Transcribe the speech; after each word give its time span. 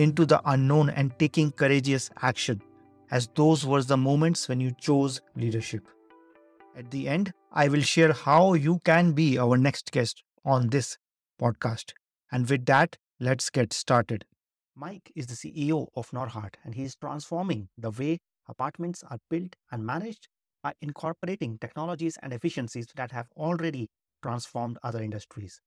into 0.00 0.24
the 0.24 0.40
unknown 0.46 0.88
and 0.88 1.12
taking 1.18 1.52
courageous 1.52 2.08
action, 2.22 2.62
as 3.10 3.28
those 3.34 3.66
were 3.66 3.82
the 3.82 3.98
moments 3.98 4.48
when 4.48 4.58
you 4.58 4.72
chose 4.80 5.20
leadership. 5.36 5.86
At 6.74 6.90
the 6.90 7.06
end, 7.06 7.32
I 7.52 7.68
will 7.68 7.82
share 7.82 8.14
how 8.14 8.54
you 8.54 8.78
can 8.82 9.12
be 9.12 9.38
our 9.38 9.58
next 9.58 9.92
guest 9.92 10.22
on 10.42 10.68
this 10.68 10.96
podcast. 11.38 11.92
And 12.32 12.48
with 12.48 12.64
that, 12.64 12.96
let's 13.18 13.50
get 13.50 13.74
started. 13.74 14.24
Mike 14.74 15.12
is 15.14 15.26
the 15.26 15.34
CEO 15.34 15.88
of 15.94 16.10
Norhart, 16.14 16.56
and 16.64 16.74
he 16.74 16.84
is 16.84 16.96
transforming 16.96 17.68
the 17.76 17.90
way 17.90 18.20
apartments 18.48 19.04
are 19.10 19.18
built 19.28 19.54
and 19.70 19.84
managed 19.84 20.28
by 20.62 20.72
incorporating 20.80 21.58
technologies 21.58 22.16
and 22.22 22.32
efficiencies 22.32 22.86
that 22.94 23.12
have 23.12 23.26
already 23.36 23.90
transformed 24.22 24.78
other 24.82 25.02
industries. 25.02 25.60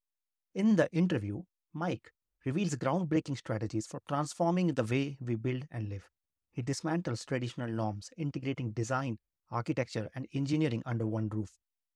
In 0.56 0.76
the 0.76 0.90
interview, 0.92 1.44
Mike 1.72 2.10
reveals 2.46 2.76
groundbreaking 2.76 3.38
strategies 3.38 3.88
for 3.88 4.02
transforming 4.08 4.68
the 4.74 4.84
way 4.84 5.18
we 5.20 5.36
build 5.36 5.66
and 5.72 5.90
live. 5.90 6.10
He 6.52 6.62
dismantles 6.62 7.26
traditional 7.26 7.70
norms, 7.70 8.10
integrating 8.18 8.72
design, 8.72 9.18
architecture, 9.50 10.10
and 10.16 10.28
engineering 10.34 10.84
under 10.86 11.08
one 11.08 11.30
roof. 11.30 11.50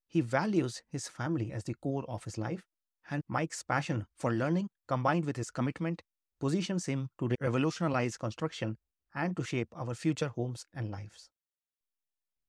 He 0.08 0.22
values 0.22 0.82
his 0.92 1.08
family 1.08 1.52
as 1.52 1.64
the 1.64 1.76
core 1.76 2.06
of 2.08 2.24
his 2.24 2.38
life, 2.38 2.64
and 3.10 3.24
Mike's 3.28 3.64
passion 3.64 4.06
for 4.18 4.32
learning, 4.34 4.70
combined 4.88 5.26
with 5.26 5.38
his 5.38 5.52
commitment, 5.52 6.02
positions 6.40 6.86
him 6.86 7.10
to 7.20 7.30
revolutionize 7.42 8.18
construction 8.18 8.78
and 9.16 9.36
to 9.36 9.44
shape 9.44 9.70
our 9.76 9.94
future 9.96 10.30
homes 10.30 10.66
and 10.74 10.92
lives. 10.92 11.30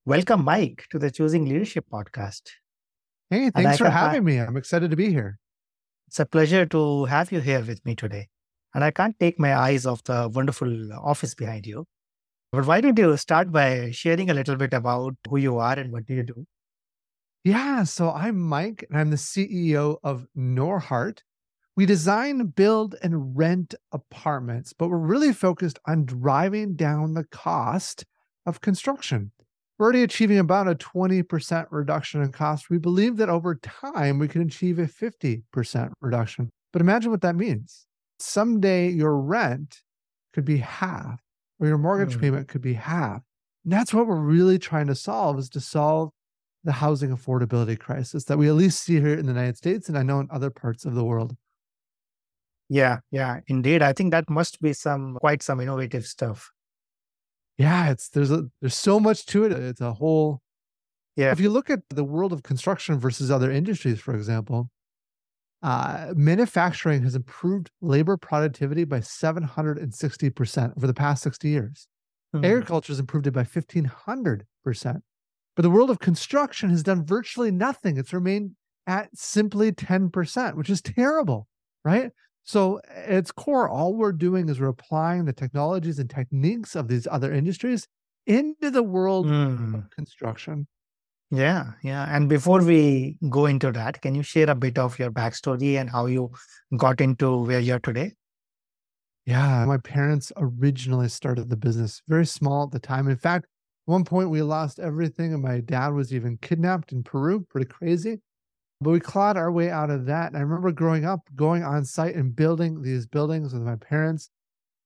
Welcome, 0.05 0.45
Mike, 0.45 0.87
to 0.91 0.99
the 0.99 1.11
Choosing 1.11 1.45
Leadership 1.45 1.85
podcast. 1.93 2.51
Hey, 3.31 3.51
thanks 3.51 3.79
for 3.79 3.91
having 3.91 4.25
me. 4.25 4.39
I'm 4.39 4.57
excited 4.57 4.91
to 4.91 4.97
be 4.97 5.11
here. 5.11 5.39
It's 6.09 6.21
a 6.21 6.25
pleasure 6.25 6.65
to 6.65 7.05
have 7.05 7.31
you 7.31 7.41
here 7.41 7.61
with 7.61 7.85
me 7.85 7.95
today. 7.95 8.29
And 8.73 8.83
I 8.83 8.91
can't 8.91 9.21
take 9.21 9.39
my 9.39 9.55
eyes 9.55 9.85
off 9.85 10.05
the 10.05 10.31
wonderful 10.33 10.91
office 10.95 11.35
behind 11.35 11.67
you. 11.67 11.85
But 12.51 12.65
why 12.65 12.81
don't 12.81 12.99
you 12.99 13.15
start 13.19 13.53
by 13.53 13.91
sharing 13.91 14.31
a 14.31 14.35
little 14.35 14.57
bit 14.57 14.73
about 14.73 15.17
who 15.29 15.37
you 15.37 15.59
are 15.59 15.79
and 15.79 15.93
what 15.93 16.07
do 16.07 16.15
you 16.15 16.23
do? 16.23 16.47
Yeah, 17.45 17.85
so 17.85 18.11
I'm 18.11 18.41
Mike 18.41 18.87
and 18.89 18.99
I'm 18.99 19.11
the 19.11 19.17
CEO 19.17 19.99
of 20.03 20.27
Norhart. 20.35 21.25
We 21.77 21.85
design, 21.85 22.47
build, 22.57 22.95
and 23.03 23.37
rent 23.37 23.75
apartments, 23.93 24.73
but 24.73 24.89
we're 24.89 24.97
really 24.97 25.35
focused 25.35 25.79
on 25.87 26.07
driving 26.07 26.75
down 26.75 27.13
the 27.13 27.25
cost 27.25 28.07
of 28.47 28.63
construction. 28.63 29.33
We're 29.79 29.85
already 29.85 30.03
achieving 30.03 30.39
about 30.39 30.67
a 30.67 30.75
20% 30.75 31.67
reduction 31.71 32.21
in 32.21 32.33
cost. 32.33 32.69
We 32.69 32.79
believe 32.79 33.17
that 33.19 33.29
over 33.29 33.55
time 33.55 34.19
we 34.19 34.27
can 34.27 34.43
achieve 34.43 34.81
a 34.81 34.87
50% 34.87 35.93
reduction. 36.01 36.51
But 36.73 36.83
imagine 36.83 37.13
what 37.13 37.21
that 37.21 37.37
means. 37.37 37.87
Someday 38.19 38.91
your 38.91 39.17
rent 39.17 39.83
could 40.35 40.45
be 40.45 40.57
half, 40.57 41.21
or 41.61 41.69
your 41.69 41.79
mortgage 41.79 42.17
mm. 42.17 42.21
payment 42.21 42.49
could 42.49 42.61
be 42.61 42.75
half. 42.75 43.23
And 43.63 43.73
that's 43.73 43.95
what 43.95 44.09
we're 44.09 44.17
really 44.17 44.59
trying 44.59 44.89
to 44.89 44.97
solve 44.97 45.39
is 45.39 45.49
to 45.51 45.61
solve 45.61 46.11
the 46.65 46.73
housing 46.73 47.17
affordability 47.17 47.79
crisis 47.79 48.25
that 48.25 48.37
we 48.37 48.49
at 48.49 48.55
least 48.55 48.83
see 48.83 49.01
here 49.01 49.15
in 49.15 49.27
the 49.27 49.33
United 49.33 49.57
States 49.57 49.89
and 49.89 49.97
I 49.97 50.03
know 50.03 50.19
in 50.19 50.29
other 50.31 50.51
parts 50.51 50.85
of 50.85 50.95
the 50.95 51.05
world. 51.05 51.37
Yeah, 52.69 52.99
yeah, 53.13 53.41
indeed. 53.47 53.81
I 53.81 53.93
think 53.93 54.11
that 54.11 54.29
must 54.29 54.61
be 54.61 54.73
some 54.73 55.15
quite 55.21 55.43
some 55.43 55.61
innovative 55.61 56.05
stuff 56.05 56.51
yeah, 57.59 57.91
it's 57.91 58.09
there's 58.09 58.31
a 58.31 58.47
there's 58.61 58.77
so 58.77 58.99
much 58.99 59.27
to 59.27 59.45
it. 59.45 59.53
It's 59.53 59.81
a 59.81 59.93
whole 59.93 60.41
yeah. 61.17 61.33
If 61.33 61.41
you 61.41 61.51
look 61.51 61.69
at 61.69 61.81
the 61.91 62.05
world 62.05 62.33
of 62.33 62.45
construction 62.45 62.99
versus 62.99 63.29
other 63.29 63.51
industries, 63.51 63.99
for 63.99 64.15
example, 64.15 64.71
uh, 65.63 66.13
manufacturing 66.15 67.03
has 67.03 67.17
improved 67.17 67.73
labor 67.81 68.17
productivity 68.17 68.85
by 68.85 69.01
760% 69.01 70.77
over 70.77 70.87
the 70.87 70.95
past 70.95 71.25
60 71.25 71.49
years. 71.49 71.89
Hmm. 72.33 72.45
Agriculture 72.45 72.93
has 72.93 73.01
improved 73.01 73.27
it 73.27 73.33
by 73.33 73.43
1500%. 73.43 74.45
But 75.57 75.63
the 75.63 75.71
world 75.71 75.91
of 75.91 75.99
construction 75.99 76.71
has 76.71 76.85
done 76.85 77.05
virtually 77.05 77.51
nothing. 77.51 77.97
It's 77.97 78.13
remained 78.13 78.53
at 78.87 79.09
simply 79.13 79.73
10%, 79.73 80.55
which 80.55 80.71
is 80.71 80.81
terrible, 80.81 81.49
right? 81.85 82.13
So, 82.49 82.81
at 82.89 83.11
its 83.11 83.31
core, 83.31 83.69
all 83.69 83.93
we're 83.93 84.11
doing 84.11 84.49
is 84.49 84.59
we're 84.59 84.69
applying 84.69 85.27
the 85.27 85.35
technologies 85.35 85.99
and 85.99 86.09
techniques 86.09 86.77
of 86.77 86.89
these 86.89 87.07
other 87.07 87.31
industries 87.31 87.87
into 88.27 88.71
the 88.71 88.83
world 88.83 89.27
mm. 89.27 89.75
of 89.75 89.91
construction. 89.91 90.67
Yeah, 91.31 91.73
yeah. 91.83 92.07
And 92.09 92.27
before 92.27 92.65
we 92.65 93.19
go 93.29 93.45
into 93.45 93.71
that, 93.73 94.01
can 94.01 94.15
you 94.15 94.23
share 94.23 94.49
a 94.49 94.55
bit 94.55 94.79
of 94.79 94.99
your 94.99 95.11
backstory 95.11 95.79
and 95.79 95.91
how 95.91 96.07
you 96.07 96.31
got 96.75 97.03
into 97.03 97.37
where 97.37 97.61
you're 97.61 97.81
today? 97.81 98.13
Yeah, 99.27 99.67
my 99.67 99.77
parents 99.77 100.33
originally 100.39 101.11
started 101.11 101.51
the 101.51 101.57
business 101.59 102.01
very 102.09 102.25
small 102.25 102.63
at 102.63 102.71
the 102.71 102.79
time. 102.79 103.09
In 103.09 103.19
fact, 103.19 103.45
at 103.45 103.93
one 103.93 104.05
point 104.05 104.31
we 104.31 104.41
lost 104.41 104.79
everything, 104.79 105.35
and 105.35 105.43
my 105.43 105.61
dad 105.61 105.89
was 105.89 106.15
even 106.15 106.39
kidnapped 106.39 106.93
in 106.93 107.03
Peru. 107.03 107.47
Pretty 107.51 107.67
crazy. 107.67 108.23
But 108.81 108.91
we 108.91 109.01
clawed 109.01 109.37
our 109.37 109.51
way 109.51 109.71
out 109.71 109.91
of 109.91 110.07
that. 110.07 110.29
And 110.29 110.37
I 110.37 110.41
remember 110.41 110.71
growing 110.71 111.05
up, 111.05 111.29
going 111.35 111.65
on 111.65 111.85
site 111.85 112.15
and 112.15 112.35
building 112.35 112.83
these 112.83 113.07
buildings 113.07 113.53
with 113.53 113.63
my 113.63 113.77
parents. 113.77 114.31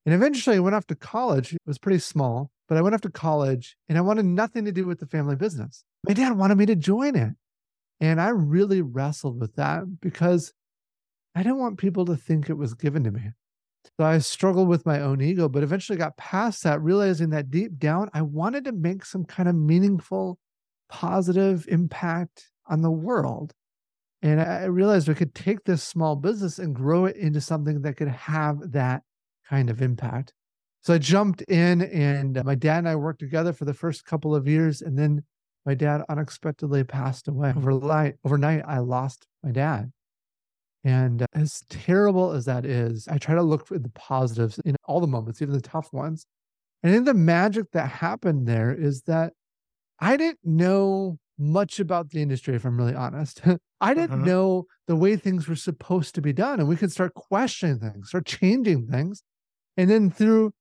And 0.06 0.14
eventually 0.14 0.56
I 0.56 0.60
went 0.60 0.74
off 0.74 0.86
to 0.86 0.94
college. 0.94 1.52
It 1.52 1.60
was 1.66 1.78
pretty 1.78 1.98
small, 1.98 2.50
but 2.68 2.78
I 2.78 2.82
went 2.82 2.94
off 2.94 3.02
to 3.02 3.10
college 3.10 3.76
and 3.88 3.98
I 3.98 4.00
wanted 4.00 4.24
nothing 4.24 4.64
to 4.64 4.72
do 4.72 4.86
with 4.86 4.98
the 4.98 5.06
family 5.06 5.36
business. 5.36 5.84
My 6.06 6.14
dad 6.14 6.36
wanted 6.36 6.58
me 6.58 6.66
to 6.66 6.74
join 6.74 7.16
it. 7.16 7.34
And 8.00 8.20
I 8.20 8.30
really 8.30 8.82
wrestled 8.82 9.40
with 9.40 9.54
that 9.56 10.00
because 10.00 10.52
I 11.34 11.42
didn't 11.42 11.58
want 11.58 11.78
people 11.78 12.04
to 12.06 12.16
think 12.16 12.48
it 12.48 12.56
was 12.58 12.74
given 12.74 13.04
to 13.04 13.12
me. 13.12 13.30
So 13.98 14.06
I 14.06 14.18
struggled 14.18 14.68
with 14.68 14.86
my 14.86 15.00
own 15.00 15.20
ego, 15.20 15.48
but 15.48 15.62
eventually 15.62 15.98
got 15.98 16.16
past 16.16 16.62
that, 16.64 16.80
realizing 16.80 17.30
that 17.30 17.50
deep 17.50 17.78
down, 17.78 18.10
I 18.12 18.22
wanted 18.22 18.64
to 18.64 18.72
make 18.72 19.04
some 19.04 19.24
kind 19.24 19.48
of 19.48 19.54
meaningful, 19.54 20.38
positive 20.88 21.66
impact 21.68 22.50
on 22.66 22.82
the 22.82 22.90
world. 22.90 23.52
And 24.22 24.40
I 24.40 24.64
realized 24.66 25.08
we 25.08 25.14
could 25.14 25.34
take 25.34 25.64
this 25.64 25.82
small 25.82 26.14
business 26.14 26.60
and 26.60 26.74
grow 26.74 27.06
it 27.06 27.16
into 27.16 27.40
something 27.40 27.82
that 27.82 27.96
could 27.96 28.08
have 28.08 28.72
that 28.72 29.02
kind 29.48 29.68
of 29.68 29.82
impact. 29.82 30.32
So 30.82 30.94
I 30.94 30.98
jumped 30.98 31.42
in, 31.42 31.82
and 31.82 32.38
uh, 32.38 32.44
my 32.44 32.54
dad 32.54 32.78
and 32.78 32.88
I 32.88 32.96
worked 32.96 33.20
together 33.20 33.52
for 33.52 33.64
the 33.64 33.74
first 33.74 34.04
couple 34.04 34.34
of 34.34 34.46
years. 34.46 34.80
And 34.80 34.98
then 34.98 35.24
my 35.66 35.74
dad 35.74 36.02
unexpectedly 36.08 36.84
passed 36.84 37.28
away. 37.28 37.52
Overnight, 37.56 38.14
overnight 38.24 38.62
I 38.66 38.78
lost 38.78 39.26
my 39.42 39.50
dad. 39.50 39.92
And 40.84 41.22
uh, 41.22 41.26
as 41.34 41.62
terrible 41.68 42.32
as 42.32 42.44
that 42.46 42.64
is, 42.64 43.06
I 43.08 43.18
try 43.18 43.34
to 43.34 43.42
look 43.42 43.66
for 43.66 43.78
the 43.78 43.90
positives 43.90 44.58
in 44.64 44.76
all 44.84 45.00
the 45.00 45.06
moments, 45.06 45.40
even 45.42 45.54
the 45.54 45.60
tough 45.60 45.92
ones. 45.92 46.26
And 46.82 46.92
then 46.92 47.04
the 47.04 47.14
magic 47.14 47.70
that 47.72 47.88
happened 47.88 48.46
there 48.46 48.74
is 48.74 49.02
that 49.02 49.32
I 50.00 50.16
didn't 50.16 50.40
know 50.42 51.18
much 51.38 51.78
about 51.78 52.10
the 52.10 52.22
industry, 52.22 52.56
if 52.56 52.64
I'm 52.64 52.76
really 52.76 52.94
honest. 52.94 53.42
I 53.82 53.94
didn't 53.94 54.22
Mhm. 54.22 54.24
know 54.24 54.66
the 54.88 54.96
way 54.96 55.16
things 55.16 55.48
were 55.48 55.56
supposed 55.56 56.14
to 56.16 56.22
be 56.22 56.32
done. 56.34 56.60
And 56.60 56.68
we 56.68 56.76
could 56.76 56.92
start 56.92 57.14
questioning 57.14 57.80
things, 57.80 58.10
start 58.10 58.26
changing 58.26 58.88
things. 58.88 59.24
And 59.76 59.90
then 59.90 60.10
through 60.10 60.54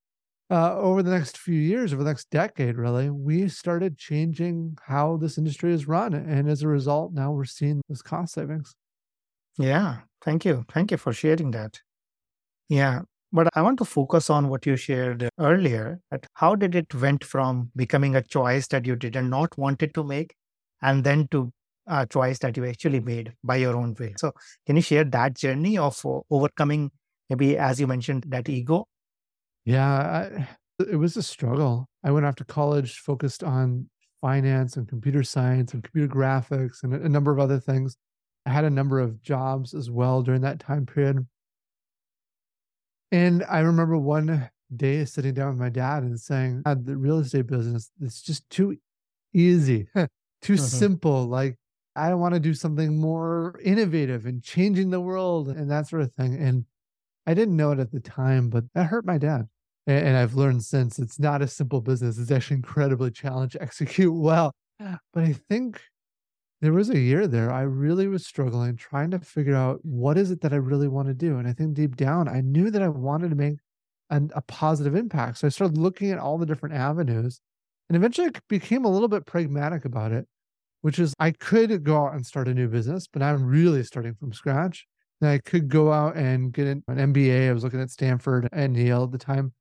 uh, 0.51 0.77
over 0.77 1.03
the 1.03 1.11
next 1.11 1.37
few 1.37 1.59
years, 1.59 1.93
over 1.93 2.03
the 2.03 2.09
next 2.11 2.29
decade, 2.29 2.77
really, 2.77 3.09
we 3.09 3.49
started 3.49 3.97
changing 3.97 4.77
how 4.83 5.17
this 5.17 5.37
industry 5.37 5.73
is 5.73 5.87
run. 5.87 6.13
And 6.13 6.49
as 6.49 6.61
a 6.63 6.67
result, 6.69 7.13
now 7.13 7.31
we're 7.33 7.45
seeing 7.45 7.81
this 7.89 8.01
cost 8.03 8.33
savings. 8.35 8.75
Yeah, 9.57 10.01
thank 10.23 10.45
you. 10.45 10.65
Thank 10.69 10.91
you 10.91 10.97
for 10.97 11.13
sharing 11.13 11.51
that. 11.51 11.81
Yeah, 12.69 13.01
but 13.31 13.49
I 13.55 13.61
want 13.61 13.77
to 13.79 13.85
focus 13.85 14.29
on 14.29 14.49
what 14.49 14.65
you 14.65 14.75
shared 14.77 15.29
earlier. 15.39 15.99
That 16.11 16.27
how 16.35 16.55
did 16.55 16.75
it 16.75 16.93
went 16.95 17.23
from 17.23 17.71
becoming 17.75 18.15
a 18.15 18.23
choice 18.23 18.67
that 18.69 18.85
you 18.85 18.95
did 18.95 19.15
not 19.15 19.57
wanted 19.57 19.93
to 19.95 20.03
make, 20.03 20.35
and 20.81 21.03
then 21.03 21.27
to 21.31 21.51
a 21.87 22.05
choice 22.07 22.39
that 22.39 22.57
you 22.57 22.65
actually 22.65 22.99
made 22.99 23.33
by 23.43 23.57
your 23.57 23.75
own 23.75 23.95
will. 23.99 24.11
So, 24.17 24.33
can 24.65 24.75
you 24.77 24.81
share 24.81 25.03
that 25.05 25.35
journey 25.35 25.77
of 25.77 26.05
uh, 26.05 26.21
overcoming, 26.29 26.91
maybe 27.29 27.57
as 27.57 27.79
you 27.79 27.87
mentioned, 27.87 28.25
that 28.29 28.49
ego? 28.49 28.85
Yeah, 29.65 29.87
I, 30.79 30.83
it 30.83 30.95
was 30.97 31.17
a 31.17 31.23
struggle. 31.23 31.87
I 32.03 32.11
went 32.11 32.25
off 32.25 32.35
to 32.37 32.45
college 32.45 32.97
focused 32.99 33.43
on 33.43 33.89
finance 34.21 34.77
and 34.77 34.87
computer 34.87 35.23
science 35.23 35.73
and 35.73 35.83
computer 35.83 36.13
graphics 36.13 36.83
and 36.83 36.93
a, 36.93 37.03
a 37.03 37.09
number 37.09 37.31
of 37.31 37.39
other 37.39 37.59
things. 37.59 37.97
I 38.45 38.51
had 38.51 38.65
a 38.65 38.69
number 38.69 38.99
of 38.99 39.21
jobs 39.21 39.73
as 39.73 39.89
well 39.91 40.23
during 40.23 40.41
that 40.41 40.59
time 40.59 40.85
period. 40.85 41.27
And 43.11 43.43
I 43.43 43.59
remember 43.59 43.97
one 43.97 44.49
day 44.75 45.05
sitting 45.05 45.33
down 45.33 45.49
with 45.49 45.59
my 45.59 45.69
dad 45.69 46.03
and 46.03 46.19
saying, 46.19 46.63
"Dad, 46.63 46.85
the 46.85 46.97
real 46.97 47.19
estate 47.19 47.47
business, 47.47 47.91
it's 47.99 48.21
just 48.21 48.49
too 48.49 48.77
easy, 49.33 49.89
too 50.41 50.57
Mhm. 50.57 50.57
simple. 50.57 51.27
Like, 51.27 51.57
I 51.95 52.13
want 52.13 52.33
to 52.33 52.39
do 52.39 52.53
something 52.53 52.99
more 52.99 53.59
innovative 53.63 54.25
and 54.25 54.41
changing 54.43 54.89
the 54.89 55.01
world 55.01 55.49
and 55.49 55.69
that 55.69 55.87
sort 55.87 56.01
of 56.01 56.13
thing. 56.13 56.35
And 56.35 56.65
I 57.25 57.33
didn't 57.33 57.55
know 57.55 57.71
it 57.71 57.79
at 57.79 57.91
the 57.91 57.99
time, 57.99 58.49
but 58.49 58.63
that 58.73 58.87
hurt 58.87 59.05
my 59.05 59.17
dad. 59.17 59.47
And, 59.87 60.15
I've 60.15 60.35
learned 60.35 60.63
since 60.63 60.99
it's 60.99 61.19
not 61.19 61.41
a 61.41 61.47
simple 61.47 61.81
business. 61.81 62.17
It's 62.17 62.31
actually 62.31 62.57
incredibly 62.57 63.11
challenging 63.11 63.59
to 63.59 63.61
execute 63.63 64.13
well. 64.13 64.53
But 64.79 65.23
I 65.23 65.33
think 65.33 65.81
there 66.61 66.73
was 66.73 66.89
a 66.89 66.99
year 66.99 67.27
there 67.27 67.51
I 67.51 67.61
really 67.61 68.07
was 68.07 68.25
struggling 68.25 68.75
trying 68.75 69.11
to 69.11 69.19
figure 69.19 69.55
out 69.55 69.79
what 69.83 70.17
is 70.17 70.31
it 70.31 70.41
that 70.41 70.53
I 70.53 70.57
really 70.57 70.87
want 70.87 71.07
to 71.07 71.13
do. 71.13 71.37
And 71.37 71.47
I 71.47 71.53
think 71.53 71.73
deep 71.73 71.95
down, 71.95 72.27
I 72.27 72.41
knew 72.41 72.69
that 72.71 72.81
I 72.81 72.87
wanted 72.87 73.29
to 73.29 73.35
make 73.35 73.57
an, 74.09 74.29
a 74.35 74.41
positive 74.41 74.95
impact. 74.95 75.39
So 75.39 75.47
I 75.47 75.49
started 75.49 75.77
looking 75.77 76.11
at 76.11 76.19
all 76.19 76.37
the 76.37 76.45
different 76.45 76.75
avenues 76.75 77.41
and 77.91 77.97
eventually 77.97 78.27
I 78.27 78.39
became 78.47 78.85
a 78.85 78.89
little 78.89 79.09
bit 79.09 79.25
pragmatic 79.25 79.83
about 79.83 80.13
it, 80.13 80.25
which 80.81 80.99
is 80.99 81.13
I 81.19 81.31
could 81.31 81.83
go 81.83 82.05
out 82.05 82.13
and 82.13 82.25
start 82.25 82.47
a 82.47 82.53
new 82.53 82.67
business, 82.67 83.07
but 83.07 83.21
I'm 83.21 83.43
really 83.45 83.83
starting 83.83 84.15
from 84.15 84.33
scratch. 84.33 84.85
And 85.21 85.29
I 85.29 85.37
could 85.37 85.69
go 85.69 85.91
out 85.91 86.15
and 86.15 86.51
get 86.51 86.67
an, 86.67 86.83
MBA. 86.89 87.49
I 87.49 87.53
was 87.53 87.63
looking 87.63 87.81
at 87.81 87.91
Stanford 87.91 88.49
and 88.51 88.75
Yale 88.75 89.03
at 89.03 89.11
the 89.11 89.17
time. 89.17 89.53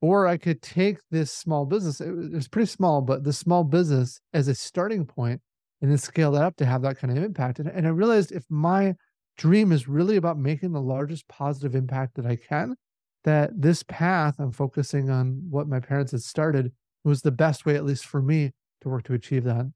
Or 0.00 0.26
I 0.26 0.36
could 0.36 0.62
take 0.62 0.98
this 1.10 1.32
small 1.32 1.64
business, 1.66 2.00
it 2.00 2.12
was, 2.12 2.26
it 2.26 2.34
was 2.34 2.48
pretty 2.48 2.66
small, 2.66 3.00
but 3.00 3.24
the 3.24 3.32
small 3.32 3.64
business 3.64 4.20
as 4.32 4.48
a 4.48 4.54
starting 4.54 5.06
point 5.06 5.40
and 5.80 5.90
then 5.90 5.98
scale 5.98 6.32
that 6.32 6.42
up 6.42 6.56
to 6.56 6.66
have 6.66 6.82
that 6.82 6.98
kind 6.98 7.16
of 7.16 7.22
impact. 7.22 7.58
And, 7.58 7.68
and 7.68 7.86
I 7.86 7.90
realized 7.90 8.30
if 8.30 8.44
my 8.48 8.94
dream 9.36 9.72
is 9.72 9.88
really 9.88 10.16
about 10.16 10.38
making 10.38 10.72
the 10.72 10.80
largest 10.80 11.26
positive 11.26 11.74
impact 11.74 12.14
that 12.16 12.26
I 12.26 12.36
can, 12.36 12.76
that 13.24 13.50
this 13.54 13.82
path 13.82 14.36
I'm 14.38 14.52
focusing 14.52 15.10
on 15.10 15.42
what 15.50 15.68
my 15.68 15.80
parents 15.80 16.12
had 16.12 16.22
started 16.22 16.72
was 17.02 17.22
the 17.22 17.32
best 17.32 17.66
way, 17.66 17.74
at 17.74 17.84
least 17.84 18.06
for 18.06 18.22
me, 18.22 18.52
to 18.82 18.88
work 18.88 19.04
to 19.04 19.14
achieve 19.14 19.44
that. 19.44 19.70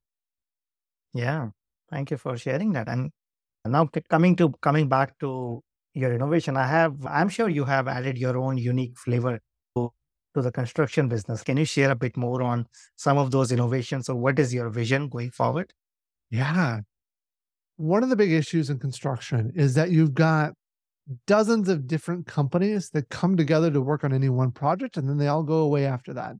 Yeah, 1.14 1.48
thank 1.90 2.10
you 2.10 2.16
for 2.16 2.36
sharing 2.36 2.72
that. 2.72 2.88
And 2.88 3.10
now 3.66 3.88
coming 4.08 4.36
to 4.36 4.52
coming 4.60 4.88
back 4.88 5.18
to 5.20 5.62
your 5.94 6.14
innovation, 6.14 6.56
I 6.56 6.66
have 6.66 6.94
I'm 7.06 7.28
sure 7.28 7.48
you 7.48 7.64
have 7.64 7.88
added 7.88 8.18
your 8.18 8.36
own 8.36 8.58
unique 8.58 8.96
flavor 8.96 9.40
to, 9.76 9.92
to 10.34 10.42
the 10.42 10.52
construction 10.52 11.08
business. 11.08 11.42
Can 11.42 11.56
you 11.56 11.64
share 11.64 11.90
a 11.90 11.96
bit 11.96 12.16
more 12.16 12.42
on 12.42 12.66
some 12.96 13.18
of 13.18 13.30
those 13.30 13.52
innovations 13.52 14.08
or 14.08 14.16
what 14.16 14.38
is 14.38 14.52
your 14.54 14.70
vision 14.70 15.08
going 15.08 15.30
forward? 15.30 15.72
Yeah. 16.30 16.80
One 17.76 18.02
of 18.02 18.10
the 18.10 18.16
big 18.16 18.32
issues 18.32 18.70
in 18.70 18.78
construction 18.78 19.52
is 19.54 19.74
that 19.74 19.90
you've 19.90 20.14
got 20.14 20.52
dozens 21.26 21.68
of 21.68 21.86
different 21.86 22.26
companies 22.26 22.90
that 22.90 23.08
come 23.08 23.36
together 23.36 23.70
to 23.70 23.80
work 23.80 24.04
on 24.04 24.12
any 24.12 24.28
one 24.28 24.50
project 24.50 24.96
and 24.96 25.08
then 25.08 25.16
they 25.16 25.28
all 25.28 25.42
go 25.42 25.58
away 25.58 25.86
after 25.86 26.12
that. 26.12 26.34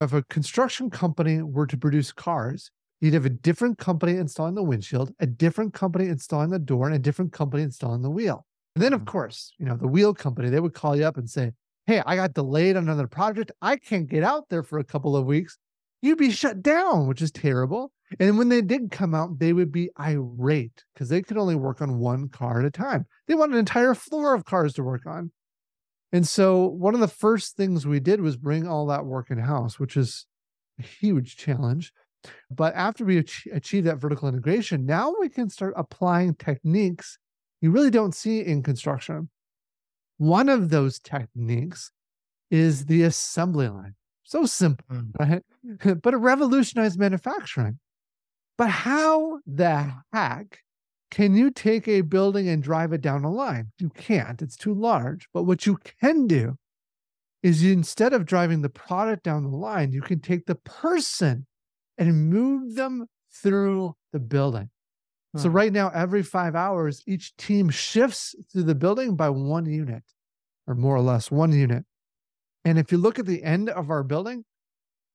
If 0.00 0.12
a 0.12 0.22
construction 0.24 0.90
company 0.90 1.42
were 1.42 1.66
to 1.66 1.76
produce 1.76 2.12
cars, 2.12 2.70
you'd 3.00 3.14
have 3.14 3.26
a 3.26 3.30
different 3.30 3.78
company 3.78 4.16
installing 4.16 4.54
the 4.54 4.62
windshield, 4.62 5.12
a 5.20 5.26
different 5.26 5.74
company 5.74 6.06
installing 6.06 6.50
the 6.50 6.58
door, 6.58 6.86
and 6.86 6.94
a 6.94 6.98
different 6.98 7.32
company 7.32 7.62
installing 7.62 8.02
the 8.02 8.10
wheel. 8.10 8.46
And 8.74 8.82
then, 8.82 8.92
of 8.92 9.04
Mhm. 9.04 9.06
course, 9.06 9.52
you 9.58 9.66
know, 9.66 9.76
the 9.76 9.88
wheel 9.88 10.14
company, 10.14 10.50
they 10.50 10.60
would 10.60 10.74
call 10.74 10.96
you 10.96 11.04
up 11.04 11.16
and 11.16 11.28
say, 11.28 11.52
Hey, 11.86 12.02
I 12.04 12.16
got 12.16 12.34
delayed 12.34 12.76
on 12.76 12.82
another 12.84 13.06
project. 13.06 13.52
I 13.62 13.76
can't 13.76 14.08
get 14.08 14.24
out 14.24 14.48
there 14.48 14.64
for 14.64 14.78
a 14.78 14.84
couple 14.84 15.16
of 15.16 15.24
weeks. 15.24 15.56
You'd 16.02 16.18
be 16.18 16.30
shut 16.30 16.62
down, 16.62 17.06
which 17.06 17.22
is 17.22 17.30
terrible. 17.30 17.92
And 18.18 18.38
when 18.38 18.48
they 18.48 18.60
did 18.60 18.90
come 18.90 19.14
out, 19.14 19.38
they 19.38 19.52
would 19.52 19.70
be 19.72 19.90
irate 19.98 20.84
because 20.94 21.08
they 21.08 21.22
could 21.22 21.36
only 21.36 21.54
work 21.54 21.80
on 21.80 21.98
one 21.98 22.28
car 22.28 22.60
at 22.60 22.66
a 22.66 22.70
time. 22.70 23.06
They 23.28 23.34
want 23.34 23.52
an 23.52 23.58
entire 23.58 23.94
floor 23.94 24.34
of 24.34 24.44
cars 24.44 24.74
to 24.74 24.82
work 24.82 25.06
on. 25.06 25.32
And 26.12 26.26
so, 26.26 26.66
one 26.66 26.94
of 26.94 27.00
the 27.00 27.08
first 27.08 27.56
things 27.56 27.86
we 27.86 28.00
did 28.00 28.20
was 28.20 28.36
bring 28.36 28.66
all 28.66 28.86
that 28.86 29.06
work 29.06 29.30
in 29.30 29.38
house, 29.38 29.78
which 29.78 29.96
is 29.96 30.26
a 30.78 30.82
huge 30.82 31.36
challenge. 31.36 31.92
But 32.50 32.74
after 32.74 33.04
we 33.04 33.18
ach- 33.18 33.48
achieve 33.52 33.84
that 33.84 33.98
vertical 33.98 34.28
integration, 34.28 34.86
now 34.86 35.14
we 35.18 35.28
can 35.28 35.48
start 35.50 35.74
applying 35.76 36.34
techniques 36.34 37.18
you 37.60 37.70
really 37.70 37.90
don't 37.90 38.14
see 38.14 38.40
in 38.40 38.62
construction. 38.62 39.30
One 40.18 40.48
of 40.48 40.68
those 40.68 40.98
techniques 40.98 41.90
is 42.50 42.84
the 42.84 43.02
assembly 43.02 43.68
line. 43.68 43.94
So 44.24 44.46
simple, 44.46 44.84
Mm. 44.90 45.10
right? 45.18 45.42
but 46.02 46.14
it 46.14 46.18
revolutionized 46.18 46.98
manufacturing. 46.98 47.78
But 48.58 48.70
how 48.70 49.40
the 49.46 49.92
heck 50.12 50.60
can 51.10 51.34
you 51.36 51.50
take 51.50 51.86
a 51.88 52.00
building 52.00 52.48
and 52.48 52.62
drive 52.62 52.92
it 52.92 53.00
down 53.00 53.24
a 53.24 53.30
line? 53.30 53.72
You 53.78 53.90
can't, 53.90 54.42
it's 54.42 54.56
too 54.56 54.74
large. 54.74 55.28
But 55.32 55.44
what 55.44 55.66
you 55.66 55.78
can 56.00 56.26
do 56.26 56.56
is 57.42 57.62
you, 57.62 57.72
instead 57.72 58.12
of 58.12 58.26
driving 58.26 58.62
the 58.62 58.68
product 58.68 59.22
down 59.22 59.44
the 59.44 59.56
line, 59.56 59.92
you 59.92 60.02
can 60.02 60.20
take 60.20 60.46
the 60.46 60.56
person 60.56 61.45
and 61.98 62.30
move 62.30 62.74
them 62.74 63.06
through 63.30 63.96
the 64.12 64.20
building. 64.20 64.70
So 65.36 65.48
Mhm. 65.48 65.54
right 65.54 65.72
now, 65.72 65.90
every 65.90 66.22
five 66.22 66.54
hours, 66.54 67.02
each 67.06 67.36
team 67.36 67.68
shifts 67.70 68.34
through 68.50 68.64
the 68.64 68.74
building 68.74 69.16
by 69.16 69.30
one 69.30 69.66
unit, 69.66 70.04
or 70.66 70.74
more 70.74 70.96
or 70.96 71.02
less 71.02 71.30
one 71.30 71.52
unit. 71.52 71.84
And 72.64 72.78
if 72.78 72.90
you 72.92 72.98
look 72.98 73.18
at 73.18 73.26
the 73.26 73.42
end 73.44 73.68
of 73.70 73.90
our 73.90 74.02
building, 74.02 74.44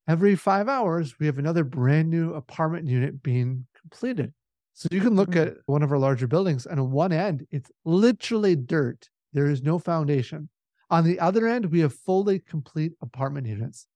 every 0.08 0.36
five 0.36 0.70
hours, 0.70 1.20
we 1.20 1.26
have 1.26 1.38
another 1.40 1.64
brand 1.64 2.10
new 2.10 2.34
apartment 2.34 2.88
unit 2.88 3.22
being 3.24 3.68
completed. 3.80 4.34
So 4.74 4.88
you 4.92 5.02
can 5.02 5.16
look 5.16 5.32
Mm. 5.32 5.38
at 5.38 5.58
one 5.66 5.84
of 5.84 5.92
our 5.92 6.00
larger 6.00 6.28
buildings, 6.28 6.66
and 6.66 6.80
on 6.80 6.92
one 6.92 7.12
end, 7.12 7.46
it's 7.52 7.72
literally 7.86 8.56
dirt. 8.56 9.10
There 9.34 9.48
is 9.48 9.62
no 9.62 9.80
foundation. 9.80 10.50
On 10.90 11.04
the 11.04 11.20
other 11.20 11.48
end, 11.48 11.68
we 11.68 11.80
have 11.82 11.94
fully 11.94 12.40
complete 12.40 12.94
apartment 13.02 13.48
units. 13.48 13.88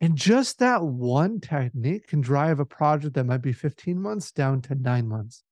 And 0.00 0.14
just 0.14 0.58
that 0.58 0.82
one 0.82 1.40
technique 1.40 2.08
can 2.08 2.20
drive 2.20 2.60
a 2.60 2.66
project 2.66 3.14
that 3.14 3.24
might 3.24 3.42
be 3.42 3.52
15 3.52 4.00
months 4.00 4.30
down 4.30 4.60
to 4.62 4.74
nine 4.74 5.08
months. 5.08 5.42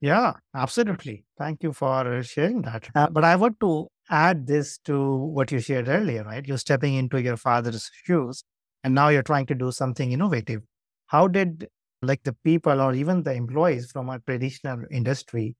Yeah, 0.00 0.32
absolutely. 0.54 1.24
Thank 1.38 1.62
you 1.62 1.72
for 1.72 2.18
uh, 2.18 2.22
sharing 2.22 2.62
that. 2.62 2.88
Uh, 2.94 3.08
but 3.10 3.24
I 3.24 3.36
want 3.36 3.60
to 3.60 3.88
add 4.10 4.46
this 4.46 4.78
to 4.78 5.16
what 5.16 5.52
you 5.52 5.60
shared 5.60 5.88
earlier, 5.88 6.24
right? 6.24 6.44
You're 6.44 6.58
stepping 6.58 6.94
into 6.94 7.22
your 7.22 7.36
father's 7.36 7.90
shoes 8.04 8.42
and 8.82 8.94
now 8.94 9.08
you're 9.08 9.22
trying 9.22 9.46
to 9.46 9.54
do 9.54 9.70
something 9.70 10.10
innovative. 10.10 10.62
How 11.06 11.28
did 11.28 11.68
like 12.02 12.24
the 12.24 12.32
people 12.44 12.80
or 12.80 12.94
even 12.94 13.22
the 13.22 13.32
employees 13.32 13.92
from 13.92 14.08
a 14.08 14.18
traditional 14.18 14.84
industry 14.90 15.54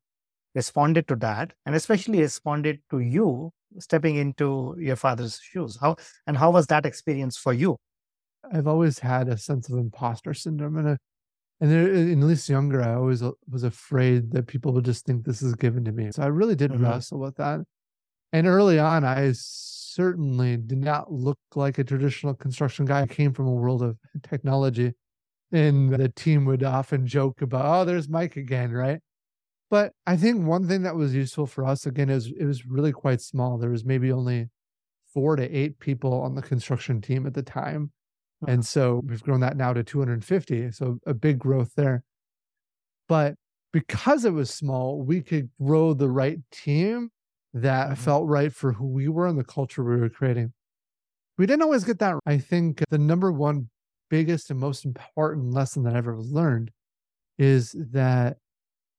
responded 0.56 1.06
to 1.08 1.16
that 1.16 1.52
and 1.64 1.76
especially 1.76 2.20
responded 2.20 2.80
to 2.90 2.98
you 2.98 3.52
stepping 3.78 4.16
into 4.16 4.74
your 4.78 4.96
father's 4.96 5.38
shoes? 5.40 5.78
How 5.80 5.96
and 6.26 6.36
how 6.36 6.50
was 6.50 6.66
that 6.66 6.84
experience 6.84 7.36
for 7.36 7.52
you? 7.52 7.76
I've 8.52 8.68
always 8.68 9.00
had 9.00 9.28
a 9.28 9.38
sense 9.38 9.70
of 9.70 9.78
imposter 9.78 10.34
syndrome, 10.34 10.78
and 10.78 10.88
a, 10.90 10.98
and 11.60 11.70
there, 11.70 11.92
in 11.92 12.20
at 12.22 12.26
least 12.26 12.48
younger, 12.48 12.82
I 12.82 12.94
always 12.94 13.22
was 13.50 13.64
afraid 13.64 14.32
that 14.32 14.48
people 14.48 14.72
would 14.74 14.84
just 14.86 15.06
think 15.06 15.24
this 15.24 15.42
is 15.42 15.54
given 15.56 15.84
to 15.86 15.92
me. 15.92 16.10
So 16.12 16.22
I 16.22 16.28
really 16.28 16.56
did 16.56 16.72
Mhm. 16.72 16.80
wrestle 16.80 17.20
with 17.20 17.36
that. 17.36 17.60
And 18.32 18.46
early 18.46 18.78
on, 18.78 19.04
I 19.04 19.32
certainly 19.34 20.56
did 20.58 20.78
not 20.78 21.12
look 21.12 21.38
like 21.54 21.78
a 21.78 21.84
traditional 21.84 22.34
construction 22.34 22.86
guy. 22.86 23.02
I 23.02 23.06
came 23.06 23.32
from 23.34 23.46
a 23.46 23.54
world 23.54 23.82
of 23.82 23.98
technology, 24.22 24.94
and 25.52 25.92
the 25.94 26.08
team 26.10 26.46
would 26.46 26.62
often 26.64 27.06
joke 27.06 27.42
about, 27.42 27.64
"Oh, 27.66 27.84
there's 27.86 28.08
Mike 28.08 28.36
again," 28.36 28.72
right? 28.72 29.00
But 29.70 29.94
I 30.06 30.16
think 30.16 30.46
one 30.46 30.68
thing 30.68 30.82
that 30.82 30.96
was 30.96 31.14
useful 31.14 31.46
for 31.46 31.64
us 31.64 31.86
again 31.86 32.10
is 32.10 32.28
it 32.28 32.44
was 32.44 32.66
really 32.66 32.92
quite 32.92 33.20
small. 33.22 33.58
There 33.58 33.70
was 33.70 33.84
maybe 33.84 34.12
only 34.12 34.50
four 35.14 35.36
to 35.36 35.44
eight 35.44 35.78
people 35.80 36.14
on 36.22 36.34
the 36.36 36.42
construction 36.42 37.00
team 37.02 37.26
at 37.26 37.34
the 37.34 37.42
time. 37.42 37.92
And 38.46 38.66
so 38.66 39.02
we've 39.06 39.22
grown 39.22 39.40
that 39.40 39.56
now 39.56 39.72
to 39.72 39.84
250. 39.84 40.70
So 40.72 40.98
a 41.06 41.14
big 41.14 41.38
growth 41.38 41.74
there. 41.76 42.04
But 43.08 43.34
because 43.72 44.24
it 44.24 44.32
was 44.32 44.50
small, 44.52 45.02
we 45.02 45.22
could 45.22 45.50
grow 45.60 45.94
the 45.94 46.10
right 46.10 46.38
team 46.50 47.10
that 47.54 47.90
Mhm. 47.90 47.96
felt 47.98 48.28
right 48.28 48.52
for 48.52 48.72
who 48.72 48.86
we 48.86 49.08
were 49.08 49.26
and 49.26 49.38
the 49.38 49.44
culture 49.44 49.84
we 49.84 49.96
were 49.96 50.08
creating. 50.08 50.52
We 51.38 51.46
didn't 51.46 51.62
always 51.62 51.84
get 51.84 51.98
that. 52.00 52.18
I 52.26 52.38
think 52.38 52.84
the 52.90 52.98
number 52.98 53.32
one 53.32 53.70
biggest 54.10 54.50
and 54.50 54.60
most 54.60 54.84
important 54.84 55.52
lesson 55.52 55.84
that 55.84 55.96
I've 55.96 56.08
ever 56.08 56.20
learned 56.20 56.72
is 57.38 57.72
that 57.92 58.38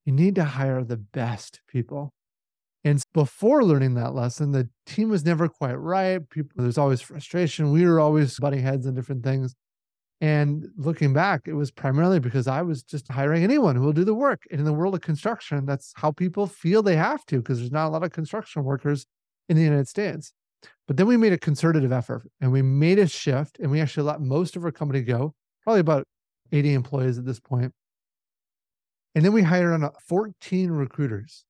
you 0.05 0.13
need 0.13 0.35
to 0.35 0.45
hire 0.45 0.83
the 0.83 0.97
best 0.97 1.61
people. 1.67 2.13
And 2.85 3.01
before 3.13 3.63
learning 3.63 3.93
that 3.93 4.13
lesson, 4.13 4.51
the 4.51 4.69
team 4.85 5.09
was 5.09 5.23
never 5.23 5.47
quite 5.47 5.75
right. 5.75 6.27
People, 6.29 6.51
there's 6.61 6.77
always 6.77 7.01
frustration. 7.01 7.71
We 7.71 7.85
were 7.85 7.99
always 7.99 8.37
butting 8.39 8.61
heads 8.61 8.85
and 8.85 8.95
different 8.95 9.23
things. 9.23 9.55
And 10.19 10.69
looking 10.77 11.13
back, 11.13 11.47
it 11.47 11.53
was 11.53 11.71
primarily 11.71 12.19
because 12.19 12.47
I 12.47 12.61
was 12.61 12.83
just 12.83 13.09
hiring 13.09 13.43
anyone 13.43 13.75
who 13.75 13.83
will 13.83 13.93
do 13.93 14.05
the 14.05 14.13
work. 14.13 14.43
And 14.51 14.59
in 14.59 14.65
the 14.65 14.73
world 14.73 14.95
of 14.95 15.01
construction, 15.01 15.65
that's 15.65 15.91
how 15.95 16.11
people 16.11 16.47
feel 16.47 16.81
they 16.81 16.95
have 16.95 17.25
to, 17.25 17.37
because 17.37 17.59
there's 17.59 17.71
not 17.71 17.87
a 17.87 17.89
lot 17.89 18.03
of 18.03 18.11
construction 18.11 18.63
workers 18.63 19.05
in 19.49 19.57
the 19.57 19.63
United 19.63 19.87
States. 19.87 20.33
But 20.87 20.97
then 20.97 21.07
we 21.07 21.17
made 21.17 21.33
a 21.33 21.37
concerted 21.37 21.91
effort 21.91 22.29
and 22.41 22.51
we 22.51 22.61
made 22.61 22.99
a 22.99 23.07
shift 23.07 23.59
and 23.59 23.71
we 23.71 23.81
actually 23.81 24.03
let 24.03 24.21
most 24.21 24.55
of 24.55 24.63
our 24.63 24.71
company 24.71 25.01
go, 25.01 25.33
probably 25.63 25.81
about 25.81 26.05
80 26.51 26.73
employees 26.73 27.17
at 27.17 27.25
this 27.25 27.39
point. 27.39 27.73
And 29.15 29.23
then 29.23 29.33
we 29.33 29.43
hired 29.43 29.73
on 29.73 29.89
14 30.07 30.71
recruiters, 30.71 31.45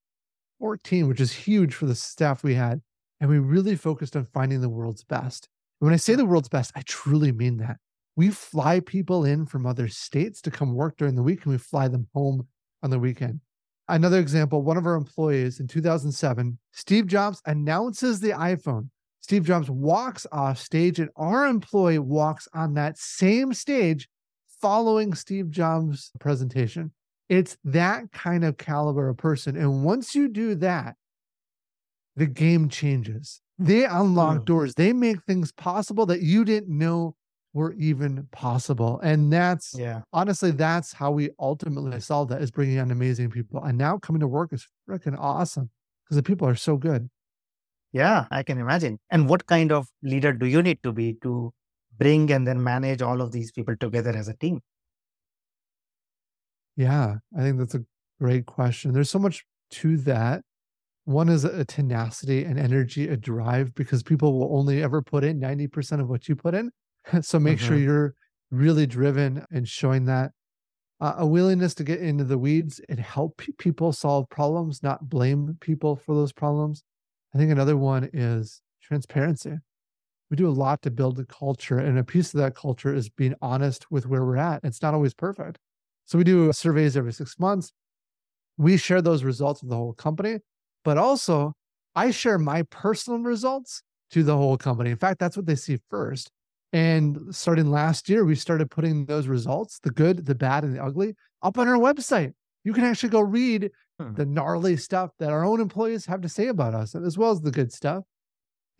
14, 0.63 1.09
which 1.09 1.19
is 1.19 1.33
huge 1.33 1.73
for 1.73 1.87
the 1.87 1.93
staff 1.93 2.41
we 2.41 2.55
had. 2.55 2.79
And 3.19 3.29
we 3.29 3.37
really 3.37 3.75
focused 3.75 4.15
on 4.15 4.23
finding 4.33 4.61
the 4.61 4.69
world's 4.69 5.03
best. 5.03 5.49
And 5.81 5.87
when 5.87 5.93
I 5.93 5.97
say 5.97 6.15
the 6.15 6.25
world's 6.25 6.47
best, 6.47 6.71
I 6.73 6.83
truly 6.85 7.33
mean 7.33 7.57
that. 7.57 7.75
We 8.15 8.29
fly 8.29 8.79
people 8.79 9.25
in 9.25 9.45
from 9.45 9.65
other 9.65 9.89
states 9.89 10.41
to 10.43 10.51
come 10.51 10.73
work 10.73 10.95
during 10.95 11.15
the 11.15 11.21
week 11.21 11.43
and 11.43 11.51
we 11.51 11.57
fly 11.57 11.89
them 11.89 12.07
home 12.13 12.47
on 12.81 12.91
the 12.91 12.97
weekend. 12.97 13.41
Another 13.89 14.19
example 14.19 14.61
one 14.61 14.77
of 14.77 14.85
our 14.85 14.95
employees 14.95 15.59
in 15.59 15.67
2007, 15.67 16.57
Steve 16.71 17.07
Jobs 17.07 17.41
announces 17.45 18.21
the 18.21 18.29
iPhone. 18.31 18.87
Steve 19.19 19.43
Jobs 19.43 19.69
walks 19.69 20.25
off 20.31 20.57
stage, 20.57 20.97
and 20.97 21.09
our 21.17 21.45
employee 21.45 21.99
walks 21.99 22.47
on 22.53 22.75
that 22.75 22.97
same 22.97 23.53
stage 23.53 24.07
following 24.61 25.13
Steve 25.13 25.49
Jobs' 25.49 26.09
presentation. 26.21 26.93
It's 27.29 27.57
that 27.63 28.11
kind 28.11 28.43
of 28.43 28.57
caliber 28.57 29.09
of 29.09 29.17
person. 29.17 29.55
And 29.55 29.83
once 29.83 30.13
you 30.15 30.27
do 30.27 30.55
that, 30.55 30.95
the 32.15 32.25
game 32.27 32.69
changes. 32.69 33.41
They 33.57 33.85
unlock 33.85 34.39
Mm. 34.41 34.45
doors, 34.45 34.75
they 34.75 34.93
make 34.93 35.23
things 35.23 35.51
possible 35.51 36.05
that 36.07 36.21
you 36.21 36.43
didn't 36.45 36.75
know 36.75 37.15
were 37.53 37.73
even 37.73 38.27
possible. 38.31 38.99
And 39.01 39.31
that's 39.31 39.73
Yeah. 39.77 40.01
honestly, 40.11 40.51
that's 40.51 40.93
how 40.93 41.11
we 41.11 41.29
ultimately 41.39 41.99
solve 41.99 42.29
that 42.29 42.41
is 42.41 42.51
bringing 42.51 42.79
on 42.79 42.91
amazing 42.91 43.29
people. 43.29 43.63
And 43.63 43.77
now 43.77 43.97
coming 43.99 44.19
to 44.21 44.27
work 44.27 44.53
is 44.53 44.67
freaking 44.89 45.15
awesome 45.17 45.69
because 46.03 46.15
the 46.17 46.23
people 46.23 46.47
are 46.47 46.55
so 46.55 46.77
good. 46.77 47.09
Yeah, 47.93 48.27
I 48.31 48.43
can 48.43 48.57
imagine. 48.59 48.99
And 49.11 49.29
what 49.29 49.45
kind 49.47 49.71
of 49.71 49.87
leader 50.01 50.33
do 50.33 50.45
you 50.47 50.61
need 50.61 50.81
to 50.83 50.91
be 50.91 51.13
to 51.23 51.53
bring 51.97 52.31
and 52.31 52.47
then 52.47 52.63
manage 52.63 53.01
all 53.01 53.21
of 53.21 53.31
these 53.31 53.51
people 53.51 53.75
together 53.77 54.11
as 54.11 54.27
a 54.27 54.35
team? 54.35 54.61
Yeah, 56.75 57.17
I 57.37 57.41
think 57.41 57.57
that's 57.59 57.75
a 57.75 57.85
great 58.19 58.45
question. 58.45 58.93
There's 58.93 59.09
so 59.09 59.19
much 59.19 59.45
to 59.71 59.97
that. 59.97 60.43
One 61.05 61.29
is 61.29 61.43
a 61.45 61.65
tenacity 61.65 62.45
and 62.45 62.59
energy, 62.59 63.09
a 63.09 63.17
drive, 63.17 63.75
because 63.75 64.03
people 64.03 64.39
will 64.39 64.57
only 64.57 64.83
ever 64.83 65.01
put 65.01 65.23
in 65.23 65.39
90% 65.39 66.01
of 66.01 66.09
what 66.09 66.29
you 66.29 66.35
put 66.35 66.55
in. 66.55 66.71
so 67.21 67.39
make 67.39 67.59
sure 67.59 67.77
Mhm. 67.77 67.83
you're 67.83 68.15
really 68.51 68.85
driven 68.87 69.45
and 69.51 69.67
showing 69.67 70.05
that. 70.05 70.31
Uh, 71.01 71.15
a 71.17 71.27
willingness 71.27 71.75
to 71.75 71.83
get 71.83 71.99
into 72.01 72.23
the 72.23 72.37
weeds 72.37 72.79
and 72.89 72.99
help 72.99 73.37
pe- 73.37 73.53
people 73.59 73.93
solve 73.93 74.29
problems, 74.29 74.83
not 74.83 75.09
blame 75.09 75.57
people 75.61 75.95
for 75.95 76.15
those 76.15 76.33
problems. 76.33 76.83
I 77.33 77.37
think 77.39 77.51
another 77.51 77.77
one 77.77 78.09
is 78.13 78.61
transparency. 78.81 79.57
We 80.31 80.37
do 80.37 80.47
a 80.47 80.51
lot 80.51 80.81
to 80.83 80.91
build 80.91 81.19
a 81.19 81.25
culture, 81.25 81.79
and 81.79 81.99
a 81.99 82.03
piece 82.03 82.33
of 82.33 82.39
that 82.39 82.55
culture 82.55 82.93
is 82.93 83.09
being 83.09 83.35
honest 83.41 83.91
with 83.91 84.07
where 84.07 84.25
we're 84.25 84.37
at. 84.37 84.61
It's 84.63 84.81
not 84.81 84.93
always 84.93 85.13
perfect. 85.13 85.59
So 86.05 86.17
we 86.17 86.23
do 86.23 86.51
surveys 86.53 86.97
every 86.97 87.13
six 87.13 87.39
months. 87.39 87.71
We 88.57 88.77
share 88.77 89.01
those 89.01 89.23
results 89.23 89.61
with 89.61 89.69
the 89.69 89.75
whole 89.75 89.93
company, 89.93 90.39
but 90.83 90.97
also 90.97 91.53
I 91.95 92.11
share 92.11 92.37
my 92.37 92.63
personal 92.63 93.19
results 93.19 93.81
to 94.11 94.23
the 94.23 94.37
whole 94.37 94.57
company. 94.57 94.91
In 94.91 94.97
fact, 94.97 95.19
that's 95.19 95.37
what 95.37 95.45
they 95.45 95.55
see 95.55 95.79
first. 95.89 96.29
And 96.71 97.19
starting 97.31 97.69
last 97.69 98.09
year, 98.09 98.25
we 98.25 98.35
started 98.35 98.69
putting 98.69 99.05
those 99.05 99.27
results, 99.27 99.79
the 99.79 99.91
good, 99.91 100.25
the 100.25 100.35
bad, 100.35 100.63
and 100.63 100.75
the 100.75 100.83
ugly, 100.83 101.15
up 101.41 101.57
on 101.57 101.67
our 101.67 101.77
website. 101.77 102.33
You 102.63 102.73
can 102.73 102.83
actually 102.83 103.09
go 103.09 103.21
read 103.21 103.71
Hmm. 103.99 104.13
the 104.15 104.25
gnarly 104.25 104.75
stuff 104.75 105.11
that 105.19 105.29
our 105.29 105.45
own 105.45 105.61
employees 105.61 106.07
have 106.07 106.21
to 106.21 106.29
say 106.29 106.47
about 106.47 106.73
us, 106.73 106.95
as 106.95 107.15
well 107.15 107.29
as 107.29 107.41
the 107.41 107.51
good 107.51 107.71
stuff. 107.71 108.03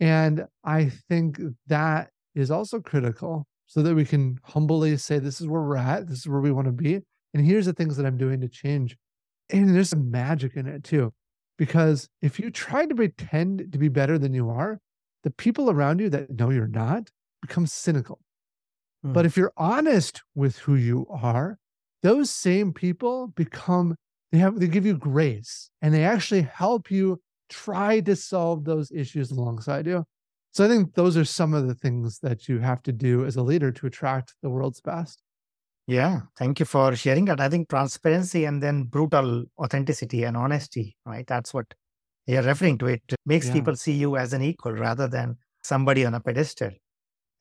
And 0.00 0.44
I 0.64 0.88
think 1.08 1.40
that 1.68 2.10
is 2.34 2.50
also 2.50 2.80
critical 2.80 3.46
so 3.66 3.80
that 3.82 3.94
we 3.94 4.04
can 4.04 4.40
humbly 4.42 4.96
say, 4.96 5.20
this 5.20 5.40
is 5.40 5.46
where 5.46 5.62
we're 5.62 5.76
at, 5.76 6.08
this 6.08 6.18
is 6.18 6.28
where 6.28 6.40
we 6.40 6.50
want 6.50 6.66
to 6.66 6.72
be. 6.72 7.00
And 7.34 7.46
here's 7.46 7.66
the 7.66 7.74
things 7.74 7.98
that 7.98 8.06
I'm 8.06 8.18
doing 8.18 8.40
to 8.42 8.48
change. 8.48 8.96
And 9.50 9.74
there's 9.74 9.90
some 9.90 10.10
magic 10.10 10.56
in 10.56 10.66
it 10.68 10.84
too. 10.84 11.12
Because 11.58 12.08
if 12.22 12.40
you 12.40 12.50
try 12.50 12.86
to 12.86 12.94
pretend 12.94 13.72
to 13.72 13.78
be 13.78 13.88
better 13.88 14.18
than 14.18 14.34
you 14.34 14.50
are, 14.50 14.80
the 15.24 15.30
people 15.32 15.70
around 15.70 16.00
you 16.00 16.10
that 16.10 16.30
know 16.30 16.50
you're 16.50 16.68
not 16.68 17.10
become 17.42 17.66
cynical. 17.66 18.20
But 19.12 19.24
Hmm. 19.24 19.26
if 19.26 19.36
you're 19.36 19.52
honest 19.56 20.22
with 20.34 20.58
who 20.58 20.74
you 20.74 21.06
are, 21.08 21.58
those 22.02 22.30
same 22.30 22.72
people 22.72 23.28
become 23.28 23.96
they 24.32 24.38
have 24.38 24.58
they 24.60 24.68
give 24.68 24.86
you 24.86 24.96
grace 24.98 25.70
and 25.80 25.94
they 25.94 26.04
actually 26.04 26.42
help 26.42 26.90
you 26.90 27.22
try 27.48 28.00
to 28.00 28.16
solve 28.16 28.64
those 28.64 28.90
issues 28.92 29.30
alongside 29.30 29.86
you. 29.86 30.04
So 30.52 30.64
I 30.64 30.68
think 30.68 30.94
those 30.94 31.16
are 31.16 31.24
some 31.24 31.54
of 31.54 31.66
the 31.68 31.74
things 31.74 32.20
that 32.20 32.48
you 32.48 32.60
have 32.60 32.82
to 32.84 32.92
do 32.92 33.24
as 33.24 33.36
a 33.36 33.42
leader 33.42 33.72
to 33.72 33.86
attract 33.86 34.36
the 34.42 34.50
world's 34.50 34.80
best. 34.80 35.23
Yeah, 35.86 36.22
thank 36.38 36.60
you 36.60 36.66
for 36.66 36.96
sharing 36.96 37.26
that. 37.26 37.40
I 37.40 37.48
think 37.48 37.68
transparency 37.68 38.44
and 38.46 38.62
then 38.62 38.84
brutal 38.84 39.44
authenticity 39.58 40.24
and 40.24 40.36
honesty, 40.36 40.96
right? 41.04 41.26
That's 41.26 41.52
what 41.52 41.66
you're 42.26 42.42
referring 42.42 42.78
to. 42.78 42.86
It 42.86 43.02
makes 43.26 43.46
Yeah. 43.46 43.52
people 43.52 43.76
see 43.76 43.92
you 43.92 44.16
as 44.16 44.32
an 44.32 44.42
equal 44.42 44.72
rather 44.72 45.08
than 45.08 45.36
somebody 45.62 46.06
on 46.06 46.14
a 46.14 46.20
pedestal. 46.20 46.70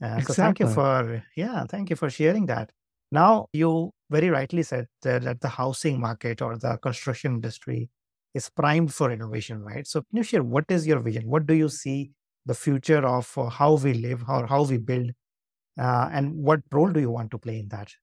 Uh, 0.02 0.22
so 0.22 0.34
thank 0.34 0.60
you 0.60 0.68
for 0.68 1.24
yeah, 1.38 1.66
thank 1.70 1.90
you 1.90 1.96
for 1.98 2.10
sharing 2.10 2.48
that. 2.48 2.72
Now 3.12 3.48
you 3.54 3.92
very 4.12 4.30
rightly 4.30 4.64
said 4.64 4.88
that, 5.04 5.24
that 5.24 5.42
the 5.42 5.50
housing 5.50 6.00
market 6.02 6.42
or 6.42 6.58
the 6.58 6.78
construction 6.78 7.36
industry 7.36 7.90
is 8.34 8.50
primed 8.50 8.94
for 8.94 9.12
innovation, 9.12 9.62
right? 9.64 9.88
So 9.88 10.02
can 10.04 10.18
you 10.18 10.24
share 10.24 10.44
what 10.44 10.66
is 10.70 10.88
your 10.88 11.00
vision? 11.02 11.28
What 11.28 11.48
do 11.48 11.54
you 11.56 11.70
see 11.70 12.14
the 12.46 12.56
future 12.56 13.06
of 13.06 13.38
uh, 13.38 13.50
how 13.50 13.76
we 13.78 13.94
live 13.96 14.24
or 14.30 14.48
how 14.48 14.64
we 14.66 14.78
build, 14.80 15.12
uh, 15.80 16.10
and 16.14 16.36
what 16.36 16.62
role 16.72 16.92
do 16.92 17.00
you 17.02 17.12
want 17.12 17.32
to 17.32 17.40
play 17.40 17.60
in 17.60 17.70
that? 17.70 17.94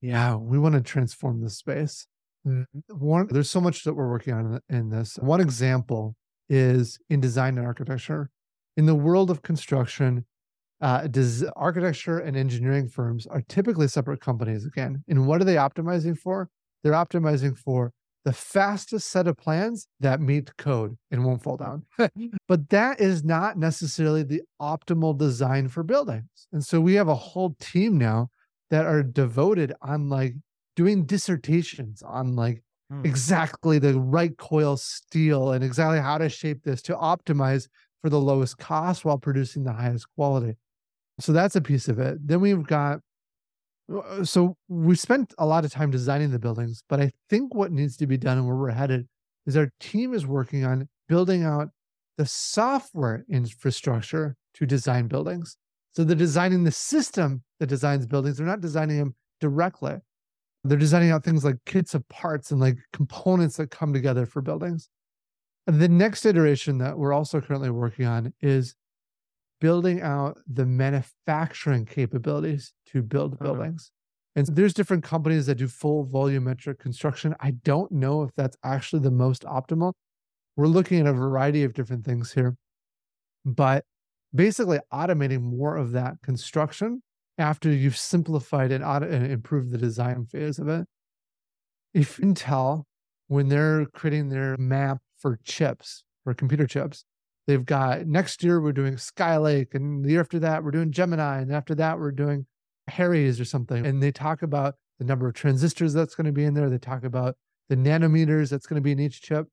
Yeah, 0.00 0.36
we 0.36 0.58
want 0.58 0.74
to 0.74 0.80
transform 0.80 1.42
this 1.42 1.56
space. 1.56 2.06
Mm, 2.46 2.64
One, 2.88 3.26
there's 3.30 3.50
so 3.50 3.60
much 3.60 3.84
that 3.84 3.94
we're 3.94 4.08
working 4.08 4.34
on 4.34 4.60
in 4.68 4.90
this. 4.90 5.16
One 5.20 5.40
example 5.40 6.14
is 6.48 6.98
in 7.10 7.20
design 7.20 7.58
and 7.58 7.66
architecture. 7.66 8.30
In 8.76 8.86
the 8.86 8.94
world 8.94 9.30
of 9.30 9.42
construction, 9.42 10.24
uh, 10.80 11.08
des- 11.08 11.48
architecture 11.56 12.18
and 12.18 12.36
engineering 12.36 12.88
firms 12.88 13.26
are 13.26 13.42
typically 13.48 13.88
separate 13.88 14.20
companies 14.20 14.64
again. 14.64 15.02
And 15.08 15.26
what 15.26 15.40
are 15.40 15.44
they 15.44 15.56
optimizing 15.56 16.16
for? 16.16 16.48
They're 16.82 16.92
optimizing 16.92 17.58
for 17.58 17.92
the 18.24 18.32
fastest 18.32 19.10
set 19.10 19.26
of 19.26 19.36
plans 19.36 19.88
that 20.00 20.20
meet 20.20 20.56
code 20.58 20.96
and 21.10 21.24
won't 21.24 21.42
fall 21.42 21.56
down. 21.56 21.84
but 22.48 22.68
that 22.70 23.00
is 23.00 23.24
not 23.24 23.58
necessarily 23.58 24.22
the 24.22 24.42
optimal 24.60 25.16
design 25.16 25.68
for 25.68 25.82
buildings. 25.82 26.28
And 26.52 26.64
so 26.64 26.80
we 26.80 26.94
have 26.94 27.08
a 27.08 27.14
whole 27.14 27.56
team 27.58 27.98
now 27.98 28.28
that 28.70 28.86
are 28.86 29.02
devoted 29.02 29.72
on 29.82 30.08
like 30.08 30.34
doing 30.76 31.04
dissertations 31.06 32.02
on 32.02 32.36
like 32.36 32.62
Hmm. 32.90 33.04
exactly 33.04 33.78
the 33.78 33.98
right 33.98 34.36
coil 34.38 34.76
steel 34.76 35.52
and 35.52 35.62
exactly 35.62 36.00
how 36.00 36.18
to 36.18 36.28
shape 36.28 36.62
this 36.64 36.82
to 36.82 36.94
optimize 36.96 37.68
for 38.02 38.08
the 38.10 38.20
lowest 38.20 38.58
cost 38.58 39.04
while 39.04 39.18
producing 39.18 39.64
the 39.64 39.72
highest 39.72 40.06
quality. 40.14 40.56
So 41.20 41.32
that's 41.32 41.56
a 41.56 41.60
piece 41.60 41.88
of 41.88 41.98
it. 41.98 42.18
Then 42.26 42.40
we've 42.40 42.66
got 42.66 43.00
uh, 43.92 44.24
so 44.24 44.56
we 44.68 44.94
spent 44.96 45.34
a 45.38 45.46
lot 45.46 45.64
of 45.64 45.72
time 45.72 45.90
designing 45.90 46.30
the 46.30 46.38
buildings, 46.38 46.82
but 46.88 47.00
I 47.00 47.10
think 47.30 47.54
what 47.54 47.72
needs 47.72 47.96
to 47.98 48.06
be 48.06 48.18
done 48.18 48.38
and 48.38 48.46
where 48.46 48.56
we're 48.56 48.70
headed 48.70 49.06
is 49.46 49.56
our 49.56 49.70
team 49.80 50.12
is 50.12 50.26
working 50.26 50.64
on 50.64 50.88
building 51.08 51.42
out 51.42 51.68
the 52.18 52.26
software 52.26 53.24
infrastructure 53.30 54.36
to 54.54 54.66
design 54.66 55.08
buildings. 55.08 55.56
So 55.98 56.04
they're 56.04 56.14
designing 56.14 56.62
the 56.62 56.70
system 56.70 57.42
that 57.58 57.66
designs 57.66 58.06
buildings. 58.06 58.36
They're 58.36 58.46
not 58.46 58.60
designing 58.60 58.98
them 58.98 59.16
directly. 59.40 59.96
They're 60.62 60.78
designing 60.78 61.10
out 61.10 61.24
things 61.24 61.44
like 61.44 61.56
kits 61.66 61.92
of 61.92 62.08
parts 62.08 62.52
and 62.52 62.60
like 62.60 62.76
components 62.92 63.56
that 63.56 63.72
come 63.72 63.92
together 63.92 64.24
for 64.24 64.40
buildings. 64.40 64.88
And 65.66 65.80
the 65.80 65.88
next 65.88 66.24
iteration 66.24 66.78
that 66.78 66.96
we're 66.96 67.12
also 67.12 67.40
currently 67.40 67.70
working 67.70 68.06
on 68.06 68.32
is 68.40 68.76
building 69.60 70.00
out 70.00 70.38
the 70.46 70.64
manufacturing 70.64 71.84
capabilities 71.84 72.74
to 72.92 73.02
build 73.02 73.32
Uh-huh. 73.32 73.46
buildings. 73.46 73.90
And 74.36 74.46
so 74.46 74.52
there's 74.52 74.74
different 74.74 75.02
companies 75.02 75.46
that 75.46 75.56
do 75.56 75.66
full 75.66 76.06
volumetric 76.06 76.78
construction. 76.78 77.34
I 77.40 77.50
don't 77.64 77.90
know 77.90 78.22
if 78.22 78.30
that's 78.36 78.56
actually 78.62 79.02
the 79.02 79.10
most 79.10 79.42
optimal. 79.42 79.94
We're 80.54 80.68
looking 80.68 81.00
at 81.00 81.08
a 81.08 81.12
variety 81.12 81.64
of 81.64 81.72
different 81.72 82.04
things 82.04 82.34
here, 82.34 82.56
but 83.44 83.84
basically 84.34 84.78
automating 84.92 85.42
more 85.42 85.76
of 85.76 85.92
that 85.92 86.14
construction 86.22 87.02
after 87.38 87.70
you've 87.70 87.96
simplified 87.96 88.72
and, 88.72 88.84
auto- 88.84 89.08
and 89.08 89.30
improved 89.30 89.70
the 89.70 89.78
design 89.78 90.26
phase 90.26 90.58
of 90.58 90.68
it. 90.68 90.86
If 91.94 92.18
Intel, 92.18 92.84
when 93.28 93.48
they're 93.48 93.86
creating 93.86 94.28
their 94.28 94.56
map 94.58 94.98
for 95.16 95.38
chips, 95.44 96.04
for 96.24 96.34
computer 96.34 96.66
chips, 96.66 97.04
they've 97.46 97.64
got 97.64 98.06
next 98.06 98.42
year 98.42 98.60
we're 98.60 98.72
doing 98.72 98.94
Skylake, 98.94 99.74
and 99.74 100.04
the 100.04 100.10
year 100.10 100.20
after 100.20 100.38
that 100.40 100.62
we're 100.62 100.70
doing 100.70 100.92
Gemini, 100.92 101.40
and 101.40 101.52
after 101.52 101.74
that 101.76 101.98
we're 101.98 102.12
doing 102.12 102.46
Harry's 102.88 103.40
or 103.40 103.44
something. 103.44 103.86
And 103.86 104.02
they 104.02 104.12
talk 104.12 104.42
about 104.42 104.74
the 104.98 105.04
number 105.04 105.28
of 105.28 105.34
transistors 105.34 105.92
that's 105.92 106.14
going 106.14 106.26
to 106.26 106.32
be 106.32 106.44
in 106.44 106.54
there. 106.54 106.68
They 106.68 106.78
talk 106.78 107.04
about 107.04 107.36
the 107.68 107.76
nanometers 107.76 108.50
that's 108.50 108.66
going 108.66 108.80
to 108.80 108.84
be 108.84 108.92
in 108.92 109.00
each 109.00 109.22
chip. 109.22 109.46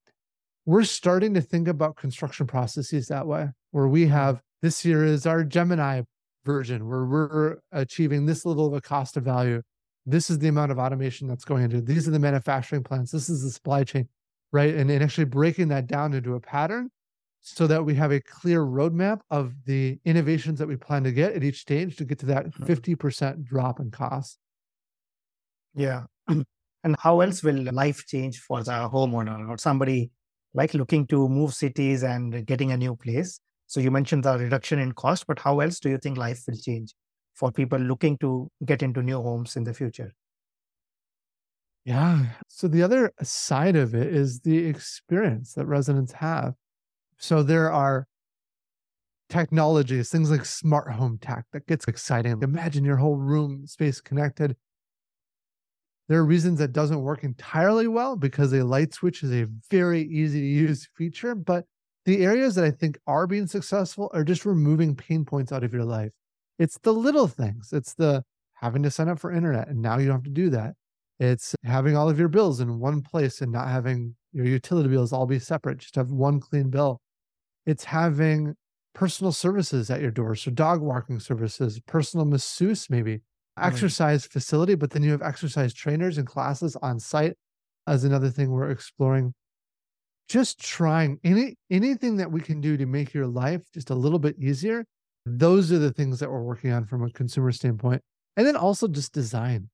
We're 0.66 0.84
starting 0.84 1.34
to 1.36 1.42
think 1.42 1.68
about 1.68 1.96
construction 1.96 2.48
processes 2.48 3.08
that 3.08 3.28
way, 3.28 3.50
where 3.72 3.88
we 3.88 4.04
mm-hmm. 4.04 4.14
have 4.14 4.42
this 4.66 4.84
year 4.84 5.06
is 5.06 5.28
our 5.28 5.44
Gemini 5.44 6.02
version, 6.44 6.88
where 6.88 7.06
we're 7.06 7.58
achieving 7.72 8.26
this 8.26 8.48
level 8.48 8.66
of 8.66 8.74
a 8.74 8.82
cost 8.82 9.16
of 9.16 9.24
value. 9.24 9.62
This 10.08 10.32
is 10.32 10.40
the 10.40 10.48
amount 10.48 10.72
of 10.72 10.80
automation 10.80 11.28
that's 11.28 11.46
going 11.46 11.62
into. 11.64 11.82
These 11.82 12.08
are 12.08 12.12
the 12.12 12.18
manufacturing 12.18 12.84
plants. 12.84 13.12
This 13.12 13.30
is 13.30 13.44
the 13.44 13.52
supply 13.52 13.84
chain, 13.84 14.10
right? 14.52 14.74
And, 14.74 14.90
and 14.90 15.04
actually 15.04 15.26
breaking 15.26 15.68
that 15.68 15.86
down 15.86 16.16
into 16.16 16.34
a 16.34 16.40
pattern 16.40 16.90
so 17.42 17.68
that 17.68 17.86
we 17.86 17.94
have 17.94 18.12
a 18.12 18.20
clear 18.20 18.62
roadmap 18.66 19.20
of 19.30 19.54
the 19.66 20.00
innovations 20.04 20.58
that 20.58 20.68
we 20.68 20.78
plan 20.78 21.04
to 21.04 21.12
get 21.12 21.34
at 21.34 21.44
each 21.44 21.60
stage 21.60 21.96
to 21.98 22.04
get 22.06 22.18
to 22.20 22.26
that 22.26 22.48
Mhm. 22.48 22.66
50% 22.66 23.44
drop 23.44 23.80
in 23.80 23.92
cost. 23.92 24.40
Yeah. 25.76 26.06
and 26.28 26.96
how 27.00 27.22
else 27.22 27.44
will 27.44 27.72
life 27.72 28.04
change 28.08 28.40
for 28.40 28.64
the 28.64 28.72
homeowner 28.72 29.48
or 29.48 29.60
somebody 29.60 30.10
like 30.56 30.74
looking 30.74 31.06
to 31.08 31.30
move 31.30 31.54
cities 31.54 32.04
and 32.04 32.44
getting 32.48 32.72
a 32.72 32.78
new 32.78 32.96
place? 32.96 33.40
So 33.76 33.82
you 33.82 33.92
mentioned 33.92 34.24
the 34.24 34.38
reduction 34.38 34.80
in 34.80 34.94
cost, 34.94 35.28
but 35.28 35.38
how 35.38 35.60
else 35.60 35.82
do 35.82 35.90
you 35.90 35.98
think 35.98 36.18
life 36.18 36.46
will 36.48 36.56
change 36.56 36.94
for 37.34 37.52
people 37.52 37.78
looking 37.78 38.18
to 38.20 38.50
get 38.64 38.82
into 38.82 39.04
new 39.04 39.22
homes 39.22 39.58
in 39.58 39.66
the 39.66 39.74
future? 39.74 40.14
Yeah. 41.84 42.28
So 42.48 42.70
the 42.70 42.82
other 42.82 43.12
side 43.22 43.76
of 43.76 43.94
it 43.94 44.08
is 44.08 44.40
the 44.40 44.60
experience 44.60 45.56
that 45.56 45.66
residents 45.66 46.14
have. 46.14 46.54
So 47.18 47.44
there 47.44 47.70
are 47.70 48.08
technologies, 49.28 50.10
things 50.10 50.32
like 50.32 50.46
smart 50.46 50.94
home 50.94 51.18
tech 51.22 51.44
that 51.52 51.68
gets 51.68 51.86
exciting. 51.90 52.42
Imagine 52.44 52.86
your 52.86 52.96
whole 52.96 53.18
room 53.18 53.68
space 53.68 54.00
connected. 54.00 54.56
There 56.08 56.20
are 56.20 56.26
reasons 56.26 56.60
that 56.60 56.72
doesn't 56.72 57.02
work 57.02 57.26
entirely 57.26 57.90
well 57.90 58.16
because 58.16 58.54
a 58.54 58.64
light 58.64 58.94
switch 58.94 59.22
is 59.22 59.34
a 59.34 59.48
very 59.70 60.04
easy 60.04 60.40
to 60.40 60.48
use 60.48 60.88
feature, 60.96 61.36
but 61.36 61.66
the 62.06 62.24
areas 62.24 62.56
that 62.56 62.66
I 62.66 62.72
think 62.72 62.98
are 63.08 63.28
being 63.28 63.48
successful 63.48 64.10
are 64.14 64.24
just 64.24 64.46
removing 64.46 64.96
pain 64.96 65.26
points 65.26 65.52
out 65.52 65.64
of 65.64 65.74
your 65.74 65.84
life. 65.86 66.12
It's 66.60 66.78
the 66.80 66.94
little 66.94 67.28
things. 67.28 67.74
It's 67.74 67.94
the 67.96 68.24
having 68.56 68.84
to 68.84 68.92
sign 68.92 69.10
up 69.10 69.20
for 69.20 69.32
internet 69.32 69.68
and 69.68 69.82
now 69.82 69.98
you 69.98 70.08
don't 70.08 70.18
have 70.18 70.24
to 70.24 70.30
do 70.30 70.50
that. 70.52 70.76
It's 71.20 71.56
having 71.64 71.96
all 71.98 72.10
of 72.10 72.20
your 72.20 72.28
bills 72.28 72.60
in 72.60 72.80
one 72.80 73.02
place 73.02 73.42
and 73.42 73.52
not 73.52 73.70
having 73.70 74.16
your 74.34 74.46
utility 74.46 74.90
bills 74.90 75.14
all 75.14 75.26
be 75.26 75.40
separate, 75.40 75.78
just 75.80 75.96
have 75.96 76.12
one 76.12 76.40
clean 76.40 76.70
bill. 76.70 77.00
It's 77.66 77.84
having 77.86 78.56
personal 78.94 79.32
services 79.32 79.90
at 79.90 80.02
your 80.02 80.12
door. 80.12 80.36
So, 80.36 80.52
dog 80.52 80.82
walking 80.82 81.20
services, 81.20 81.80
personal 81.82 82.26
masseuse, 82.26 82.90
maybe 82.90 83.22
Right. 83.58 83.68
exercise 83.68 84.26
facility, 84.26 84.76
but 84.76 84.92
then 84.92 85.04
you 85.04 85.12
have 85.12 85.22
exercise 85.22 85.74
trainers 85.74 86.18
and 86.18 86.28
classes 86.28 86.76
on 86.78 87.00
site 87.00 87.38
as 87.88 88.04
another 88.04 88.30
thing 88.30 88.52
we're 88.52 88.70
exploring. 88.72 89.34
Just 90.28 90.60
trying 90.60 91.20
any 91.24 91.56
anything 91.70 92.18
that 92.18 92.32
we 92.32 92.42
can 92.42 92.62
do 92.62 92.78
to 92.78 92.86
make 92.86 93.14
your 93.14 93.28
life 93.28 93.64
just 93.74 93.90
a 93.90 93.96
little 93.96 94.20
bit 94.20 94.36
easier. 94.40 94.86
Those 95.26 95.72
are 95.72 95.80
the 95.80 95.92
things 95.92 96.20
that 96.20 96.30
we're 96.30 96.44
working 96.44 96.72
on 96.72 96.86
from 96.86 97.04
a 97.04 97.10
consumer 97.12 97.52
standpoint. 97.52 98.02
And 98.38 98.46
then 98.46 98.56
also 98.56 98.88
just 98.88 99.14
design. 99.14 99.70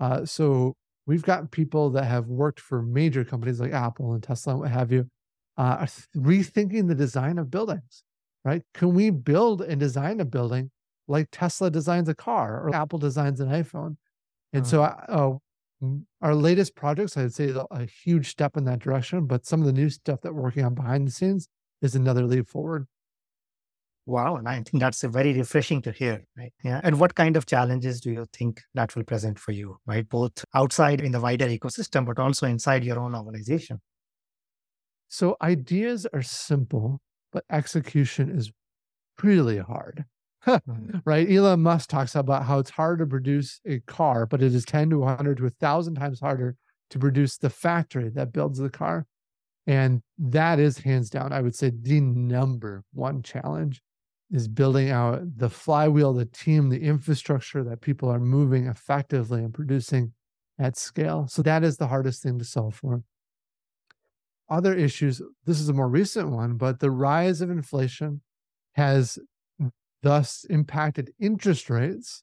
Uh, 0.00 0.24
so 0.24 0.74
we've 1.06 1.22
got 1.22 1.50
people 1.50 1.90
that 1.90 2.04
have 2.04 2.26
worked 2.26 2.60
for 2.60 2.82
major 2.82 3.24
companies 3.24 3.60
like 3.60 3.72
Apple 3.72 4.12
and 4.12 4.22
Tesla 4.22 4.52
and 4.52 4.60
what 4.60 4.70
have 4.70 4.92
you, 4.92 5.08
uh, 5.56 5.78
are 5.80 5.86
rethinking 6.16 6.88
the 6.88 6.94
design 6.94 7.38
of 7.38 7.50
buildings, 7.50 8.02
right? 8.44 8.62
Can 8.74 8.94
we 8.94 9.10
build 9.10 9.62
and 9.62 9.78
design 9.78 10.20
a 10.20 10.24
building 10.24 10.70
like 11.06 11.28
Tesla 11.30 11.70
designs 11.70 12.08
a 12.08 12.14
car 12.14 12.60
or 12.60 12.74
Apple 12.74 12.98
designs 12.98 13.40
an 13.40 13.48
iPhone? 13.48 13.96
And 14.52 14.66
so 14.66 14.82
uh, 14.82 15.36
Mm, 15.82 16.04
our 16.22 16.34
latest 16.34 16.74
projects, 16.74 17.16
I'd 17.16 17.32
say, 17.32 17.44
is 17.44 17.56
a, 17.56 17.86
huge 18.04 18.28
step 18.28 18.56
in 18.56 18.64
that 18.64 18.80
direction. 18.80 19.26
But 19.26 19.46
some 19.46 19.60
of 19.60 19.66
the 19.66 19.72
new 19.72 19.90
stuff 19.90 20.20
that 20.22 20.34
we're 20.34 20.42
working 20.42 20.64
on 20.64 20.74
behind 20.74 21.06
the 21.06 21.12
scenes 21.12 21.48
is 21.82 21.94
another 21.94 22.24
leap 22.24 22.48
forward. 22.48 22.86
Wow. 24.06 24.36
And 24.36 24.46
I 24.46 24.56
think 24.56 24.80
that's 24.80 25.02
a 25.02 25.08
very 25.08 25.32
refreshing 25.32 25.80
to 25.82 25.92
hear, 25.92 26.24
right? 26.36 26.52
Yeah. 26.62 26.80
And 26.84 27.00
what 27.00 27.14
kind 27.14 27.36
of 27.36 27.46
challenges 27.46 28.00
do 28.00 28.12
you 28.12 28.26
think 28.32 28.60
that 28.74 28.94
will 28.94 29.04
present 29.04 29.38
for 29.38 29.52
you, 29.52 29.78
right? 29.86 30.06
Both 30.06 30.44
outside 30.54 31.00
in 31.00 31.12
the 31.12 31.20
wider 31.20 31.46
ecosystem, 31.46 32.04
but 32.04 32.18
also 32.18 32.46
inside 32.46 32.84
your 32.84 32.98
own 32.98 33.14
organization. 33.14 33.80
So 35.08 35.36
ideas 35.40 36.06
are 36.12 36.22
simple, 36.22 37.00
but 37.32 37.44
execution 37.50 38.30
is 38.30 38.52
really 39.22 39.58
hard. 39.58 40.04
Right? 41.04 41.30
Elon 41.30 41.60
Musk 41.60 41.88
talks 41.88 42.14
about 42.14 42.44
how 42.44 42.58
it's 42.58 42.70
hard 42.70 42.98
to 42.98 43.06
produce 43.06 43.60
a 43.66 43.80
car, 43.80 44.26
but 44.26 44.42
it 44.42 44.54
is 44.54 44.64
10 44.64 44.90
to 44.90 44.98
100 44.98 45.38
to 45.38 45.42
1,000 45.44 45.94
times 45.94 46.20
harder 46.20 46.56
to 46.90 46.98
produce 46.98 47.36
the 47.36 47.50
factory 47.50 48.10
that 48.10 48.32
builds 48.32 48.58
the 48.58 48.70
car. 48.70 49.06
And 49.66 50.02
that 50.18 50.58
is 50.58 50.78
hands 50.78 51.08
down, 51.08 51.32
I 51.32 51.40
would 51.40 51.54
say, 51.54 51.70
the 51.70 52.00
number 52.00 52.84
one 52.92 53.22
challenge 53.22 53.80
is 54.30 54.48
building 54.48 54.90
out 54.90 55.20
the 55.36 55.48
flywheel, 55.48 56.12
the 56.12 56.26
team, 56.26 56.68
the 56.68 56.82
infrastructure 56.82 57.64
that 57.64 57.80
people 57.80 58.10
are 58.10 58.20
moving 58.20 58.66
effectively 58.66 59.42
and 59.42 59.54
producing 59.54 60.12
at 60.58 60.76
scale. 60.76 61.26
So 61.28 61.42
that 61.42 61.64
is 61.64 61.76
the 61.76 61.86
hardest 61.86 62.22
thing 62.22 62.38
to 62.38 62.44
solve 62.44 62.74
for. 62.74 63.02
Other 64.50 64.74
issues, 64.74 65.22
this 65.46 65.60
is 65.60 65.68
a 65.68 65.72
more 65.72 65.88
recent 65.88 66.30
one, 66.30 66.56
but 66.56 66.80
the 66.80 66.90
rise 66.90 67.40
of 67.40 67.50
inflation 67.50 68.20
has 68.72 69.18
thus 70.04 70.44
impacted 70.50 71.12
interest 71.18 71.68
rates, 71.68 72.22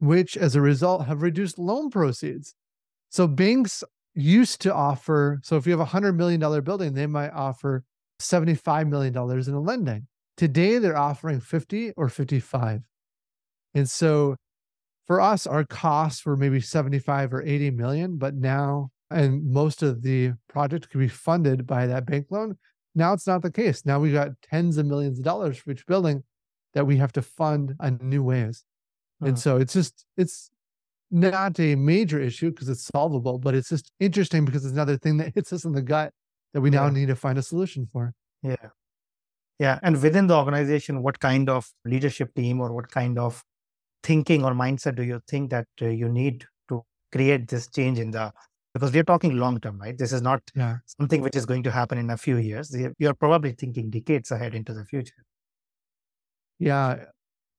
which 0.00 0.36
as 0.36 0.54
a 0.54 0.60
result 0.60 1.06
have 1.06 1.22
reduced 1.22 1.58
loan 1.58 1.88
proceeds. 1.88 2.54
So 3.08 3.26
banks 3.26 3.84
used 4.14 4.60
to 4.62 4.74
offer, 4.74 5.40
so 5.42 5.56
if 5.56 5.66
you 5.66 5.76
have 5.76 5.88
a 5.88 5.90
$100 5.90 6.16
million 6.16 6.40
building, 6.62 6.92
they 6.92 7.06
might 7.06 7.30
offer 7.30 7.84
$75 8.20 8.88
million 8.88 9.16
in 9.16 9.54
a 9.54 9.60
lending. 9.60 10.08
Today, 10.36 10.78
they're 10.78 10.96
offering 10.96 11.40
50 11.40 11.92
or 11.92 12.08
55. 12.08 12.82
And 13.74 13.88
so 13.88 14.36
for 15.06 15.20
us, 15.20 15.46
our 15.46 15.64
costs 15.64 16.26
were 16.26 16.36
maybe 16.36 16.60
75 16.60 17.32
or 17.32 17.42
80 17.42 17.70
million, 17.70 18.16
but 18.18 18.34
now, 18.34 18.90
and 19.10 19.44
most 19.44 19.82
of 19.82 20.02
the 20.02 20.32
project 20.48 20.90
could 20.90 20.98
be 20.98 21.08
funded 21.08 21.66
by 21.66 21.86
that 21.86 22.06
bank 22.06 22.26
loan. 22.30 22.56
Now 22.94 23.12
it's 23.12 23.26
not 23.26 23.42
the 23.42 23.50
case. 23.50 23.86
Now 23.86 24.00
we've 24.00 24.12
got 24.12 24.30
tens 24.42 24.78
of 24.78 24.86
millions 24.86 25.18
of 25.18 25.24
dollars 25.24 25.58
for 25.58 25.70
each 25.70 25.86
building 25.86 26.24
that 26.74 26.86
we 26.86 26.96
have 26.96 27.12
to 27.12 27.22
fund 27.22 27.74
in 27.82 27.98
new 28.02 28.22
ways. 28.22 28.64
And 29.20 29.34
Mhm. 29.36 29.38
so 29.38 29.56
it's 29.58 29.72
just, 29.72 30.04
it's 30.16 30.50
not 31.10 31.60
a 31.60 31.74
major 31.76 32.18
issue 32.20 32.50
because 32.50 32.68
it's 32.68 32.88
solvable, 32.94 33.38
but 33.38 33.54
it's 33.54 33.68
just 33.68 33.92
interesting 34.00 34.44
because 34.44 34.64
it's 34.64 34.72
another 34.72 34.96
thing 34.96 35.18
that 35.18 35.34
hits 35.34 35.52
us 35.52 35.64
in 35.64 35.72
the 35.72 35.82
gut 35.82 36.12
that 36.54 36.60
we 36.60 36.70
now 36.70 36.86
Yeah. 36.86 36.92
need 36.92 37.06
to 37.08 37.16
find 37.16 37.38
a 37.38 37.42
solution 37.42 37.86
for. 37.92 38.14
Yeah. 38.42 38.70
Yeah. 39.58 39.78
And 39.82 40.00
within 40.02 40.26
the 40.26 40.36
organization, 40.36 41.02
what 41.02 41.20
kind 41.20 41.48
of 41.48 41.72
leadership 41.84 42.34
team 42.34 42.60
or 42.60 42.72
what 42.72 42.90
kind 42.90 43.18
of 43.18 43.44
thinking 44.02 44.44
or 44.44 44.52
mindset 44.52 44.96
do 44.96 45.04
you 45.04 45.20
think 45.28 45.50
that 45.50 45.68
uh, 45.80 45.86
you 45.86 46.08
need 46.08 46.46
to 46.68 46.82
create 47.12 47.48
this 47.48 47.68
change 47.68 47.98
in 47.98 48.10
the 48.10 48.32
because 48.74 48.90
we're 48.90 49.04
talking 49.04 49.36
long 49.36 49.60
term, 49.60 49.78
right? 49.78 49.98
This 49.98 50.12
is 50.14 50.22
not 50.22 50.42
Yeah. 50.54 50.78
something 50.86 51.20
which 51.20 51.36
is 51.36 51.44
going 51.44 51.62
to 51.64 51.70
happen 51.70 51.98
in 51.98 52.08
a 52.08 52.16
few 52.16 52.38
years. 52.38 52.74
You're 52.98 53.14
probably 53.14 53.52
thinking 53.52 53.90
decades 53.90 54.30
ahead 54.30 54.54
into 54.54 54.72
the 54.72 54.86
future. 54.86 55.22
Yeah. 56.62 57.06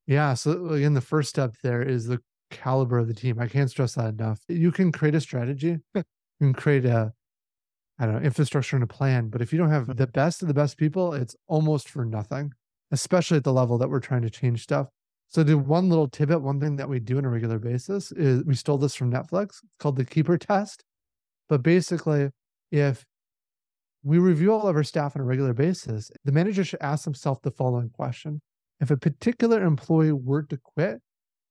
Yeah. 0.08 0.34
So 0.34 0.68
again, 0.70 0.94
the 0.94 1.02
first 1.02 1.30
step 1.30 1.56
there 1.62 1.82
is 1.82 2.08
the 2.08 2.20
caliber 2.52 2.98
of 2.98 3.08
the 3.08 3.14
team. 3.14 3.38
I 3.38 3.48
can't 3.48 3.70
stress 3.70 3.96
that 3.96 4.14
enough. 4.14 4.40
You 4.48 4.72
can 4.72 4.94
create 4.94 5.14
a 5.14 5.20
strategy, 5.20 5.78
you 5.94 6.04
can 6.40 6.54
create 6.54 6.86
a, 6.86 7.12
I 8.00 8.06
don't 8.06 8.16
know, 8.16 8.22
infrastructure 8.22 8.78
and 8.78 8.84
a 8.84 8.88
plan. 8.88 9.28
But 9.28 9.42
if 9.42 9.52
you 9.52 9.60
don't 9.60 9.72
have 9.72 9.84
mm-hmm. 9.84 9.98
the 9.98 10.08
best 10.08 10.42
of 10.42 10.48
the 10.48 10.54
best 10.54 10.78
people, 10.78 11.14
it's 11.14 11.36
almost 11.48 11.90
for 11.90 12.06
nothing, 12.06 12.54
especially 12.92 13.38
at 13.38 13.44
the 13.44 13.52
level 13.52 13.78
that 13.78 13.90
we're 13.90 14.00
trying 14.00 14.22
to 14.22 14.30
change 14.30 14.64
stuff. 14.64 14.88
So, 15.28 15.44
the 15.44 15.58
one 15.58 15.90
little 15.90 16.08
tidbit, 16.08 16.42
one 16.42 16.62
thing 16.62 16.78
that 16.78 16.88
we 16.88 17.00
do 17.00 17.18
on 17.18 17.26
a 17.26 17.30
regular 17.30 17.60
basis 17.60 18.14
is 18.14 18.46
we 18.46 18.56
stole 18.56 18.78
this 18.78 18.96
from 18.96 19.12
Netflix. 19.12 19.64
It's 19.64 19.78
called 19.80 19.98
the 19.98 20.06
Keeper 20.06 20.38
Test. 20.38 20.86
But 21.50 21.62
basically, 21.62 22.30
if 22.72 23.04
we 24.02 24.18
review 24.18 24.54
all 24.54 24.68
of 24.68 24.78
our 24.78 24.84
staff 24.84 25.18
on 25.18 25.22
a 25.22 25.26
regular 25.26 25.54
basis, 25.54 26.10
the 26.24 26.32
manager 26.32 26.64
should 26.64 26.82
ask 26.82 27.04
himself 27.04 27.42
the 27.42 27.52
following 27.52 27.90
question 27.90 28.42
If 28.80 28.92
a 28.92 28.98
particular 28.98 29.64
employee 29.64 30.12
were 30.12 30.44
to 30.44 30.58
quit, 30.58 31.00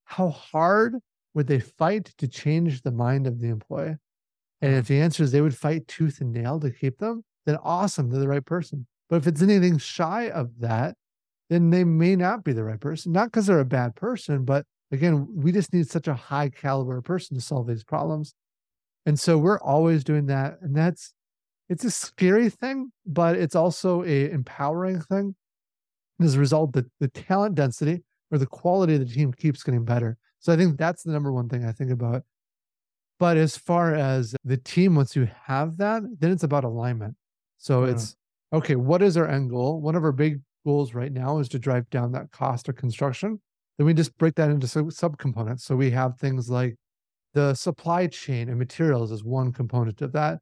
how 0.04 0.30
hard 0.30 0.96
would 1.34 1.46
they 1.46 1.60
fight 1.60 2.12
to 2.18 2.28
change 2.28 2.82
the 2.82 2.92
mind 2.92 3.26
of 3.26 3.40
the 3.40 3.48
employee? 3.48 3.96
And 4.60 4.74
if 4.74 4.86
the 4.86 5.00
answer 5.00 5.22
is 5.22 5.32
they 5.32 5.40
would 5.40 5.56
fight 5.56 5.88
tooth 5.88 6.20
and 6.20 6.32
nail 6.32 6.60
to 6.60 6.70
keep 6.70 6.98
them, 6.98 7.24
then 7.46 7.56
awesome, 7.62 8.10
they're 8.10 8.20
the 8.20 8.28
right 8.28 8.44
person. 8.44 8.86
But 9.08 9.16
if 9.16 9.26
it's 9.26 9.42
anything 9.42 9.78
shy 9.78 10.30
of 10.30 10.60
that, 10.60 10.96
then 11.50 11.70
they 11.70 11.84
may 11.84 12.16
not 12.16 12.44
be 12.44 12.52
the 12.52 12.64
right 12.64 12.80
person. 12.80 13.12
Not 13.12 13.26
because 13.26 13.46
they're 13.46 13.60
a 13.60 13.64
bad 13.64 13.96
person, 13.96 14.44
but 14.44 14.64
again, 14.90 15.26
we 15.34 15.52
just 15.52 15.72
need 15.72 15.88
such 15.88 16.06
a 16.06 16.14
high 16.14 16.48
caliber 16.48 17.00
person 17.02 17.36
to 17.36 17.42
solve 17.42 17.66
these 17.66 17.84
problems. 17.84 18.34
And 19.04 19.18
so 19.18 19.36
we're 19.36 19.60
always 19.60 20.04
doing 20.04 20.26
that. 20.26 20.58
And 20.62 20.76
that's 20.76 21.12
it's 21.68 21.84
a 21.84 21.90
scary 21.90 22.50
thing, 22.50 22.92
but 23.06 23.36
it's 23.36 23.56
also 23.56 24.02
a 24.04 24.30
empowering 24.30 25.00
thing. 25.00 25.34
As 26.24 26.34
a 26.34 26.40
result, 26.40 26.72
the, 26.72 26.86
the 27.00 27.08
talent 27.08 27.54
density 27.54 28.02
or 28.30 28.38
the 28.38 28.46
quality 28.46 28.94
of 28.94 29.00
the 29.00 29.14
team 29.14 29.32
keeps 29.32 29.62
getting 29.62 29.84
better. 29.84 30.16
So 30.40 30.52
I 30.52 30.56
think 30.56 30.78
that's 30.78 31.02
the 31.02 31.12
number 31.12 31.32
one 31.32 31.48
thing 31.48 31.64
I 31.64 31.72
think 31.72 31.90
about. 31.90 32.22
But 33.18 33.36
as 33.36 33.56
far 33.56 33.94
as 33.94 34.34
the 34.44 34.56
team, 34.56 34.96
once 34.96 35.14
you 35.14 35.28
have 35.44 35.76
that, 35.76 36.02
then 36.18 36.32
it's 36.32 36.42
about 36.42 36.64
alignment. 36.64 37.14
So 37.58 37.84
yeah. 37.84 37.92
it's 37.92 38.16
okay, 38.52 38.74
what 38.74 39.02
is 39.02 39.16
our 39.16 39.28
end 39.28 39.50
goal? 39.50 39.80
One 39.80 39.94
of 39.94 40.02
our 40.02 40.12
big 40.12 40.40
goals 40.64 40.94
right 40.94 41.12
now 41.12 41.38
is 41.38 41.48
to 41.50 41.58
drive 41.58 41.88
down 41.90 42.12
that 42.12 42.32
cost 42.32 42.68
of 42.68 42.76
construction. 42.76 43.40
Then 43.78 43.86
we 43.86 43.94
just 43.94 44.16
break 44.18 44.34
that 44.34 44.50
into 44.50 44.66
sub 44.66 44.86
subcomponents. 44.86 45.60
So 45.60 45.76
we 45.76 45.90
have 45.90 46.18
things 46.18 46.50
like 46.50 46.76
the 47.34 47.54
supply 47.54 48.06
chain 48.08 48.48
and 48.48 48.58
materials 48.58 49.10
is 49.10 49.24
one 49.24 49.52
component 49.52 50.02
of 50.02 50.12
that. 50.12 50.40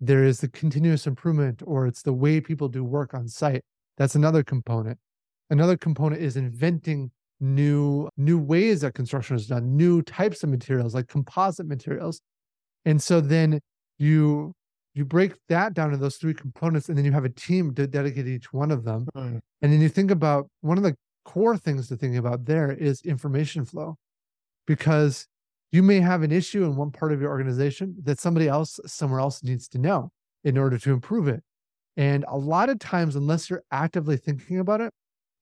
There 0.00 0.24
is 0.24 0.40
the 0.40 0.48
continuous 0.48 1.06
improvement, 1.06 1.62
or 1.64 1.86
it's 1.86 2.02
the 2.02 2.12
way 2.12 2.40
people 2.40 2.68
do 2.68 2.82
work 2.82 3.14
on 3.14 3.28
site. 3.28 3.62
That's 3.98 4.14
another 4.14 4.42
component. 4.42 4.98
Another 5.50 5.76
component 5.76 6.22
is 6.22 6.36
inventing 6.36 7.10
new 7.40 8.08
new 8.16 8.38
ways 8.38 8.80
that 8.82 8.94
construction 8.94 9.36
is 9.36 9.46
done, 9.46 9.76
new 9.76 10.00
types 10.02 10.42
of 10.42 10.48
materials 10.48 10.94
like 10.94 11.08
composite 11.08 11.66
materials. 11.66 12.20
And 12.84 13.02
so 13.02 13.20
then 13.20 13.60
you 13.98 14.52
you 14.94 15.04
break 15.04 15.34
that 15.48 15.74
down 15.74 15.90
to 15.90 15.96
those 15.96 16.16
three 16.16 16.34
components 16.34 16.88
and 16.88 16.96
then 16.96 17.04
you 17.04 17.12
have 17.12 17.24
a 17.24 17.30
team 17.30 17.74
to 17.74 17.86
dedicate 17.86 18.26
each 18.26 18.52
one 18.52 18.70
of 18.70 18.84
them. 18.84 19.06
Mm. 19.14 19.40
And 19.62 19.72
then 19.72 19.80
you 19.80 19.88
think 19.88 20.10
about 20.10 20.48
one 20.60 20.76
of 20.76 20.84
the 20.84 20.94
core 21.24 21.56
things 21.56 21.88
to 21.88 21.96
think 21.96 22.16
about 22.16 22.44
there 22.44 22.70
is 22.70 23.02
information 23.02 23.64
flow. 23.64 23.96
Because 24.66 25.26
you 25.72 25.82
may 25.82 26.00
have 26.00 26.22
an 26.22 26.30
issue 26.30 26.64
in 26.64 26.76
one 26.76 26.90
part 26.90 27.12
of 27.12 27.20
your 27.20 27.30
organization 27.30 27.96
that 28.04 28.20
somebody 28.20 28.46
else 28.46 28.78
somewhere 28.86 29.20
else 29.20 29.42
needs 29.42 29.66
to 29.68 29.78
know 29.78 30.10
in 30.44 30.58
order 30.58 30.78
to 30.78 30.92
improve 30.92 31.26
it. 31.26 31.42
And 31.96 32.24
a 32.28 32.36
lot 32.36 32.68
of 32.68 32.78
times, 32.78 33.16
unless 33.16 33.50
you're 33.50 33.64
actively 33.70 34.16
thinking 34.16 34.58
about 34.58 34.80
it, 34.80 34.92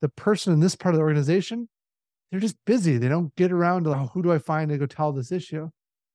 the 0.00 0.08
person 0.08 0.52
in 0.52 0.60
this 0.60 0.76
part 0.76 0.94
of 0.94 0.98
the 0.98 1.04
organization 1.04 1.68
they're 2.30 2.40
just 2.40 2.56
busy. 2.64 2.96
They 2.96 3.08
don't 3.08 3.34
get 3.36 3.50
around 3.50 3.84
to 3.84 3.90
oh, 3.90 4.10
who 4.12 4.22
do 4.22 4.32
I 4.32 4.38
find 4.38 4.70
to 4.70 4.78
go 4.78 4.86
tell 4.86 5.12
this 5.12 5.32
issue. 5.32 5.68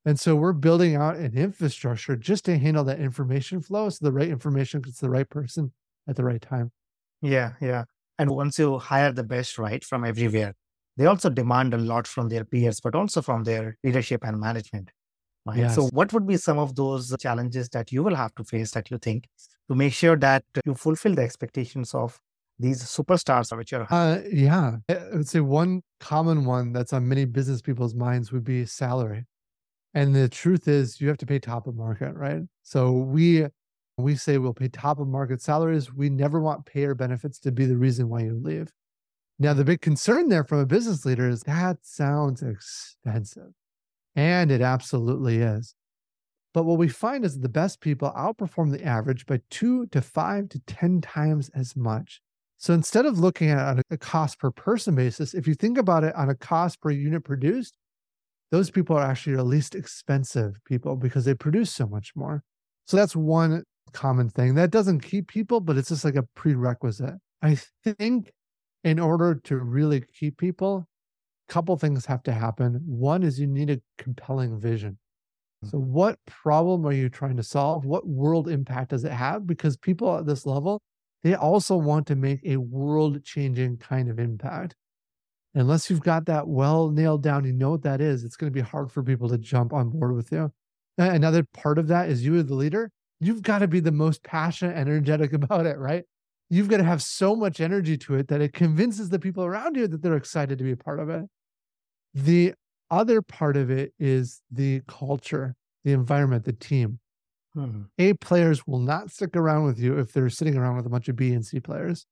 And 0.06 0.20
so 0.20 0.36
we're 0.36 0.54
building 0.54 0.96
out 0.96 1.16
an 1.18 1.36
infrastructure 1.36 2.16
just 2.16 2.46
to 2.46 2.58
handle 2.58 2.84
that 2.86 3.00
information 3.00 3.62
flow 3.62 3.90
so 3.90 3.98
the 4.02 4.12
right 4.12 4.30
information 4.30 4.82
gets 4.82 5.00
the 5.00 5.10
right 5.10 5.28
person 5.30 5.74
at 6.08 6.16
the 6.16 6.24
right 6.24 6.42
time. 6.42 6.72
Yeah, 7.22 7.54
yeah. 7.60 7.86
And 8.20 8.30
once 8.30 8.60
you 8.60 8.78
hire 8.78 9.12
the 9.12 9.24
best 9.24 9.58
right 9.58 9.84
from 9.84 10.06
everywhere, 10.06 10.54
they 10.96 11.08
also 11.08 11.30
demand 11.30 11.74
a 11.74 11.78
lot 11.78 12.08
from 12.08 12.30
their 12.30 12.46
peers, 12.46 12.80
but 12.80 12.96
also 12.96 13.22
from 13.22 13.44
their 13.44 13.78
leadership 13.84 14.24
and 14.24 14.40
management. 14.40 14.92
Right. 15.46 15.58
Yes. 15.58 15.76
So, 15.76 15.88
what 15.88 16.14
would 16.14 16.26
be 16.26 16.38
some 16.38 16.58
of 16.58 16.76
those 16.76 17.14
challenges 17.20 17.70
that 17.70 17.92
you 17.92 18.04
will 18.04 18.16
have 18.16 18.34
to 18.36 18.44
face 18.44 18.72
that 18.72 18.90
you 18.90 18.98
think 18.98 19.28
to 19.70 19.76
make 19.76 19.94
sure 19.94 20.16
that 20.18 20.44
you 20.66 20.76
fulfill 20.76 21.14
the 21.14 21.24
expectations 21.24 21.94
of 21.94 22.20
these 22.60 22.84
superstars 22.84 23.56
which 23.56 23.74
are 23.74 23.88
uh, 23.92 24.22
yeah. 24.32 24.78
I 24.90 24.98
would 25.14 25.28
say 25.28 25.42
one 25.42 25.82
common 26.00 26.46
one 26.46 26.72
that's 26.72 26.94
on 26.94 27.08
many 27.08 27.26
business 27.26 27.62
people's 27.62 27.96
minds 27.96 28.32
would 28.32 28.44
be 28.44 28.66
salary. 28.66 29.26
And 29.94 30.14
the 30.14 30.30
truth 30.30 30.68
is 30.68 31.00
you 31.00 31.08
have 31.08 31.18
to 31.18 31.26
pay 31.26 31.40
top 31.40 31.68
of 31.68 31.76
market 31.76 32.14
right? 32.16 32.42
So 32.64 32.92
we 32.92 33.48
we 33.98 34.16
say 34.16 34.38
we'll 34.38 34.54
pay 34.54 34.68
top 34.68 35.00
of 35.00 35.08
market 35.08 35.42
salaries. 35.42 35.94
We 35.94 36.10
never 36.10 36.40
want 36.40 36.66
payer 36.66 36.96
benefits 36.96 37.40
to 37.40 37.52
be 37.52 37.66
the 37.66 37.78
reason 37.78 38.10
why 38.10 38.22
you 38.22 38.40
leave. 38.42 38.72
Now 39.40 39.54
the 39.54 39.66
big 39.66 39.82
concern 39.82 40.30
there 40.30 40.44
from 40.44 40.60
a 40.60 40.66
business 40.66 41.06
leader 41.06 41.28
is 41.28 41.42
that 41.44 41.78
sounds 41.82 42.42
expensive. 42.42 43.52
And 44.16 44.50
it 44.50 44.62
absolutely 44.62 45.38
is. 45.38 45.76
But 46.54 46.64
what 46.64 46.78
we 46.78 46.88
find 46.88 47.26
is 47.26 47.34
that 47.34 47.42
the 47.42 47.50
best 47.50 47.82
people 47.82 48.14
outperform 48.16 48.72
the 48.72 48.82
average 48.82 49.26
by 49.26 49.42
two 49.50 49.88
to 49.88 50.02
five 50.02 50.48
to 50.50 50.60
10 50.60 51.02
times 51.02 51.50
as 51.50 51.76
much. 51.76 52.22
So 52.58 52.74
instead 52.74 53.06
of 53.06 53.20
looking 53.20 53.50
at 53.50 53.60
on 53.60 53.82
a 53.90 53.98
cost 53.98 54.40
per 54.40 54.52
person 54.52 54.96
basis, 54.96 55.34
if 55.34 55.48
you 55.48 55.54
think 55.54 55.78
about 55.78 56.04
it 56.04 56.16
on 56.16 56.30
a 56.30 56.36
cost 56.36 56.82
per 56.82 56.90
unit 56.90 57.24
produced, 57.24 57.78
those 58.52 58.70
people 58.70 58.96
are 58.96 59.06
actually 59.06 59.36
the 59.36 59.44
least 59.44 59.76
expensive 59.76 60.56
people 60.66 60.96
because 60.96 61.26
they 61.26 61.34
produce 61.34 61.72
so 61.72 61.88
much 61.88 62.14
more. 62.16 62.44
So 62.86 62.98
that's 62.98 63.16
one 63.16 63.64
common 63.92 64.30
thing 64.30 64.56
that 64.56 64.72
doesn't 64.72 65.02
keep 65.02 65.28
people, 65.28 65.60
but 65.60 65.78
it's 65.78 65.90
just 65.90 66.06
like 66.06 66.16
a 66.16 66.28
prerequisite. 66.36 67.16
I 67.42 67.58
think 67.84 68.32
in 68.84 69.00
order 69.00 69.36
to 69.46 69.58
really 69.58 70.02
keep 70.02 70.38
people, 70.38 70.88
a 71.50 71.54
couple 71.54 71.76
things 71.78 72.06
have 72.06 72.24
to 72.24 72.32
happen. 72.32 72.82
One 72.86 73.24
is 73.24 73.40
you 73.40 73.48
need 73.48 73.70
a 73.70 73.82
compelling 73.98 74.60
vision. 74.60 74.98
Mm. 75.64 75.72
So, 75.72 75.78
what 75.80 76.20
problem 76.26 76.86
are 76.86 76.94
you 76.94 77.10
trying 77.10 77.38
to 77.38 77.44
solve? 77.44 77.86
What 77.86 78.08
world 78.08 78.48
impact 78.48 78.92
does 78.92 79.04
it 79.04 79.12
have? 79.12 79.48
Because 79.48 79.78
people 79.78 80.18
at 80.18 80.26
this 80.26 80.46
level, 80.46 80.82
they 81.26 81.34
also 81.34 81.76
want 81.76 82.06
to 82.06 82.16
make 82.16 82.40
a 82.46 82.58
world 82.58 83.24
changing 83.24 83.78
kind 83.78 84.12
of 84.12 84.20
impact. 84.20 84.76
Unless 85.56 85.90
you've 85.90 86.04
got 86.04 86.28
that 86.28 86.48
well 86.48 86.92
nailed 86.92 87.24
down, 87.24 87.46
you 87.46 87.52
know 87.52 87.72
what 87.72 87.82
that 87.82 88.00
is, 88.00 88.24
it's 88.24 88.36
going 88.36 88.54
to 88.54 88.54
be 88.54 88.62
hard 88.62 88.92
for 88.92 89.02
people 89.02 89.28
to 89.30 89.40
jump 89.40 89.74
on 89.74 89.90
board 89.90 90.16
with 90.16 90.32
you. 90.32 90.52
Another 91.00 91.44
part 91.52 91.80
of 91.80 91.88
that 91.88 92.10
is 92.10 92.24
you, 92.24 92.36
as 92.36 92.46
the 92.46 92.54
leader, 92.54 92.92
you've 93.20 93.42
got 93.42 93.60
to 93.60 93.68
be 93.68 93.80
the 93.80 93.92
most 93.92 94.22
passionate, 94.22 94.78
energetic 94.78 95.34
about 95.34 95.66
it, 95.66 95.80
right? 95.80 96.04
You've 96.52 96.70
got 96.70 96.78
to 96.78 96.84
have 96.84 97.02
so 97.02 97.36
much 97.36 97.60
energy 97.60 97.98
to 97.98 98.18
it 98.18 98.28
that 98.28 98.42
it 98.42 98.54
convinces 98.54 99.10
the 99.10 99.18
people 99.18 99.44
around 99.44 99.76
you 99.78 99.88
that 99.88 100.04
they're 100.04 100.18
excited 100.18 100.60
to 100.60 100.64
be 100.64 100.74
a 100.74 100.78
part 100.78 101.00
of 101.00 101.10
it. 101.10 101.26
The 102.14 102.54
other 102.92 103.24
part 103.24 103.58
of 103.58 103.72
it 103.72 103.96
is 103.98 104.44
the 104.52 104.84
culture, 104.88 105.56
the 105.86 105.94
environment, 105.94 106.46
the 106.46 106.54
team. 106.54 107.00
Hmm. 107.56 107.84
A 107.98 108.14
players 108.14 108.68
will 108.68 108.80
not 108.80 109.10
stick 109.10 109.36
around 109.36 109.64
with 109.64 109.80
you 109.80 109.98
if 109.98 110.12
they're 110.12 110.30
sitting 110.30 110.58
around 110.58 110.76
with 110.76 110.86
a 110.86 110.90
bunch 110.90 111.08
of 111.08 111.16
B 111.16 111.32
and 111.34 111.46
C 111.46 111.60
players. 111.60 112.06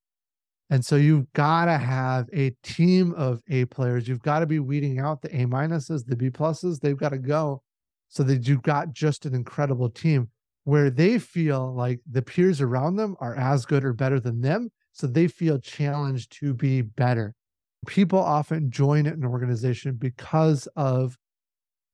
And 0.69 0.83
so 0.85 0.95
you've 0.95 1.31
got 1.33 1.65
to 1.65 1.77
have 1.77 2.29
a 2.33 2.51
team 2.63 3.13
of 3.15 3.41
A 3.49 3.65
players. 3.65 4.07
You've 4.07 4.23
got 4.23 4.39
to 4.39 4.45
be 4.45 4.59
weeding 4.59 4.99
out 4.99 5.21
the 5.21 5.29
A 5.35 5.45
minuses, 5.45 6.05
the 6.05 6.15
B 6.15 6.29
pluses. 6.29 6.79
They've 6.79 6.97
got 6.97 7.09
to 7.09 7.17
go 7.17 7.61
so 8.07 8.23
that 8.23 8.47
you've 8.47 8.61
got 8.61 8.93
just 8.93 9.25
an 9.25 9.35
incredible 9.35 9.89
team 9.89 10.29
where 10.63 10.89
they 10.89 11.19
feel 11.19 11.75
like 11.75 11.99
the 12.09 12.21
peers 12.21 12.61
around 12.61 12.95
them 12.95 13.15
are 13.19 13.35
as 13.35 13.65
good 13.65 13.83
or 13.83 13.91
better 13.91 14.19
than 14.19 14.41
them. 14.41 14.71
So 14.93 15.07
they 15.07 15.27
feel 15.27 15.59
challenged 15.59 16.31
to 16.39 16.53
be 16.53 16.81
better. 16.81 17.35
People 17.85 18.19
often 18.19 18.71
join 18.71 19.05
an 19.07 19.25
organization 19.25 19.95
because 19.95 20.67
of 20.75 21.17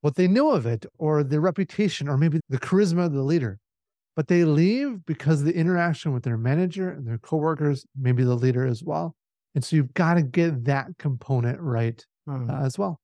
what 0.01 0.15
they 0.15 0.27
know 0.27 0.51
of 0.51 0.65
it 0.65 0.85
or 0.97 1.23
their 1.23 1.41
reputation 1.41 2.07
or 2.07 2.17
maybe 2.17 2.39
the 2.49 2.59
charisma 2.59 3.05
of 3.05 3.13
the 3.13 3.23
leader. 3.23 3.59
But 4.15 4.27
they 4.27 4.43
leave 4.43 5.05
because 5.05 5.43
the 5.43 5.55
interaction 5.55 6.13
with 6.13 6.23
their 6.23 6.38
manager 6.38 6.89
and 6.89 7.07
their 7.07 7.17
coworkers, 7.17 7.85
maybe 7.97 8.23
the 8.23 8.35
leader 8.35 8.65
as 8.65 8.83
well. 8.83 9.15
And 9.55 9.63
so 9.63 9.75
you've 9.75 9.93
got 9.93 10.15
to 10.15 10.21
get 10.21 10.65
that 10.65 10.88
component 10.97 11.59
right 11.59 12.03
mm. 12.27 12.49
uh, 12.49 12.65
as 12.65 12.77
well. 12.77 12.99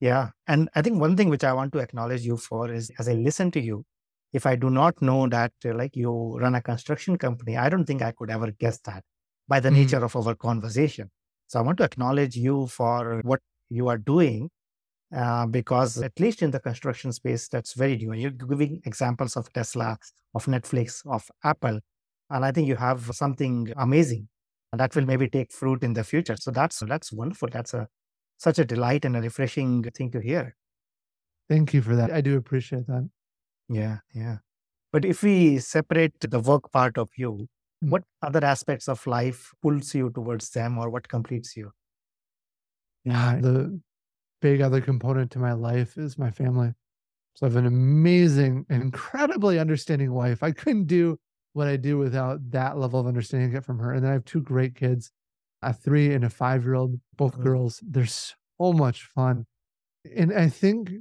Yeah. 0.00 0.30
And 0.46 0.68
I 0.74 0.82
think 0.82 1.00
one 1.00 1.16
thing 1.16 1.28
which 1.28 1.44
I 1.44 1.52
want 1.52 1.72
to 1.72 1.78
acknowledge 1.78 2.22
you 2.22 2.36
for 2.36 2.72
is 2.72 2.90
as 2.98 3.08
I 3.08 3.14
listen 3.14 3.50
to 3.52 3.60
you, 3.60 3.84
if 4.32 4.46
I 4.46 4.56
do 4.56 4.68
not 4.68 5.00
know 5.00 5.28
that 5.28 5.52
uh, 5.64 5.74
like 5.74 5.94
you 5.94 6.38
run 6.38 6.54
a 6.54 6.62
construction 6.62 7.16
company, 7.16 7.56
I 7.56 7.68
don't 7.68 7.84
think 7.84 8.02
I 8.02 8.12
could 8.12 8.30
ever 8.30 8.50
guess 8.50 8.78
that 8.80 9.04
by 9.46 9.60
the 9.60 9.70
mm. 9.70 9.74
nature 9.74 10.04
of 10.04 10.16
our 10.16 10.34
conversation. 10.34 11.10
So 11.46 11.58
I 11.58 11.62
want 11.62 11.78
to 11.78 11.84
acknowledge 11.84 12.36
you 12.36 12.66
for 12.66 13.20
what 13.24 13.40
you 13.68 13.88
are 13.88 13.98
doing 13.98 14.50
uh, 15.14 15.46
because 15.46 16.00
at 16.02 16.18
least 16.20 16.42
in 16.42 16.50
the 16.50 16.60
construction 16.60 17.12
space, 17.12 17.48
that's 17.48 17.74
very 17.74 17.96
new. 17.96 18.12
And 18.12 18.20
you're 18.20 18.30
giving 18.30 18.80
examples 18.84 19.36
of 19.36 19.52
Tesla, 19.52 19.98
of 20.34 20.46
Netflix, 20.46 21.02
of 21.06 21.28
Apple, 21.42 21.80
and 22.30 22.44
I 22.44 22.52
think 22.52 22.68
you 22.68 22.76
have 22.76 23.14
something 23.14 23.72
amazing 23.76 24.28
that 24.76 24.94
will 24.94 25.06
maybe 25.06 25.28
take 25.28 25.52
fruit 25.52 25.82
in 25.82 25.92
the 25.92 26.04
future. 26.04 26.36
So 26.36 26.50
that's 26.50 26.80
that's 26.80 27.12
wonderful. 27.12 27.48
That's 27.50 27.74
a 27.74 27.88
such 28.38 28.58
a 28.58 28.64
delight 28.64 29.04
and 29.04 29.16
a 29.16 29.20
refreshing 29.20 29.82
thing 29.82 30.10
to 30.12 30.20
hear. 30.20 30.56
Thank 31.48 31.74
you 31.74 31.82
for 31.82 31.94
that. 31.96 32.10
I 32.10 32.20
do 32.20 32.36
appreciate 32.36 32.86
that. 32.86 33.08
Yeah, 33.68 33.98
yeah. 34.14 34.38
But 34.92 35.04
if 35.04 35.22
we 35.22 35.58
separate 35.58 36.18
the 36.20 36.40
work 36.40 36.72
part 36.72 36.98
of 36.98 37.10
you, 37.16 37.32
mm-hmm. 37.32 37.90
what 37.90 38.02
other 38.22 38.44
aspects 38.44 38.88
of 38.88 39.06
life 39.06 39.52
pulls 39.62 39.94
you 39.94 40.10
towards 40.10 40.50
them 40.50 40.78
or 40.78 40.90
what 40.90 41.08
completes 41.08 41.56
you? 41.56 41.72
Yeah. 43.04 43.38
The 43.40 43.80
big 44.44 44.62
other 44.62 44.82
component 44.82 45.32
to 45.32 45.40
my 45.40 45.54
life 45.54 45.98
is 45.98 46.18
my 46.18 46.30
family. 46.30 46.74
So 47.34 47.46
I 47.46 47.50
have 47.50 47.56
an 47.56 47.66
amazing, 47.66 48.66
incredibly 48.70 49.58
understanding 49.58 50.12
wife. 50.12 50.42
I 50.42 50.52
couldn't 50.52 50.86
do 50.86 51.18
what 51.54 51.68
I 51.68 51.76
do 51.76 51.98
without 51.98 52.50
that 52.50 52.78
level 52.78 53.00
of 53.00 53.06
understanding 53.06 53.50
I 53.50 53.52
get 53.54 53.64
from 53.64 53.78
her. 53.80 53.92
And 53.92 54.04
then 54.04 54.10
I 54.10 54.14
have 54.14 54.24
two 54.24 54.42
great 54.42 54.74
kids, 54.76 55.12
a 55.62 55.72
three 55.74 56.12
and 56.14 56.24
a 56.24 56.30
five 56.30 56.64
year 56.64 56.74
old, 56.74 57.00
both 57.16 57.34
Mhm. 57.36 57.42
girls. 57.42 57.82
They're 57.86 58.06
so 58.06 58.72
much 58.74 59.04
fun. 59.04 59.46
And 60.16 60.32
I 60.32 60.48
think 60.50 60.92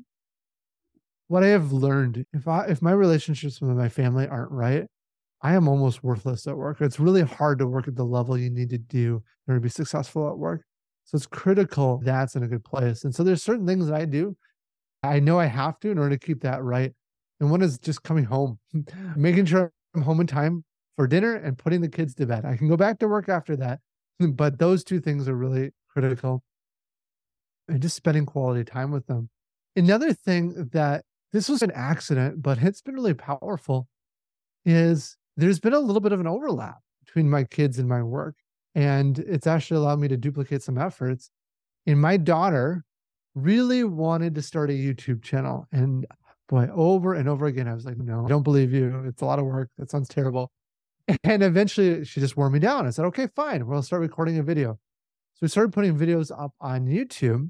what 1.28 1.44
I 1.44 1.48
have 1.48 1.72
learned, 1.72 2.26
if 2.34 2.48
I 2.48 2.66
if 2.68 2.82
my 2.82 2.92
relationships 2.92 3.62
with 3.62 3.72
my 3.72 3.90
family 3.90 4.28
aren't 4.28 4.52
right, 4.52 4.88
I 5.42 5.56
am 5.56 5.68
almost 5.68 6.04
worthless 6.04 6.48
at 6.48 6.58
work. 6.58 6.82
It's 6.82 7.00
really 7.00 7.24
hard 7.24 7.60
to 7.60 7.68
work 7.68 7.88
at 7.88 7.96
the 7.98 8.06
level 8.06 8.38
you 8.38 8.50
need 8.50 8.72
to 8.72 8.80
do 8.80 9.18
in 9.48 9.54
order 9.54 9.60
to 9.60 9.64
be 9.64 9.70
successful 9.70 10.30
at 10.30 10.40
work. 10.40 10.66
So 11.06 11.16
it's 11.16 11.26
critical 11.26 12.02
that's 12.04 12.36
in 12.36 12.44
a 12.44 12.48
good 12.48 12.64
place. 12.64 13.04
And 13.04 13.14
so 13.14 13.24
there's 13.24 13.44
certain 13.44 13.68
things 13.68 13.88
that 13.88 13.96
I 13.96 14.06
do. 14.06 14.36
I 15.04 15.20
know 15.20 15.40
I 15.40 15.46
have 15.46 15.80
to 15.82 15.92
in 15.92 15.98
order 15.98 16.16
to 16.16 16.26
keep 16.26 16.42
that 16.42 16.64
right. 16.64 16.94
And 17.40 17.52
one 17.52 17.62
is 17.62 17.78
just 17.78 18.04
coming 18.04 18.24
home, 18.24 18.60
making 19.16 19.46
sure 19.46 19.72
I'm 19.96 20.02
home 20.02 20.22
in 20.22 20.28
time 20.28 20.64
for 20.96 21.08
dinner 21.08 21.36
and 21.36 21.58
putting 21.58 21.82
the 21.82 21.90
kids 21.90 22.16
to 22.16 22.26
bed. 22.26 22.46
I 22.46 22.56
can 22.56 22.68
go 22.68 22.78
back 22.78 23.00
to 23.00 23.08
work 23.08 23.28
after 23.30 23.56
that, 23.58 23.80
but 24.20 24.60
those 24.60 24.84
two 24.84 25.00
things 25.00 25.28
are 25.28 25.36
really 25.36 25.72
critical. 25.90 26.44
And 27.68 27.82
just 27.82 27.96
spending 27.96 28.26
quality 28.26 28.64
time 28.64 28.92
with 28.92 29.08
them. 29.08 29.30
Another 29.76 30.14
thing 30.14 30.70
that 30.74 31.04
this 31.32 31.50
was 31.50 31.62
an 31.62 31.72
accident, 31.72 32.42
but 32.42 32.60
it's 32.62 32.82
been 32.82 32.96
really 32.96 33.14
powerful 33.14 33.88
is 34.66 35.18
there's 35.36 35.60
been 35.60 35.74
a 35.74 35.80
little 35.80 36.02
bit 36.02 36.12
of 36.12 36.20
an 36.20 36.28
overlap 36.28 36.78
between 37.06 37.30
my 37.30 37.44
kids 37.44 37.80
and 37.80 37.90
my 37.90 38.04
work. 38.04 38.36
And 38.76 39.20
it's 39.20 39.48
actually 39.48 39.78
allowed 39.78 40.00
me 40.00 40.08
to 40.08 40.18
duplicate 40.18 40.64
some 40.64 40.78
efforts. 40.78 41.30
And 41.86 42.02
my 42.02 42.18
daughter 42.18 42.84
really 43.36 43.84
wanted 43.84 44.36
to 44.36 44.42
start 44.42 44.70
a 44.70 44.74
YouTube 44.74 45.24
channel. 45.24 45.68
And 45.72 46.06
boy, 46.50 46.68
over 46.74 47.14
and 47.14 47.28
over 47.28 47.46
again, 47.46 47.68
I 47.68 47.74
was 47.74 47.86
like, 47.86 47.98
no, 47.98 48.26
I 48.26 48.30
don't 48.30 48.44
believe 48.44 48.74
you. 48.74 49.04
It's 49.06 49.22
a 49.22 49.26
lot 49.26 49.40
of 49.40 49.46
work. 49.46 49.70
That 49.78 49.90
sounds 49.90 50.08
terrible. 50.08 50.52
And 51.26 51.44
eventually 51.44 52.06
she 52.06 52.22
just 52.22 52.38
wore 52.38 52.50
me 52.50 52.60
down. 52.60 52.88
I 52.88 52.90
said, 52.90 53.04
okay, 53.06 53.28
fine. 53.36 53.68
We'll 53.68 53.82
start 53.82 54.02
recording 54.02 54.40
a 54.40 54.44
video. 54.44 54.80
So 55.34 55.40
we 55.42 55.48
started 55.50 55.74
putting 55.74 55.98
videos 55.98 56.32
up 56.32 56.54
on 56.62 56.86
YouTube. 56.86 57.50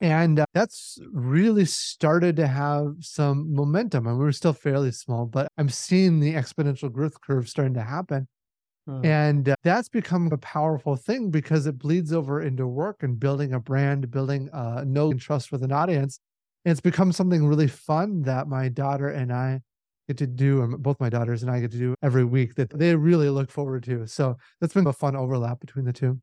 And 0.00 0.40
uh, 0.40 0.46
that's 0.54 0.98
really 1.12 1.66
started 1.66 2.36
to 2.36 2.46
have 2.46 2.94
some 3.00 3.54
momentum. 3.54 4.06
And 4.06 4.18
we 4.18 4.24
were 4.24 4.32
still 4.32 4.54
fairly 4.54 4.92
small, 4.92 5.26
but 5.26 5.48
I'm 5.58 5.68
seeing 5.68 6.20
the 6.20 6.34
exponential 6.34 6.90
growth 6.90 7.20
curve 7.20 7.48
starting 7.48 7.74
to 7.74 7.82
happen. 7.82 8.28
Mm. 8.88 9.04
And 9.06 9.48
uh, 9.48 9.54
that's 9.62 9.88
become 9.88 10.30
a 10.32 10.38
powerful 10.38 10.96
thing 10.96 11.30
because 11.30 11.66
it 11.66 11.78
bleeds 11.78 12.12
over 12.12 12.42
into 12.42 12.66
work 12.66 13.02
and 13.02 13.18
building 13.18 13.54
a 13.54 13.60
brand, 13.60 14.10
building 14.10 14.50
uh, 14.52 14.84
know 14.86 15.10
and 15.10 15.20
trust 15.20 15.50
with 15.52 15.62
an 15.62 15.72
audience. 15.72 16.20
And 16.64 16.72
it's 16.72 16.80
become 16.80 17.12
something 17.12 17.46
really 17.46 17.68
fun 17.68 18.22
that 18.22 18.48
my 18.48 18.68
daughter 18.68 19.08
and 19.08 19.32
I 19.32 19.60
get 20.06 20.18
to 20.18 20.26
do, 20.26 20.62
and 20.62 20.82
both 20.82 21.00
my 21.00 21.08
daughters 21.08 21.42
and 21.42 21.50
I 21.50 21.60
get 21.60 21.70
to 21.72 21.78
do 21.78 21.94
every 22.02 22.24
week 22.24 22.56
that 22.56 22.70
they 22.78 22.94
really 22.94 23.30
look 23.30 23.50
forward 23.50 23.84
to. 23.84 24.06
So 24.06 24.36
that's 24.60 24.74
been 24.74 24.86
a 24.86 24.92
fun 24.92 25.16
overlap 25.16 25.60
between 25.60 25.86
the 25.86 25.92
two. 25.92 26.20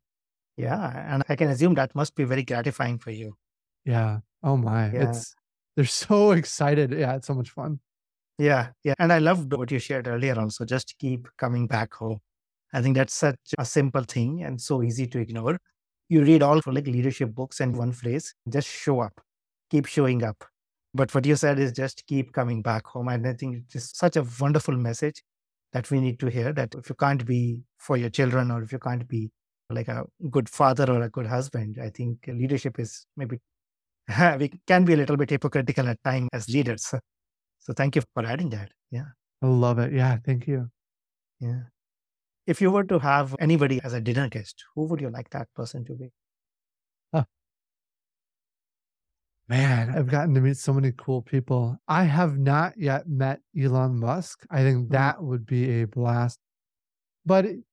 Yeah. 0.56 1.14
And 1.14 1.24
I 1.30 1.36
can 1.36 1.50
assume 1.50 1.74
that 1.76 1.96
must 1.96 2.16
be 2.16 2.24
very 2.24 2.44
gratifying 2.44 3.00
for 3.00 3.10
you. 3.10 3.36
Yeah. 3.86 4.20
Oh 4.44 4.58
my. 4.58 4.92
Yeah. 4.92 5.10
It's, 5.10 5.34
they're 5.76 5.86
so 5.86 6.32
excited. 6.32 6.92
Yeah. 6.92 7.16
It's 7.16 7.26
so 7.26 7.34
much 7.34 7.50
fun. 7.50 7.80
Yeah. 8.38 8.70
Yeah. 8.84 8.94
And 9.00 9.12
I 9.12 9.18
loved 9.18 9.52
what 9.54 9.72
you 9.72 9.80
shared 9.80 10.08
earlier 10.08 10.40
also. 10.40 10.66
Just 10.66 10.96
keep 11.00 11.28
coming 11.38 11.66
back 11.66 11.94
home. 11.94 12.20
I 12.74 12.82
think 12.82 12.96
that's 12.96 13.14
such 13.14 13.40
a 13.58 13.66
simple 13.66 14.04
thing 14.04 14.44
and 14.44 14.60
so 14.60 14.82
easy 14.82 15.08
to 15.08 15.20
ignore. 15.20 15.58
You 16.10 16.24
read 16.24 16.44
all 16.44 16.62
like 16.66 16.88
leadership 16.88 17.34
books 17.34 17.60
and 17.60 17.78
one 17.78 17.92
phrase, 17.92 18.34
just 18.50 18.68
show 18.68 19.02
up, 19.02 19.14
keep 19.70 19.86
showing 19.86 20.24
up. 20.24 20.44
But 20.94 21.14
what 21.16 21.26
you 21.26 21.36
said 21.36 21.60
is 21.60 21.72
just 21.72 22.06
keep 22.06 22.34
coming 22.34 22.62
back 22.62 22.86
home. 22.86 23.08
And 23.08 23.26
I 23.28 23.34
think 23.34 23.58
it's 23.58 23.74
just 23.74 23.98
such 23.98 24.18
a 24.18 24.26
wonderful 24.40 24.76
message 24.76 25.24
that 25.74 25.90
we 25.90 26.02
need 26.02 26.20
to 26.20 26.28
hear 26.28 26.52
that 26.54 26.76
if 26.76 26.90
you 26.90 26.96
can't 26.96 27.26
be 27.26 27.62
for 27.78 27.96
your 27.96 28.10
children 28.10 28.52
or 28.52 28.62
if 28.64 28.72
you 28.72 28.80
can't 28.80 29.08
be 29.08 29.32
like 29.70 29.88
a 29.88 30.04
good 30.30 30.50
father 30.50 30.92
or 30.92 31.02
a 31.02 31.10
good 31.10 31.28
husband, 31.28 31.78
I 31.82 31.90
think 31.90 32.26
leadership 32.28 32.78
is 32.78 33.06
maybe 33.16 33.40
we 34.38 34.52
can 34.68 34.84
be 34.84 34.94
a 34.94 34.98
little 34.98 35.16
bit 35.16 35.30
hypocritical 35.30 35.88
at 35.88 36.04
times 36.04 36.30
as 36.34 36.50
leaders. 36.50 36.94
So 37.60 37.74
thank 37.74 37.96
you 37.96 38.02
for 38.14 38.26
adding 38.26 38.50
that. 38.50 38.72
Yeah. 38.90 39.06
I 39.42 39.48
love 39.48 39.80
it. 39.80 39.94
Yeah. 39.94 40.18
Thank 40.26 40.48
you. 40.48 40.70
Yeah. 41.40 41.62
If 42.46 42.62
you 42.62 42.70
were 42.70 42.84
to 42.84 43.00
have 43.00 43.36
anybody 43.40 43.82
as 43.84 43.94
a 43.94 44.00
dinner 44.02 44.30
guest, 44.30 44.64
who 44.76 44.86
would 44.86 45.02
you 45.02 45.10
like 45.10 45.32
that 45.32 45.52
person 45.56 45.86
to 45.86 45.96
be? 45.96 46.12
Man, 49.48 49.90
I've 49.90 50.08
gotten 50.08 50.34
to 50.36 50.42
meet 50.42 50.58
so 50.58 50.74
many 50.74 50.94
cool 50.98 51.22
people. 51.22 51.78
I 51.88 52.04
have 52.06 52.38
not 52.38 52.78
yet 52.78 53.08
met 53.08 53.42
Elon 53.60 54.00
Musk. 54.00 54.46
I 54.50 54.62
think 54.62 54.90
Mhm. 54.90 54.92
that 54.92 55.24
would 55.24 55.46
be 55.46 55.82
a 55.82 55.88
blast. 55.88 56.40
But 57.26 57.46
it- 57.46 57.66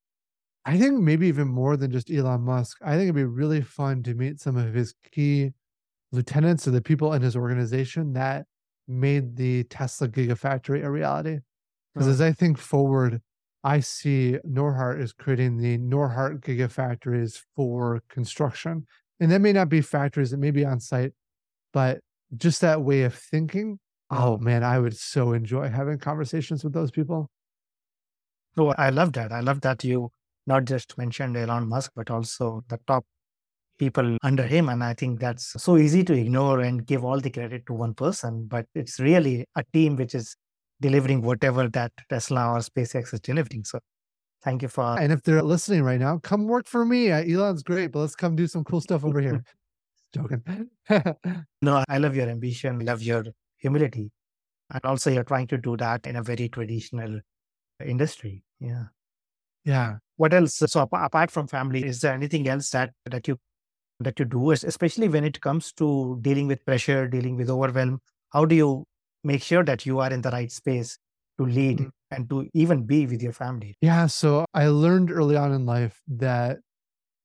I 0.65 0.79
think 0.79 1.01
maybe 1.03 1.29
even 1.29 1.49
more 1.49 1.77
than 1.77 1.91
just 1.93 2.11
Elon 2.11 2.43
Musk, 2.43 2.79
I 2.83 2.93
think 2.93 3.05
it'd 3.05 3.15
be 3.17 3.25
really 3.25 3.63
fun 3.63 4.03
to 4.05 4.15
meet 4.15 4.41
some 4.41 4.57
of 4.57 4.75
his 4.75 4.95
key 5.13 5.55
lieutenants 6.13 6.69
or 6.69 6.73
the 6.73 6.83
people 6.83 7.13
in 7.15 7.23
his 7.23 7.37
organization 7.37 8.15
that 8.15 8.47
made 8.89 9.37
the 9.37 9.65
Tesla 9.65 10.09
Gigafactory 10.09 10.85
a 10.85 10.91
reality. 10.91 11.41
Because 11.95 12.09
as 12.09 12.21
I 12.21 12.33
think 12.33 12.59
forward, 12.59 13.23
I 13.65 13.81
see 13.81 14.39
Norhart 14.45 15.01
is 15.01 15.13
creating 15.13 15.59
the 15.59 15.79
Norhart 15.79 16.41
Gigafactories 16.41 17.43
for 17.57 18.03
construction. 18.09 18.87
And 19.21 19.33
that 19.33 19.41
may 19.41 19.53
not 19.53 19.69
be 19.69 19.81
factories, 19.81 20.33
it 20.33 20.39
may 20.39 20.53
be 20.53 20.65
on 20.65 20.81
site, 20.81 21.13
but 21.73 22.01
just 22.37 22.61
that 22.61 22.83
way 22.83 23.03
of 23.03 23.15
thinking. 23.15 23.79
Oh 24.11 24.39
man, 24.39 24.63
I 24.63 24.79
would 24.79 24.97
so 24.97 25.33
enjoy 25.33 25.69
having 25.69 25.99
conversations 25.99 26.63
with 26.63 26.73
those 26.73 26.91
people. 26.91 27.31
Oh, 28.57 28.75
I 28.79 28.91
love 28.91 29.13
that. 29.15 29.33
I 29.33 29.41
love 29.41 29.61
that 29.63 29.85
you 29.85 30.11
not 30.47 30.65
just 30.65 30.97
mentioned 30.97 31.37
Elon 31.37 31.69
Musk, 31.69 31.93
but 31.95 32.11
also 32.11 32.65
the 32.69 32.79
top 32.87 33.05
people 33.79 34.17
under 34.23 34.45
him. 34.45 34.69
And 34.69 34.83
I 34.83 34.95
think 34.95 35.21
that's 35.21 35.63
so 35.63 35.77
easy 35.77 36.03
to 36.05 36.13
ignore 36.13 36.61
and 36.61 36.85
give 36.85 37.05
all 37.05 37.21
the 37.21 37.31
credit 37.31 37.67
to 37.67 37.75
one 37.75 37.95
person. 37.95 38.47
But 38.47 38.67
it's 38.75 38.99
really 38.99 39.47
a 39.55 39.65
team 39.73 39.97
which 39.97 40.15
is 40.15 40.35
delivering 40.81 41.23
whatever 41.23 41.69
that 41.69 41.93
Tesla 42.09 42.53
or 42.53 42.59
SpaceX 42.59 43.13
is 43.15 43.21
delivering. 43.21 43.65
So 43.65 43.81
thank 44.43 44.63
you 44.63 44.69
for 44.69 44.99
And 44.99 45.13
if 45.13 45.23
they're 45.23 45.43
listening 45.43 45.83
right 45.83 46.01
now, 46.01 46.19
come 46.19 46.47
work 46.47 46.67
for 46.67 46.85
me. 46.85 47.11
Uh, 47.11 47.23
Elon's 47.25 47.63
great, 47.63 47.93
but 47.93 48.01
let's 48.01 48.15
come 48.15 48.37
do 48.37 48.47
some 48.47 48.65
cool 48.65 48.81
stuff 48.81 49.05
over 49.05 49.21
here. 49.21 49.43
Joking. 50.15 50.71
No, 51.61 51.85
I 51.89 51.99
love 51.99 52.17
your 52.17 52.29
ambition, 52.29 52.79
love 52.81 53.03
your 53.03 53.25
humility. 53.59 54.11
And 54.71 54.81
also 54.85 55.11
you're 55.11 55.25
trying 55.25 55.47
to 55.49 55.59
do 55.59 55.77
that 55.77 56.07
in 56.07 56.17
a 56.17 56.23
very 56.23 56.49
traditional 56.49 57.21
industry. 57.85 58.43
Yeah. 58.61 58.85
yeah. 59.65 59.97
What 60.17 60.33
else? 60.35 60.55
So 60.55 60.81
apart 60.81 61.31
from 61.31 61.47
family, 61.47 61.85
is 61.85 62.01
there 62.01 62.15
anything 62.15 62.49
else 62.49 62.71
that 62.71 62.93
that 63.07 63.29
you 63.29 63.39
that 64.01 64.19
you 64.19 64.25
do, 64.25 64.51
especially 64.53 65.09
when 65.09 65.25
it 65.25 65.41
comes 65.41 65.73
to 65.75 66.19
dealing 66.23 66.47
with 66.47 66.65
pressure, 66.65 67.09
dealing 67.09 67.37
with 67.37 67.51
overwhelm? 67.51 68.01
How 68.31 68.45
do 68.45 68.55
you 68.55 68.85
make 69.25 69.43
sure 69.43 69.65
that 69.65 69.87
you 69.87 70.01
are 70.01 70.13
in 70.13 70.23
the 70.23 70.31
right 70.31 70.51
space 70.51 70.99
to 71.39 71.45
lead 71.45 71.79
Mm. 71.79 71.91
and 72.11 72.31
to 72.31 72.49
even 72.55 72.85
be 72.85 73.07
with 73.07 73.23
your 73.23 73.33
family? 73.33 73.77
Yeah. 73.81 74.07
So 74.07 74.45
I 74.55 74.69
learned 74.69 75.11
early 75.11 75.37
on 75.37 75.53
in 75.53 75.67
life 75.67 76.01
that 76.09 76.59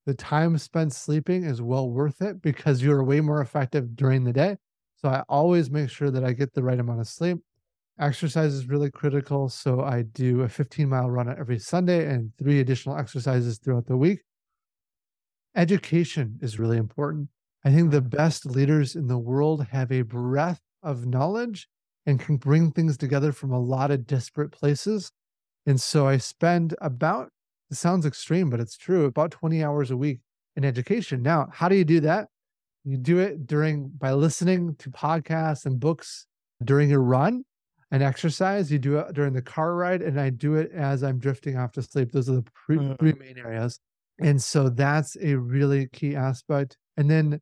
the 0.06 0.14
time 0.14 0.58
spent 0.58 0.94
sleeping 0.94 1.44
is 1.46 1.62
well 1.62 1.90
worth 1.90 2.22
it 2.22 2.42
because 2.42 2.82
you're 2.84 3.04
way 3.04 3.22
more 3.22 3.42
effective 3.42 3.96
during 3.96 4.24
the 4.26 4.34
day. 4.34 4.58
So 4.98 5.10
I 5.10 5.24
always 5.30 5.70
make 5.70 5.90
sure 5.90 6.12
that 6.12 6.24
I 6.24 6.34
get 6.34 6.54
the 6.54 6.64
right 6.64 6.80
amount 6.80 7.00
of 7.00 7.08
sleep. 7.08 7.38
Exercise 8.00 8.54
is 8.54 8.68
really 8.68 8.92
critical. 8.92 9.50
So 9.50 9.82
I 9.82 10.02
do 10.02 10.42
a 10.42 10.50
15 10.50 10.90
mile 10.90 11.10
run 11.10 11.30
every 11.30 11.60
Sunday 11.60 12.06
and 12.08 12.32
three 12.38 12.60
additional 12.60 12.98
exercises 12.98 13.60
throughout 13.60 13.86
the 13.86 13.98
week. 13.98 14.22
Education 15.56 16.40
is 16.42 16.60
really 16.60 16.78
important. 16.78 17.30
I 17.64 17.72
think 17.72 17.92
the 17.92 18.02
best 18.02 18.46
leaders 18.46 18.96
in 18.96 19.08
the 19.08 19.18
world 19.20 19.68
have 19.68 19.92
a 19.92 20.02
breadth 20.02 20.62
of 20.82 21.06
knowledge 21.06 21.68
and 22.06 22.20
can 22.20 22.38
bring 22.38 22.72
things 22.72 22.98
together 22.98 23.32
from 23.32 23.52
a 23.52 23.60
lot 23.60 23.92
of 23.92 24.06
disparate 24.06 24.52
places. 24.52 25.12
And 25.66 25.80
so 25.80 26.08
I 26.08 26.18
spend 26.18 26.76
about, 26.82 27.30
it 27.72 27.78
sounds 27.78 28.06
extreme, 28.06 28.50
but 28.50 28.60
it's 28.60 28.78
true, 28.78 29.06
about 29.06 29.32
20 29.32 29.64
hours 29.64 29.92
a 29.92 29.98
week 29.98 30.20
in 30.56 30.66
education. 30.66 31.22
Now, 31.22 31.48
how 31.52 31.70
do 31.70 31.76
you 31.76 31.86
do 31.86 32.02
that? 32.02 32.28
You 32.84 32.98
do 32.98 33.20
it 33.20 33.48
during 33.48 33.90
by 33.90 34.12
listening 34.12 34.76
to 34.80 34.90
podcasts 34.92 35.66
and 35.66 35.80
books 35.80 36.26
during 36.64 36.90
your 36.90 37.02
run 37.02 37.46
and 37.92 38.04
exercise. 38.04 38.72
You 38.72 38.80
do 38.80 38.98
it 38.98 39.14
during 39.14 39.32
the 39.32 39.42
car 39.42 39.76
ride, 39.76 40.02
and 40.02 40.20
I 40.20 40.32
do 40.32 40.56
it 40.56 40.72
as 40.74 41.04
I'm 41.04 41.18
drifting 41.18 41.58
off 41.58 41.72
to 41.74 41.82
sleep. 41.82 42.12
Those 42.12 42.30
are 42.30 42.36
the 42.36 42.46
pre- 42.54 42.78
Mm. 42.78 43.00
three 43.00 43.14
main 43.14 43.38
areas. 43.38 43.80
And 44.20 44.42
so 44.42 44.70
that's 44.70 45.16
a 45.22 45.36
really 45.36 45.88
key 45.88 46.16
aspect. 46.16 46.78
And 46.98 47.10
then 47.10 47.40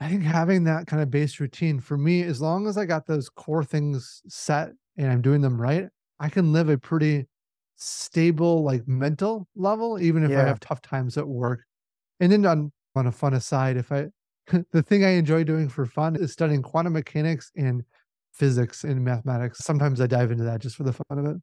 I 0.00 0.08
think 0.08 0.22
having 0.22 0.64
that 0.64 0.86
kind 0.86 1.02
of 1.02 1.10
base 1.10 1.40
routine 1.40 1.80
for 1.80 1.96
me, 1.96 2.22
as 2.22 2.40
long 2.40 2.66
as 2.66 2.76
I 2.76 2.84
got 2.84 3.06
those 3.06 3.28
core 3.28 3.64
things 3.64 4.22
set 4.28 4.72
and 4.96 5.10
I'm 5.10 5.22
doing 5.22 5.40
them 5.40 5.60
right, 5.60 5.88
I 6.20 6.28
can 6.28 6.52
live 6.52 6.68
a 6.68 6.76
pretty 6.78 7.26
stable, 7.76 8.62
like 8.62 8.86
mental 8.86 9.48
level, 9.54 9.98
even 10.00 10.22
if 10.24 10.36
I 10.36 10.44
have 10.44 10.60
tough 10.60 10.82
times 10.82 11.16
at 11.16 11.26
work. 11.28 11.64
And 12.20 12.32
then 12.32 12.46
on 12.46 12.72
On 12.96 13.06
a 13.06 13.12
fun 13.12 13.34
aside, 13.34 13.76
if 13.76 13.92
I, 13.92 14.08
the 14.72 14.82
thing 14.82 15.04
I 15.04 15.10
enjoy 15.10 15.44
doing 15.44 15.68
for 15.68 15.86
fun 15.86 16.16
is 16.16 16.32
studying 16.32 16.62
quantum 16.62 16.94
mechanics 16.94 17.50
and 17.56 17.84
physics 18.32 18.84
and 18.84 19.04
mathematics. 19.04 19.58
Sometimes 19.58 20.00
I 20.00 20.06
dive 20.06 20.30
into 20.30 20.44
that 20.44 20.60
just 20.60 20.76
for 20.76 20.84
the 20.84 20.92
fun 20.92 21.18
of 21.18 21.26
it. 21.26 21.36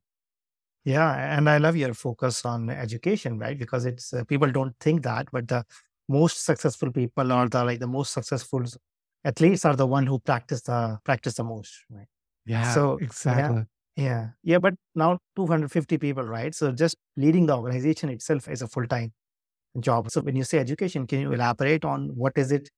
Yeah, 0.85 1.37
and 1.37 1.49
I 1.49 1.57
love 1.59 1.75
your 1.77 1.93
focus 1.93 2.45
on 2.45 2.69
education, 2.69 3.39
right? 3.39 3.57
Because 3.57 3.85
it's 3.85 4.13
uh, 4.13 4.25
people 4.25 4.51
don't 4.51 4.75
think 4.79 5.03
that, 5.03 5.29
but 5.31 5.47
the 5.47 5.63
most 6.09 6.45
successful 6.45 6.91
people 6.91 7.31
are 7.31 7.47
the 7.49 7.63
like 7.63 7.79
the 7.79 7.87
most 7.87 8.13
successful 8.13 8.63
athletes 9.23 9.65
are 9.65 9.75
the 9.75 9.87
one 9.87 10.05
who 10.05 10.19
practice 10.19 10.61
the 10.63 10.99
practice 11.03 11.35
the 11.35 11.43
most, 11.43 11.73
right? 11.89 12.07
Yeah, 12.45 12.73
So 12.73 12.97
exactly. 13.01 13.65
yeah, 13.95 14.29
yeah. 14.43 14.59
But 14.59 14.75
now 14.95 15.19
250 15.35 15.97
people, 15.97 16.23
right? 16.23 16.53
So 16.53 16.71
just 16.71 16.97
leading 17.17 17.45
the 17.45 17.55
organization 17.55 18.09
itself 18.09 18.47
is 18.49 18.61
a 18.61 18.67
full 18.67 18.87
time 18.87 19.13
job. 19.79 20.11
So 20.11 20.21
when 20.21 20.35
you 20.35 20.43
say 20.43 20.59
education, 20.59 21.07
can 21.07 21.19
you 21.21 21.33
elaborate 21.33 21.85
on 21.85 22.09
what 22.15 22.33
is 22.37 22.51
it 22.51 22.69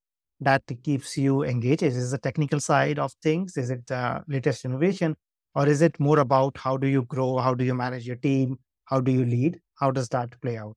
that 0.42 0.64
keeps 0.84 1.18
you 1.18 1.44
engaged? 1.44 1.84
Is 1.84 1.98
it 2.08 2.12
the 2.12 2.18
technical 2.20 2.60
side 2.60 3.00
of 3.00 3.14
things? 3.24 3.58
Is 3.58 3.70
it 3.70 3.88
the 3.88 4.24
latest 4.28 4.66
innovation? 4.66 5.16
Or 5.56 5.68
is 5.68 5.82
it 5.82 6.00
more 6.00 6.20
about 6.20 6.58
how 6.58 6.78
do 6.78 6.88
you 6.88 7.04
grow? 7.04 7.38
How 7.38 7.54
do 7.54 7.64
you 7.64 7.74
manage 7.74 8.06
your 8.06 8.18
team? 8.18 8.60
How 8.86 9.00
do 9.00 9.12
you 9.12 9.26
lead? 9.26 9.60
How 9.80 9.92
does 9.92 10.10
that 10.10 10.40
play 10.42 10.58
out? 10.58 10.76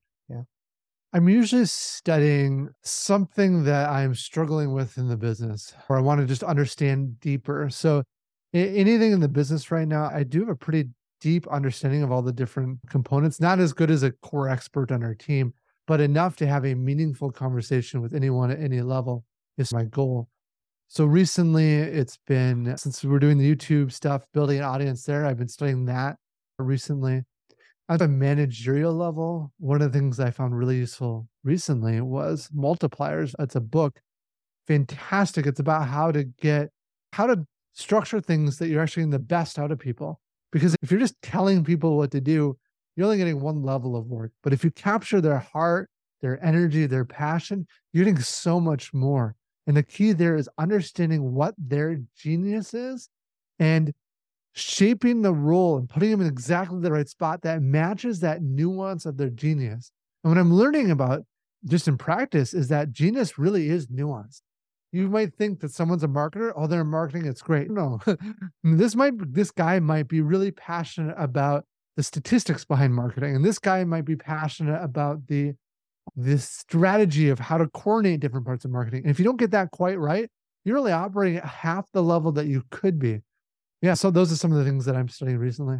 I'm 1.12 1.28
usually 1.28 1.64
studying 1.64 2.68
something 2.82 3.64
that 3.64 3.88
I'm 3.88 4.14
struggling 4.14 4.74
with 4.74 4.98
in 4.98 5.08
the 5.08 5.16
business 5.16 5.72
or 5.88 5.96
I 5.96 6.02
want 6.02 6.20
to 6.20 6.26
just 6.26 6.42
understand 6.42 7.18
deeper. 7.20 7.70
So, 7.70 8.02
anything 8.52 9.12
in 9.12 9.20
the 9.20 9.28
business 9.28 9.70
right 9.70 9.88
now, 9.88 10.10
I 10.12 10.22
do 10.22 10.40
have 10.40 10.48
a 10.50 10.56
pretty 10.56 10.90
deep 11.20 11.46
understanding 11.48 12.02
of 12.02 12.12
all 12.12 12.22
the 12.22 12.32
different 12.32 12.78
components, 12.90 13.40
not 13.40 13.58
as 13.58 13.72
good 13.72 13.90
as 13.90 14.02
a 14.02 14.12
core 14.12 14.48
expert 14.48 14.92
on 14.92 15.02
our 15.02 15.14
team, 15.14 15.54
but 15.86 16.00
enough 16.00 16.36
to 16.36 16.46
have 16.46 16.66
a 16.66 16.74
meaningful 16.74 17.32
conversation 17.32 18.02
with 18.02 18.14
anyone 18.14 18.50
at 18.50 18.60
any 18.60 18.82
level 18.82 19.24
is 19.56 19.72
my 19.72 19.84
goal. 19.84 20.28
So, 20.88 21.06
recently 21.06 21.72
it's 21.74 22.18
been 22.26 22.76
since 22.76 23.02
we're 23.02 23.18
doing 23.18 23.38
the 23.38 23.56
YouTube 23.56 23.92
stuff, 23.92 24.24
building 24.34 24.58
an 24.58 24.64
audience 24.64 25.04
there, 25.04 25.24
I've 25.24 25.38
been 25.38 25.48
studying 25.48 25.86
that 25.86 26.16
recently. 26.58 27.22
At 27.90 28.02
a 28.02 28.08
managerial 28.08 28.92
level, 28.92 29.52
one 29.58 29.80
of 29.80 29.90
the 29.90 29.98
things 29.98 30.20
I 30.20 30.30
found 30.30 30.56
really 30.56 30.76
useful 30.76 31.26
recently 31.42 32.02
was 32.02 32.50
multipliers. 32.54 33.34
It's 33.38 33.56
a 33.56 33.60
book, 33.60 34.02
fantastic. 34.66 35.46
It's 35.46 35.60
about 35.60 35.88
how 35.88 36.12
to 36.12 36.24
get, 36.24 36.70
how 37.14 37.26
to 37.26 37.46
structure 37.72 38.20
things 38.20 38.58
that 38.58 38.68
you're 38.68 38.82
actually 38.82 39.02
getting 39.02 39.10
the 39.12 39.18
best 39.18 39.58
out 39.58 39.72
of 39.72 39.78
people. 39.78 40.20
Because 40.52 40.76
if 40.82 40.90
you're 40.90 41.00
just 41.00 41.20
telling 41.22 41.64
people 41.64 41.96
what 41.96 42.10
to 42.10 42.20
do, 42.20 42.58
you're 42.94 43.06
only 43.06 43.16
getting 43.16 43.40
one 43.40 43.62
level 43.62 43.96
of 43.96 44.06
work. 44.06 44.32
But 44.42 44.52
if 44.52 44.64
you 44.64 44.70
capture 44.70 45.22
their 45.22 45.38
heart, 45.38 45.88
their 46.20 46.44
energy, 46.44 46.84
their 46.84 47.06
passion, 47.06 47.66
you're 47.92 48.04
getting 48.04 48.20
so 48.20 48.60
much 48.60 48.92
more. 48.92 49.34
And 49.66 49.76
the 49.76 49.82
key 49.82 50.12
there 50.12 50.36
is 50.36 50.48
understanding 50.58 51.32
what 51.32 51.54
their 51.56 52.00
genius 52.16 52.74
is 52.74 53.08
and 53.58 53.94
shaping 54.52 55.22
the 55.22 55.32
role 55.32 55.76
and 55.76 55.88
putting 55.88 56.10
them 56.10 56.20
in 56.20 56.26
exactly 56.26 56.80
the 56.80 56.92
right 56.92 57.08
spot 57.08 57.42
that 57.42 57.62
matches 57.62 58.20
that 58.20 58.42
nuance 58.42 59.06
of 59.06 59.16
their 59.16 59.30
genius. 59.30 59.92
And 60.24 60.32
what 60.32 60.40
I'm 60.40 60.52
learning 60.52 60.90
about 60.90 61.24
just 61.64 61.88
in 61.88 61.98
practice 61.98 62.54
is 62.54 62.68
that 62.68 62.92
genius 62.92 63.38
really 63.38 63.68
is 63.68 63.88
nuanced. 63.88 64.42
You 64.90 65.08
might 65.08 65.34
think 65.34 65.60
that 65.60 65.72
someone's 65.72 66.02
a 66.02 66.08
marketer, 66.08 66.52
oh, 66.56 66.66
they're 66.66 66.84
marketing, 66.84 67.26
it's 67.26 67.42
great. 67.42 67.70
No, 67.70 68.00
this 68.62 68.94
might 68.94 69.12
this 69.34 69.50
guy 69.50 69.78
might 69.80 70.08
be 70.08 70.22
really 70.22 70.50
passionate 70.50 71.14
about 71.18 71.66
the 71.96 72.02
statistics 72.02 72.64
behind 72.64 72.94
marketing, 72.94 73.36
and 73.36 73.44
this 73.44 73.58
guy 73.58 73.84
might 73.84 74.06
be 74.06 74.16
passionate 74.16 74.82
about 74.82 75.26
the 75.26 75.52
this 76.16 76.48
strategy 76.48 77.28
of 77.28 77.38
how 77.38 77.58
to 77.58 77.68
coordinate 77.68 78.20
different 78.20 78.46
parts 78.46 78.64
of 78.64 78.70
marketing. 78.70 79.02
And 79.02 79.10
if 79.10 79.18
you 79.18 79.26
don't 79.26 79.36
get 79.36 79.50
that 79.50 79.70
quite 79.72 79.98
right, 79.98 80.30
you're 80.64 80.78
only 80.78 80.92
operating 80.92 81.36
at 81.36 81.44
half 81.44 81.86
the 81.92 82.02
level 82.02 82.32
that 82.32 82.46
you 82.46 82.62
could 82.70 82.98
be. 82.98 83.20
Yeah, 83.82 83.94
so 83.94 84.10
those 84.10 84.32
are 84.32 84.36
some 84.36 84.52
of 84.52 84.58
the 84.58 84.64
things 84.64 84.84
that 84.86 84.96
I'm 84.96 85.08
studying 85.08 85.38
recently. 85.38 85.78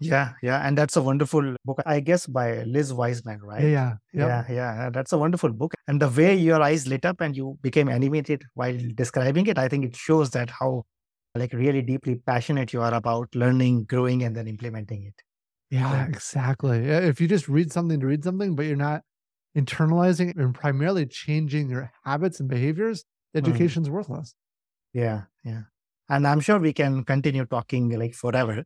Yeah. 0.00 0.32
Yeah. 0.42 0.66
And 0.66 0.76
that's 0.76 0.96
a 0.96 1.02
wonderful 1.02 1.54
book, 1.64 1.80
I 1.86 2.00
guess, 2.00 2.26
by 2.26 2.64
Liz 2.64 2.92
Wiseman, 2.92 3.40
right? 3.40 3.62
yeah, 3.62 3.94
yep. 4.12 4.28
Yeah. 4.28 4.44
Yeah. 4.50 4.90
That's 4.90 5.12
a 5.12 5.18
wonderful 5.18 5.52
book. 5.52 5.74
And 5.86 6.02
the 6.02 6.08
way 6.08 6.34
your 6.34 6.60
eyes 6.60 6.88
lit 6.88 7.04
up 7.04 7.20
and 7.20 7.36
you 7.36 7.56
became 7.62 7.88
animated 7.88 8.42
while 8.54 8.76
describing 8.96 9.46
it, 9.46 9.58
I 9.58 9.68
think 9.68 9.84
it 9.84 9.94
shows 9.96 10.30
that 10.30 10.50
how 10.50 10.84
like 11.36 11.52
really 11.52 11.82
deeply 11.82 12.16
passionate 12.16 12.72
you 12.72 12.82
are 12.82 12.92
about 12.92 13.28
learning, 13.34 13.84
growing, 13.84 14.24
and 14.24 14.36
then 14.36 14.48
implementing 14.48 15.04
it. 15.04 15.14
Yeah, 15.70 15.90
Yeah. 15.92 16.06
exactly. 16.08 16.78
If 16.88 17.20
you 17.20 17.28
just 17.28 17.48
read 17.48 17.72
something 17.72 18.00
to 18.00 18.06
read 18.06 18.24
something, 18.24 18.56
but 18.56 18.66
you're 18.66 18.76
not 18.76 19.02
internalizing 19.56 20.36
and 20.36 20.54
primarily 20.54 21.06
changing 21.06 21.70
your 21.70 21.90
habits 22.04 22.40
and 22.40 22.48
behaviors, 22.48 23.04
Mm. 23.34 23.38
education's 23.38 23.88
worthless. 23.88 24.34
Yeah. 24.92 25.22
Yeah. 25.44 25.62
And 26.12 26.26
I'm 26.26 26.40
sure 26.40 26.58
we 26.58 26.74
can 26.74 27.04
continue 27.04 27.46
talking 27.46 27.88
like 27.98 28.12
forever, 28.14 28.64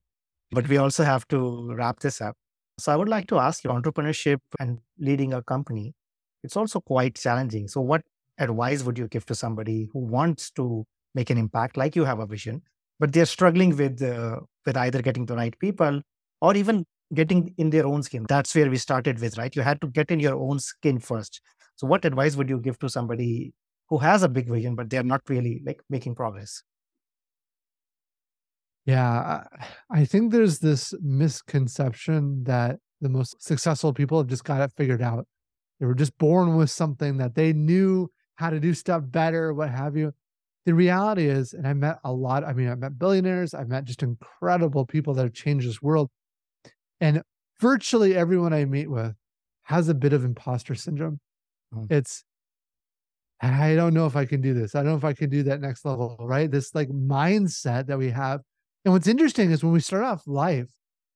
but 0.51 0.69
we 0.69 0.79
also 0.79 1.05
have 1.05 1.29
to 1.29 1.73
wrap 1.75 2.01
this 2.01 2.21
up. 2.21 2.35
So 2.81 2.93
I 2.93 2.97
would 2.97 3.09
like 3.09 3.29
to 3.29 3.39
ask 3.39 3.63
you 3.63 3.71
entrepreneurship 3.71 4.39
and 4.59 4.81
leading 4.99 5.33
a 5.33 5.43
company, 5.43 5.95
it's 6.43 6.57
also 6.57 6.81
quite 6.81 7.15
challenging. 7.15 7.69
So 7.69 7.81
what 7.81 8.03
advice 8.39 8.83
would 8.83 8.99
you 8.99 9.07
give 9.07 9.27
to 9.27 9.37
somebody 9.37 9.89
who 9.93 10.01
wants 10.01 10.51
to 10.53 10.85
make 11.15 11.31
an 11.31 11.39
impact 11.39 11.77
like 11.77 11.95
you 11.95 12.05
have 12.05 12.19
a 12.19 12.27
vision, 12.27 12.63
but 12.99 13.13
they're 13.13 13.27
struggling 13.27 13.77
with 13.77 14.03
uh, 14.03 14.41
with 14.67 14.77
either 14.77 15.01
getting 15.01 15.27
the 15.27 15.37
right 15.37 15.57
people 15.61 16.03
or 16.41 16.57
even 16.57 16.85
getting 17.15 17.55
in 17.59 17.71
their 17.71 17.87
own 17.87 18.03
skin? 18.03 18.27
That's 18.29 18.57
where 18.57 18.69
we 18.69 18.77
started 18.77 19.21
with, 19.21 19.39
right? 19.39 19.55
You 19.55 19.63
had 19.63 19.81
to 19.83 19.87
get 19.87 20.11
in 20.11 20.19
your 20.19 20.35
own 20.35 20.59
skin 20.59 20.99
first. 20.99 21.41
So 21.77 21.87
what 21.87 22.05
advice 22.05 22.35
would 22.35 22.49
you 22.49 22.59
give 22.59 22.81
to 22.81 22.89
somebody 22.89 23.55
who 23.89 23.99
has 23.99 24.25
a 24.25 24.29
big 24.29 24.49
vision, 24.49 24.75
but 24.75 24.91
they're 24.91 25.05
not 25.05 25.23
really 25.29 25.63
like 25.65 25.81
making 25.89 26.17
progress? 26.17 26.65
Yeah, 28.87 29.43
I 29.91 30.05
think 30.05 30.31
there's 30.31 30.61
this 30.61 30.95
misconception 31.03 32.45
that 32.45 32.77
the 33.01 33.09
most 33.09 33.43
successful 33.43 33.93
people 33.93 34.19
have 34.19 34.29
just 34.29 34.45
got 34.45 34.61
it 34.61 34.73
figured 34.77 35.03
out. 35.03 35.27
They 35.81 35.87
were 35.87 35.95
just 35.95 36.17
born 36.19 36.57
with 36.57 36.71
something 36.71 37.17
that 37.19 37.35
they 37.35 37.53
knew 37.53 38.09
how 38.37 38.51
to 38.51 38.61
do 38.61 38.73
stuff 38.75 39.03
better, 39.05 39.53
what 39.53 39.71
have 39.71 39.97
you. 39.97 40.13
The 40.67 40.75
reality 40.75 41.27
is, 41.27 41.53
and 41.53 41.67
I 41.67 41.75
met 41.75 41.99
a 42.05 42.13
lot, 42.13 42.45
I 42.45 42.53
mean, 42.53 42.69
I 42.69 42.75
met 42.77 42.99
billionaires, 42.99 43.55
I've 43.55 43.69
met 43.69 43.85
just 43.85 44.03
incredible 44.03 44.87
people 44.87 45.15
that 45.15 45.23
have 45.25 45.35
changed 45.35 45.69
this 45.69 45.83
world. 45.83 46.09
And 47.01 47.23
virtually 47.61 48.15
everyone 48.15 48.53
I 48.53 48.65
meet 48.65 48.91
with 48.91 49.15
has 49.65 49.89
a 49.89 49.95
bit 49.95 50.13
of 50.13 50.25
imposter 50.25 50.75
syndrome. 50.77 51.19
Mm. 51.75 51.91
It's, 51.91 52.25
I 53.41 53.75
don't 53.75 53.95
know 53.95 54.07
if 54.07 54.17
I 54.17 54.25
can 54.25 54.41
do 54.41 54.55
this. 54.55 54.75
I 54.75 54.79
don't 54.79 54.93
know 54.93 54.97
if 54.97 55.05
I 55.05 55.13
can 55.13 55.29
do 55.29 55.43
that 55.43 55.61
next 55.61 55.85
level, 55.85 56.17
right? 56.21 56.51
This 56.51 56.75
like 56.75 56.89
mindset 56.89 57.87
that 57.89 57.99
we 57.99 58.11
have. 58.11 58.41
And 58.87 58.93
what's 58.93 59.09
interesting 59.09 59.51
is 59.51 59.65
when 59.65 59.73
we 59.73 59.81
start 59.81 60.05
off 60.05 60.29
life, 60.29 60.69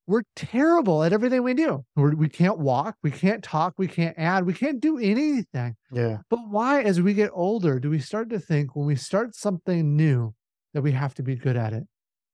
we're 0.08 0.24
terrible 0.34 1.04
at 1.04 1.12
everything 1.12 1.44
we 1.44 1.54
do. 1.54 1.84
We're, 1.94 2.16
we 2.16 2.28
can't 2.28 2.58
walk, 2.58 2.96
we 3.00 3.12
can't 3.12 3.44
talk, 3.44 3.74
we 3.78 3.86
can't 3.86 4.18
add, 4.18 4.44
we 4.44 4.54
can't 4.54 4.80
do 4.80 4.98
anything. 4.98 5.76
Yeah. 5.92 6.18
But 6.28 6.40
why, 6.48 6.82
as 6.82 7.00
we 7.00 7.14
get 7.14 7.30
older, 7.32 7.78
do 7.78 7.88
we 7.88 8.00
start 8.00 8.28
to 8.30 8.40
think 8.40 8.74
when 8.74 8.86
we 8.86 8.96
start 8.96 9.36
something 9.36 9.94
new 9.96 10.34
that 10.74 10.82
we 10.82 10.90
have 10.90 11.14
to 11.14 11.22
be 11.22 11.36
good 11.36 11.56
at 11.56 11.72
it? 11.72 11.84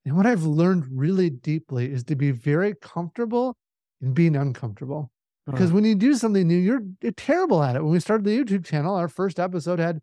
And 0.06 0.16
what 0.16 0.24
I've 0.24 0.44
learned 0.44 0.86
really 0.90 1.28
deeply 1.28 1.92
is 1.92 2.02
to 2.04 2.16
be 2.16 2.30
very 2.30 2.72
comfortable 2.80 3.58
in 4.00 4.14
being 4.14 4.36
uncomfortable. 4.36 5.10
Because 5.44 5.70
when 5.70 5.84
you 5.84 5.94
do 5.94 6.14
something 6.14 6.48
new, 6.48 6.56
you're, 6.56 6.80
you're 7.02 7.12
terrible 7.12 7.62
at 7.62 7.76
it. 7.76 7.82
When 7.82 7.92
we 7.92 8.00
started 8.00 8.24
the 8.24 8.38
YouTube 8.38 8.64
channel, 8.64 8.94
our 8.94 9.06
first 9.06 9.38
episode 9.38 9.80
had, 9.80 10.00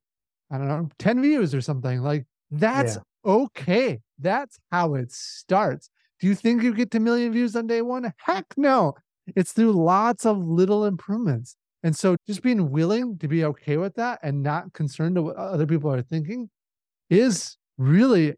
I 0.51 0.59
don't 0.59 0.67
know, 0.67 0.89
10 0.99 1.23
views 1.23 1.55
or 1.55 1.61
something. 1.61 2.01
Like 2.01 2.25
that's 2.51 2.97
Yeah. 2.97 3.01
Okay. 3.25 3.99
That's 4.19 4.57
how 4.71 4.95
it 4.95 5.11
starts. 5.11 5.89
Do 6.19 6.27
you 6.27 6.35
think 6.35 6.63
you 6.63 6.73
get 6.73 6.91
to 6.91 6.99
million 6.99 7.33
views 7.33 7.55
on 7.55 7.67
day 7.67 7.81
one? 7.81 8.13
Heck 8.17 8.45
no. 8.55 8.93
It's 9.35 9.51
through 9.51 9.73
lots 9.73 10.25
of 10.25 10.37
little 10.37 10.85
improvements. 10.85 11.55
And 11.83 11.95
so 11.95 12.15
just 12.27 12.41
being 12.41 12.71
willing 12.71 13.17
to 13.17 13.27
be 13.27 13.43
okay 13.43 13.77
with 13.77 13.95
that 13.95 14.19
and 14.23 14.41
not 14.41 14.71
concerned 14.73 15.15
to 15.15 15.21
what 15.21 15.35
other 15.35 15.67
people 15.67 15.91
are 15.91 16.01
thinking 16.01 16.49
is 17.09 17.57
really 17.77 18.35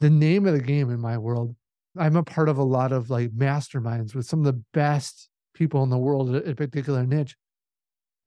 the 0.00 0.10
name 0.10 0.46
of 0.46 0.52
the 0.52 0.60
game 0.60 0.90
in 0.90 1.00
my 1.00 1.18
world. 1.18 1.56
I'm 1.98 2.16
a 2.16 2.22
part 2.22 2.48
of 2.48 2.58
a 2.58 2.64
lot 2.64 2.92
of 2.92 3.10
like 3.10 3.30
masterminds 3.30 4.14
with 4.14 4.26
some 4.26 4.40
of 4.40 4.44
the 4.44 4.62
best 4.72 5.28
people 5.54 5.82
in 5.82 5.90
the 5.90 5.98
world 5.98 6.34
at 6.34 6.46
a 6.46 6.54
particular 6.54 7.04
niche. 7.04 7.34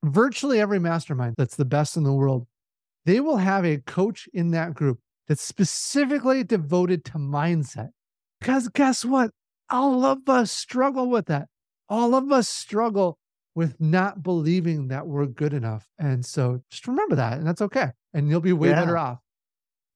Virtually 0.03 0.59
every 0.59 0.79
mastermind 0.79 1.35
that's 1.37 1.55
the 1.55 1.65
best 1.65 1.95
in 1.95 2.03
the 2.03 2.13
world, 2.13 2.47
they 3.05 3.19
will 3.19 3.37
have 3.37 3.65
a 3.65 3.77
coach 3.77 4.27
in 4.33 4.51
that 4.51 4.73
group 4.73 4.99
that's 5.29 5.43
specifically 5.43 6.43
devoted 6.43 7.05
to 7.05 7.13
mindset. 7.13 7.89
Because 8.41 8.67
guess 8.69 9.05
what? 9.05 9.31
All 9.69 10.03
of 10.03 10.27
us 10.27 10.51
struggle 10.51 11.09
with 11.09 11.27
that. 11.27 11.47
All 11.87 12.15
of 12.15 12.31
us 12.31 12.49
struggle 12.49 13.17
with 13.55 13.79
not 13.79 14.23
believing 14.23 14.87
that 14.89 15.07
we're 15.07 15.27
good 15.27 15.53
enough. 15.53 15.87
And 15.99 16.25
so 16.25 16.61
just 16.71 16.87
remember 16.87 17.15
that, 17.15 17.37
and 17.37 17.47
that's 17.47 17.61
okay. 17.61 17.89
And 18.13 18.29
you'll 18.29 18.41
be 18.41 18.53
way 18.53 18.71
better 18.71 18.97
off. 18.97 19.19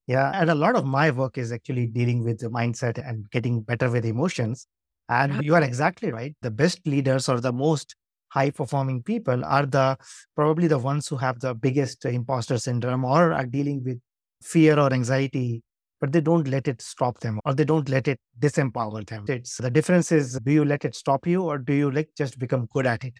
Yeah. 0.08 0.32
And 0.34 0.50
a 0.50 0.56
lot 0.56 0.76
of 0.76 0.86
my 0.86 1.12
work 1.12 1.38
is 1.38 1.52
actually 1.52 1.88
dealing 1.88 2.24
with 2.24 2.40
the 2.40 2.50
mindset 2.50 2.98
and 2.98 3.30
getting 3.32 3.62
better 3.62 3.90
with 3.90 4.06
emotions. 4.06 4.68
And 5.10 5.34
Yeah. 5.34 5.42
you 5.42 5.56
are 5.56 5.64
exactly 5.64 6.12
right. 6.12 6.36
The 6.42 6.52
best 6.52 6.86
leaders 6.86 7.30
or 7.30 7.40
the 7.40 7.54
most 7.54 7.96
high 8.30 8.50
performing 8.50 9.04
people 9.04 9.46
are 9.46 9.66
the 9.66 9.98
probably 10.36 10.68
the 10.68 10.80
ones 10.80 11.08
who 11.08 11.18
have 11.18 11.40
the 11.40 11.54
biggest 11.56 12.04
imposter 12.06 12.58
syndrome 12.58 13.06
or 13.06 13.32
are 13.32 13.46
dealing 13.46 13.84
with 13.84 14.00
fear 14.44 14.80
or 14.80 14.92
anxiety 14.94 15.62
but 16.02 16.12
they 16.12 16.22
don't 16.22 16.48
let 16.48 16.68
it 16.68 16.82
stop 16.82 17.20
them 17.22 17.40
or 17.46 17.54
they 17.54 17.64
don't 17.64 17.90
let 17.90 18.08
it 18.08 18.20
disempower 18.40 19.06
them 19.08 19.26
it's 19.28 19.58
the 19.58 19.72
difference 19.72 20.12
is 20.12 20.40
do 20.44 20.52
you 20.52 20.66
let 20.66 20.86
it 20.86 20.96
stop 20.96 21.26
you 21.26 21.44
or 21.44 21.58
do 21.58 21.74
you 21.74 21.92
like 21.92 22.10
just 22.18 22.38
become 22.40 22.68
good 22.74 22.86
at 22.86 23.04
it 23.04 23.14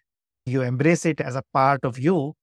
you 0.46 0.62
embrace 0.62 1.06
it 1.06 1.22
as 1.22 1.36
a 1.36 1.44
part 1.54 1.84
of 1.84 1.98
you 1.98 2.34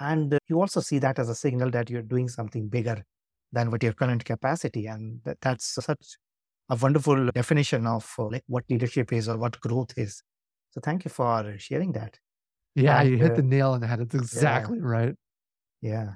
and 0.00 0.38
you 0.48 0.60
also 0.60 0.80
see 0.80 0.98
that 0.98 1.18
as 1.18 1.28
a 1.28 1.34
signal 1.34 1.70
that 1.70 1.90
you're 1.90 2.02
doing 2.02 2.28
something 2.28 2.68
bigger 2.68 3.02
than 3.50 3.70
what 3.70 3.82
your 3.82 3.92
current 3.92 4.24
capacity 4.24 4.86
and 4.86 5.20
that, 5.24 5.38
that's 5.40 5.74
such 5.74 6.16
a 6.70 6.76
wonderful 6.76 7.30
definition 7.32 7.86
of 7.86 8.08
uh, 8.18 8.28
like 8.28 8.44
what 8.46 8.64
leadership 8.68 9.12
is 9.12 9.28
or 9.28 9.38
what 9.38 9.58
growth 9.60 9.92
is 9.96 10.22
so 10.70 10.80
thank 10.80 11.04
you 11.04 11.10
for 11.10 11.54
sharing 11.58 11.92
that. 11.92 12.18
Yeah, 12.74 13.00
and, 13.00 13.10
you 13.10 13.16
hit 13.16 13.32
uh, 13.32 13.36
the 13.36 13.42
nail 13.42 13.70
on 13.72 13.80
the 13.80 13.86
head. 13.86 14.00
It's 14.00 14.14
exactly 14.14 14.78
yeah. 14.78 14.86
right. 14.86 15.14
Yeah. 15.80 16.14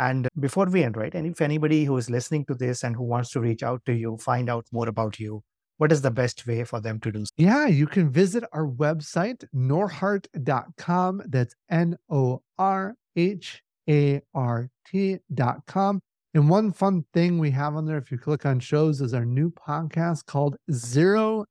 And 0.00 0.28
before 0.40 0.64
we 0.64 0.82
end, 0.82 0.96
right? 0.96 1.14
And 1.14 1.26
if 1.26 1.42
anybody 1.42 1.84
who 1.84 1.94
is 1.98 2.08
listening 2.08 2.46
to 2.46 2.54
this 2.54 2.84
and 2.84 2.96
who 2.96 3.02
wants 3.02 3.30
to 3.32 3.40
reach 3.40 3.62
out 3.62 3.84
to 3.84 3.92
you, 3.92 4.16
find 4.16 4.48
out 4.48 4.64
more 4.72 4.88
about 4.88 5.20
you, 5.20 5.42
what 5.76 5.92
is 5.92 6.00
the 6.00 6.10
best 6.10 6.46
way 6.46 6.64
for 6.64 6.80
them 6.80 6.98
to 7.00 7.12
do? 7.12 7.26
So? 7.26 7.30
Yeah, 7.36 7.66
you 7.66 7.86
can 7.86 8.10
visit 8.10 8.42
our 8.52 8.66
website, 8.66 9.44
norhart.com. 9.54 11.22
That's 11.26 11.54
N 11.70 11.98
O 12.08 12.40
R 12.58 12.94
H 13.14 13.62
A 13.90 14.22
R 14.34 14.70
T.com. 14.86 16.00
And 16.32 16.48
one 16.48 16.72
fun 16.72 17.04
thing 17.12 17.38
we 17.38 17.50
have 17.50 17.76
on 17.76 17.84
there, 17.84 17.98
if 17.98 18.10
you 18.10 18.16
click 18.16 18.46
on 18.46 18.58
shows, 18.58 19.02
is 19.02 19.12
our 19.12 19.26
new 19.26 19.50
podcast 19.50 20.24
called 20.24 20.56
Zero 20.72 21.44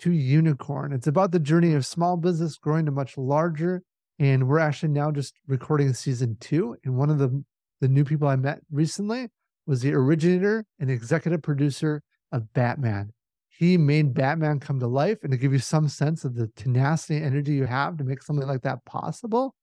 to 0.00 0.10
unicorn. 0.10 0.92
It's 0.92 1.06
about 1.06 1.30
the 1.30 1.38
journey 1.38 1.74
of 1.74 1.86
small 1.86 2.16
business 2.16 2.56
growing 2.58 2.86
to 2.86 2.90
much 2.90 3.16
larger. 3.16 3.84
And 4.18 4.48
we're 4.48 4.58
actually 4.58 4.88
now 4.90 5.12
just 5.12 5.34
recording 5.46 5.92
season 5.94 6.36
two. 6.40 6.76
And 6.84 6.96
one 6.96 7.10
of 7.10 7.18
the, 7.18 7.44
the 7.82 7.88
new 7.88 8.04
people 8.04 8.28
I 8.28 8.36
met 8.36 8.60
recently 8.70 9.28
was 9.66 9.82
the 9.82 9.92
originator 9.92 10.64
and 10.78 10.88
executive 10.88 11.42
producer 11.42 12.00
of 12.30 12.52
Batman. 12.52 13.12
He 13.48 13.76
made 13.76 14.14
Batman 14.14 14.60
come 14.60 14.78
to 14.78 14.86
life. 14.86 15.18
And 15.24 15.32
to 15.32 15.36
give 15.36 15.52
you 15.52 15.58
some 15.58 15.88
sense 15.88 16.24
of 16.24 16.36
the 16.36 16.46
tenacity 16.54 17.16
and 17.16 17.26
energy 17.26 17.54
you 17.54 17.66
have 17.66 17.96
to 17.96 18.04
make 18.04 18.22
something 18.22 18.46
like 18.46 18.62
that 18.62 18.84
possible, 18.84 19.56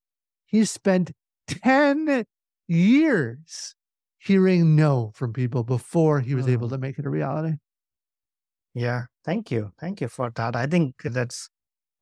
he 0.45 0.65
spent 0.65 1.13
10 1.47 2.26
years 2.67 3.76
hearing 4.17 4.76
no 4.76 5.11
from 5.15 5.32
people 5.32 5.63
before 5.63 6.20
he 6.20 6.36
was 6.36 6.47
able 6.49 6.67
mm. 6.67 6.72
to 6.72 6.78
make 6.78 6.99
it 6.99 7.05
a 7.05 7.09
reality. 7.09 7.55
Yeah, 8.74 9.03
thank 9.24 9.49
you. 9.49 9.72
Thank 9.80 10.01
you 10.01 10.09
for 10.09 10.30
that. 10.36 10.57
I 10.57 10.67
think 10.67 10.95
that's 11.03 11.49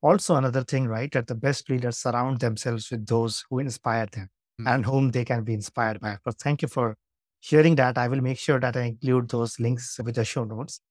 also 0.02 0.36
another 0.36 0.64
thing, 0.64 0.88
right? 0.88 1.12
That 1.12 1.28
the 1.28 1.36
best 1.36 1.70
leaders 1.70 2.00
surround 2.00 2.40
themselves 2.40 2.90
with 2.90 3.06
those 3.06 3.46
who 3.50 3.60
inspire 3.60 4.08
them 4.08 4.30
mm-hmm. 4.60 4.68
and 4.68 4.86
whom 4.86 5.12
they 5.12 5.26
can 5.26 5.44
be 5.44 5.54
inspired 5.54 6.00
by. 6.00 6.18
But 6.24 6.40
thank 6.40 6.62
you 6.62 6.68
for 6.68 6.96
sharing 7.40 7.76
that. 7.76 7.98
I 7.98 8.08
will 8.08 8.22
make 8.22 8.40
sure 8.40 8.60
that 8.60 8.76
I 8.76 8.84
include 8.84 9.30
those 9.30 9.60
links 9.60 10.00
with 10.04 10.16
the 10.16 10.26
show 10.26 10.44
notes. 10.44 10.82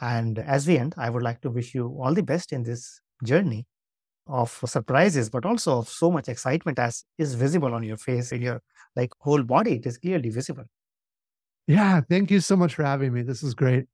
And 0.00 0.38
as 0.38 0.66
we 0.66 0.78
end, 0.78 0.94
I 0.96 1.10
would 1.10 1.22
like 1.22 1.40
to 1.42 1.50
wish 1.50 1.74
you 1.74 1.86
all 2.00 2.14
the 2.14 2.22
best 2.22 2.52
in 2.52 2.64
this 2.64 3.00
journey 3.22 3.66
of 4.26 4.50
surprises, 4.66 5.30
but 5.30 5.44
also 5.44 5.78
of 5.78 5.88
so 5.88 6.10
much 6.10 6.28
excitement 6.28 6.78
as 6.78 7.04
is 7.18 7.34
visible 7.34 7.74
on 7.74 7.82
your 7.82 7.96
face, 7.96 8.32
in 8.32 8.42
your 8.42 8.60
like 8.96 9.12
whole 9.20 9.42
body. 9.42 9.76
It 9.76 9.86
is 9.86 9.98
clearly 9.98 10.30
visible. 10.30 10.64
Yeah, 11.66 12.00
thank 12.10 12.30
you 12.30 12.40
so 12.40 12.56
much 12.56 12.74
for 12.74 12.84
having 12.84 13.12
me. 13.12 13.22
This 13.22 13.42
is 13.42 13.54
great. 13.54 13.86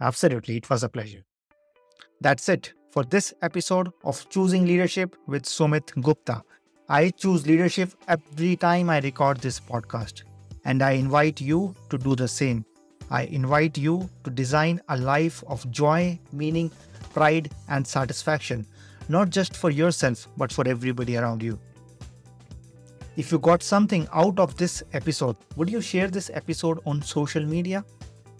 Absolutely, 0.00 0.56
it 0.56 0.70
was 0.70 0.82
a 0.82 0.88
pleasure. 0.88 1.24
That's 2.20 2.48
it 2.48 2.72
for 2.90 3.04
this 3.04 3.34
episode 3.42 3.90
of 4.04 4.28
Choosing 4.28 4.66
Leadership 4.66 5.16
with 5.26 5.44
Sumit 5.44 6.00
Gupta. 6.00 6.42
I 6.88 7.08
choose 7.08 7.46
leadership 7.46 7.92
every 8.08 8.56
time 8.56 8.90
I 8.90 8.98
record 9.00 9.38
this 9.38 9.58
podcast, 9.58 10.24
and 10.66 10.82
I 10.82 10.90
invite 10.90 11.40
you 11.40 11.74
to 11.88 11.96
do 11.96 12.14
the 12.14 12.28
same. 12.28 12.66
I 13.10 13.22
invite 13.22 13.78
you 13.78 14.10
to 14.24 14.30
design 14.30 14.82
a 14.90 14.98
life 14.98 15.42
of 15.46 15.70
joy, 15.70 16.18
meaning, 16.30 16.70
pride, 17.14 17.50
and 17.70 17.86
satisfaction, 17.86 18.66
not 19.08 19.30
just 19.30 19.56
for 19.56 19.70
yourself, 19.70 20.28
but 20.36 20.52
for 20.52 20.68
everybody 20.68 21.16
around 21.16 21.42
you. 21.42 21.58
If 23.16 23.32
you 23.32 23.38
got 23.38 23.62
something 23.62 24.06
out 24.12 24.38
of 24.38 24.54
this 24.58 24.82
episode, 24.92 25.36
would 25.56 25.70
you 25.70 25.80
share 25.80 26.08
this 26.08 26.30
episode 26.34 26.80
on 26.84 27.00
social 27.00 27.46
media? 27.46 27.82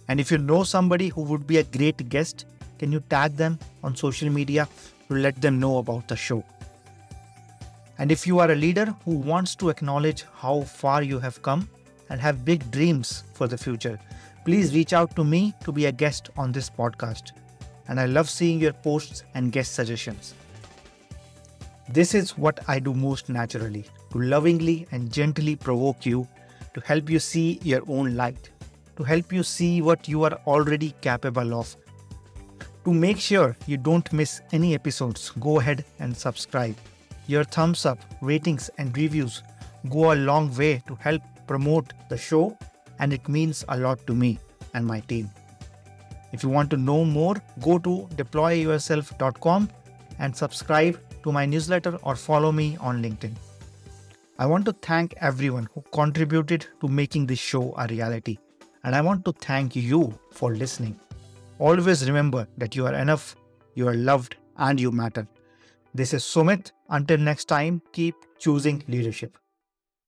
And 0.09 0.21
if 0.21 0.31
you 0.31 0.37
know 0.37 0.65
somebody 0.65 1.09
who 1.09 1.23
would 1.23 1.47
be 1.47 1.59
a 1.59 1.65
great 1.65 2.11
guest, 2.11 2.45
can 2.79 2.93
you 2.93 3.01
tag 3.09 3.37
them 3.37 3.59
on 3.83 3.97
social 3.97 4.29
media 4.29 4.69
to 5.09 5.15
let 5.15 5.41
them 5.41 5.59
know 5.59 5.79
about 5.79 6.09
the 6.09 6.17
show? 6.17 6.45
And 7.99 8.11
if 8.11 8.27
you 8.27 8.39
are 8.39 8.51
a 8.51 8.57
leader 8.57 8.95
who 9.05 9.13
wants 9.13 9.55
to 9.57 9.69
acknowledge 9.69 10.25
how 10.35 10.63
far 10.63 11.03
you 11.03 11.19
have 11.19 11.41
come 11.43 11.69
and 12.11 12.21
have 12.21 12.45
big 12.45 12.71
dreams 12.71 13.25
for 13.35 13.47
the 13.47 13.59
future, 13.59 13.99
please 14.45 14.75
reach 14.75 14.93
out 14.93 15.15
to 15.17 15.25
me 15.25 15.55
to 15.65 15.73
be 15.73 15.87
a 15.87 15.93
guest 15.93 16.31
on 16.37 16.53
this 16.53 16.69
podcast. 16.69 17.33
And 17.89 18.01
I 18.01 18.07
love 18.07 18.29
seeing 18.29 18.61
your 18.61 18.73
posts 18.73 19.25
and 19.35 19.53
guest 19.53 19.75
suggestions. 19.75 20.35
This 21.89 22.15
is 22.15 22.37
what 22.37 22.61
I 22.69 22.79
do 22.79 22.95
most 22.95 23.29
naturally 23.29 23.85
to 24.11 24.21
lovingly 24.21 24.87
and 24.91 25.13
gently 25.13 25.57
provoke 25.57 26.07
you 26.07 26.27
to 26.73 26.81
help 26.81 27.11
you 27.11 27.19
see 27.19 27.61
your 27.63 27.83
own 27.89 28.17
light 28.17 28.51
to 28.97 29.03
help 29.03 29.33
you 29.33 29.43
see 29.43 29.83
what 29.83 30.09
you 30.09 30.25
are 30.25 30.39
already 30.47 30.95
capable 31.01 31.55
of. 31.55 31.77
To 32.85 32.93
make 32.93 33.19
sure 33.19 33.57
you 33.67 33.77
don't 33.77 34.13
miss 34.13 34.41
any 34.53 34.75
episodes, 34.75 35.31
go 35.41 35.59
ahead 35.59 35.85
and 35.99 36.17
subscribe. 36.17 36.77
Your 37.27 37.45
thumbs 37.45 37.87
up, 37.87 37.99
ratings, 38.21 38.71
and 38.79 38.97
reviews 38.97 39.43
go 39.91 40.13
a 40.13 40.17
long 40.17 40.55
way 40.57 40.83
to 40.87 40.95
help 40.97 41.23
promote 41.47 41.93
the 42.09 42.17
show, 42.17 42.57
and 42.99 43.13
it 43.13 43.29
means 43.29 43.65
a 43.69 43.77
lot 43.77 44.07
to 44.07 44.15
me 44.15 44.39
and 44.75 44.87
my 44.87 45.01
team. 45.01 45.31
If 46.33 46.43
you 46.43 46.49
want 46.49 46.71
to 46.71 46.77
know 46.77 47.05
more, 47.05 47.37
go 47.63 47.79
to 47.79 48.09
deployyourself.com 48.17 49.71
and 50.19 50.37
subscribe 50.37 51.01
to 51.23 51.33
my 51.33 51.47
newsletter 51.47 51.97
or 52.03 52.17
follow 52.17 52.53
me 52.53 52.77
on 52.81 53.03
LinkedIn. 53.03 53.35
I 54.39 54.47
want 54.47 54.65
to 54.65 54.73
thank 54.73 55.15
everyone 55.21 55.69
who 55.75 55.83
contributed 55.93 56.67
to 56.81 56.89
making 56.89 57.27
this 57.27 57.39
show 57.39 57.73
a 57.79 57.87
reality 57.87 58.39
and 58.85 58.95
I 58.95 59.01
want 59.01 59.25
to 59.25 59.33
thank 59.33 59.75
you 59.75 60.17
for 60.31 60.55
listening. 60.55 60.99
Always 61.59 62.07
remember 62.07 62.47
that 62.59 62.77
you 62.77 62.87
are 62.87 62.95
enough, 62.95 63.37
you 63.75 63.89
are 63.89 63.95
loved, 63.95 64.37
and 64.59 64.79
you 64.79 64.93
matter. 64.93 65.27
This 65.95 66.13
is 66.13 66.23
Sumit. 66.23 66.73
Until 66.95 67.19
next 67.19 67.47
time, 67.47 67.83
keep 67.93 68.15
choosing 68.39 68.85
leadership. 68.87 69.37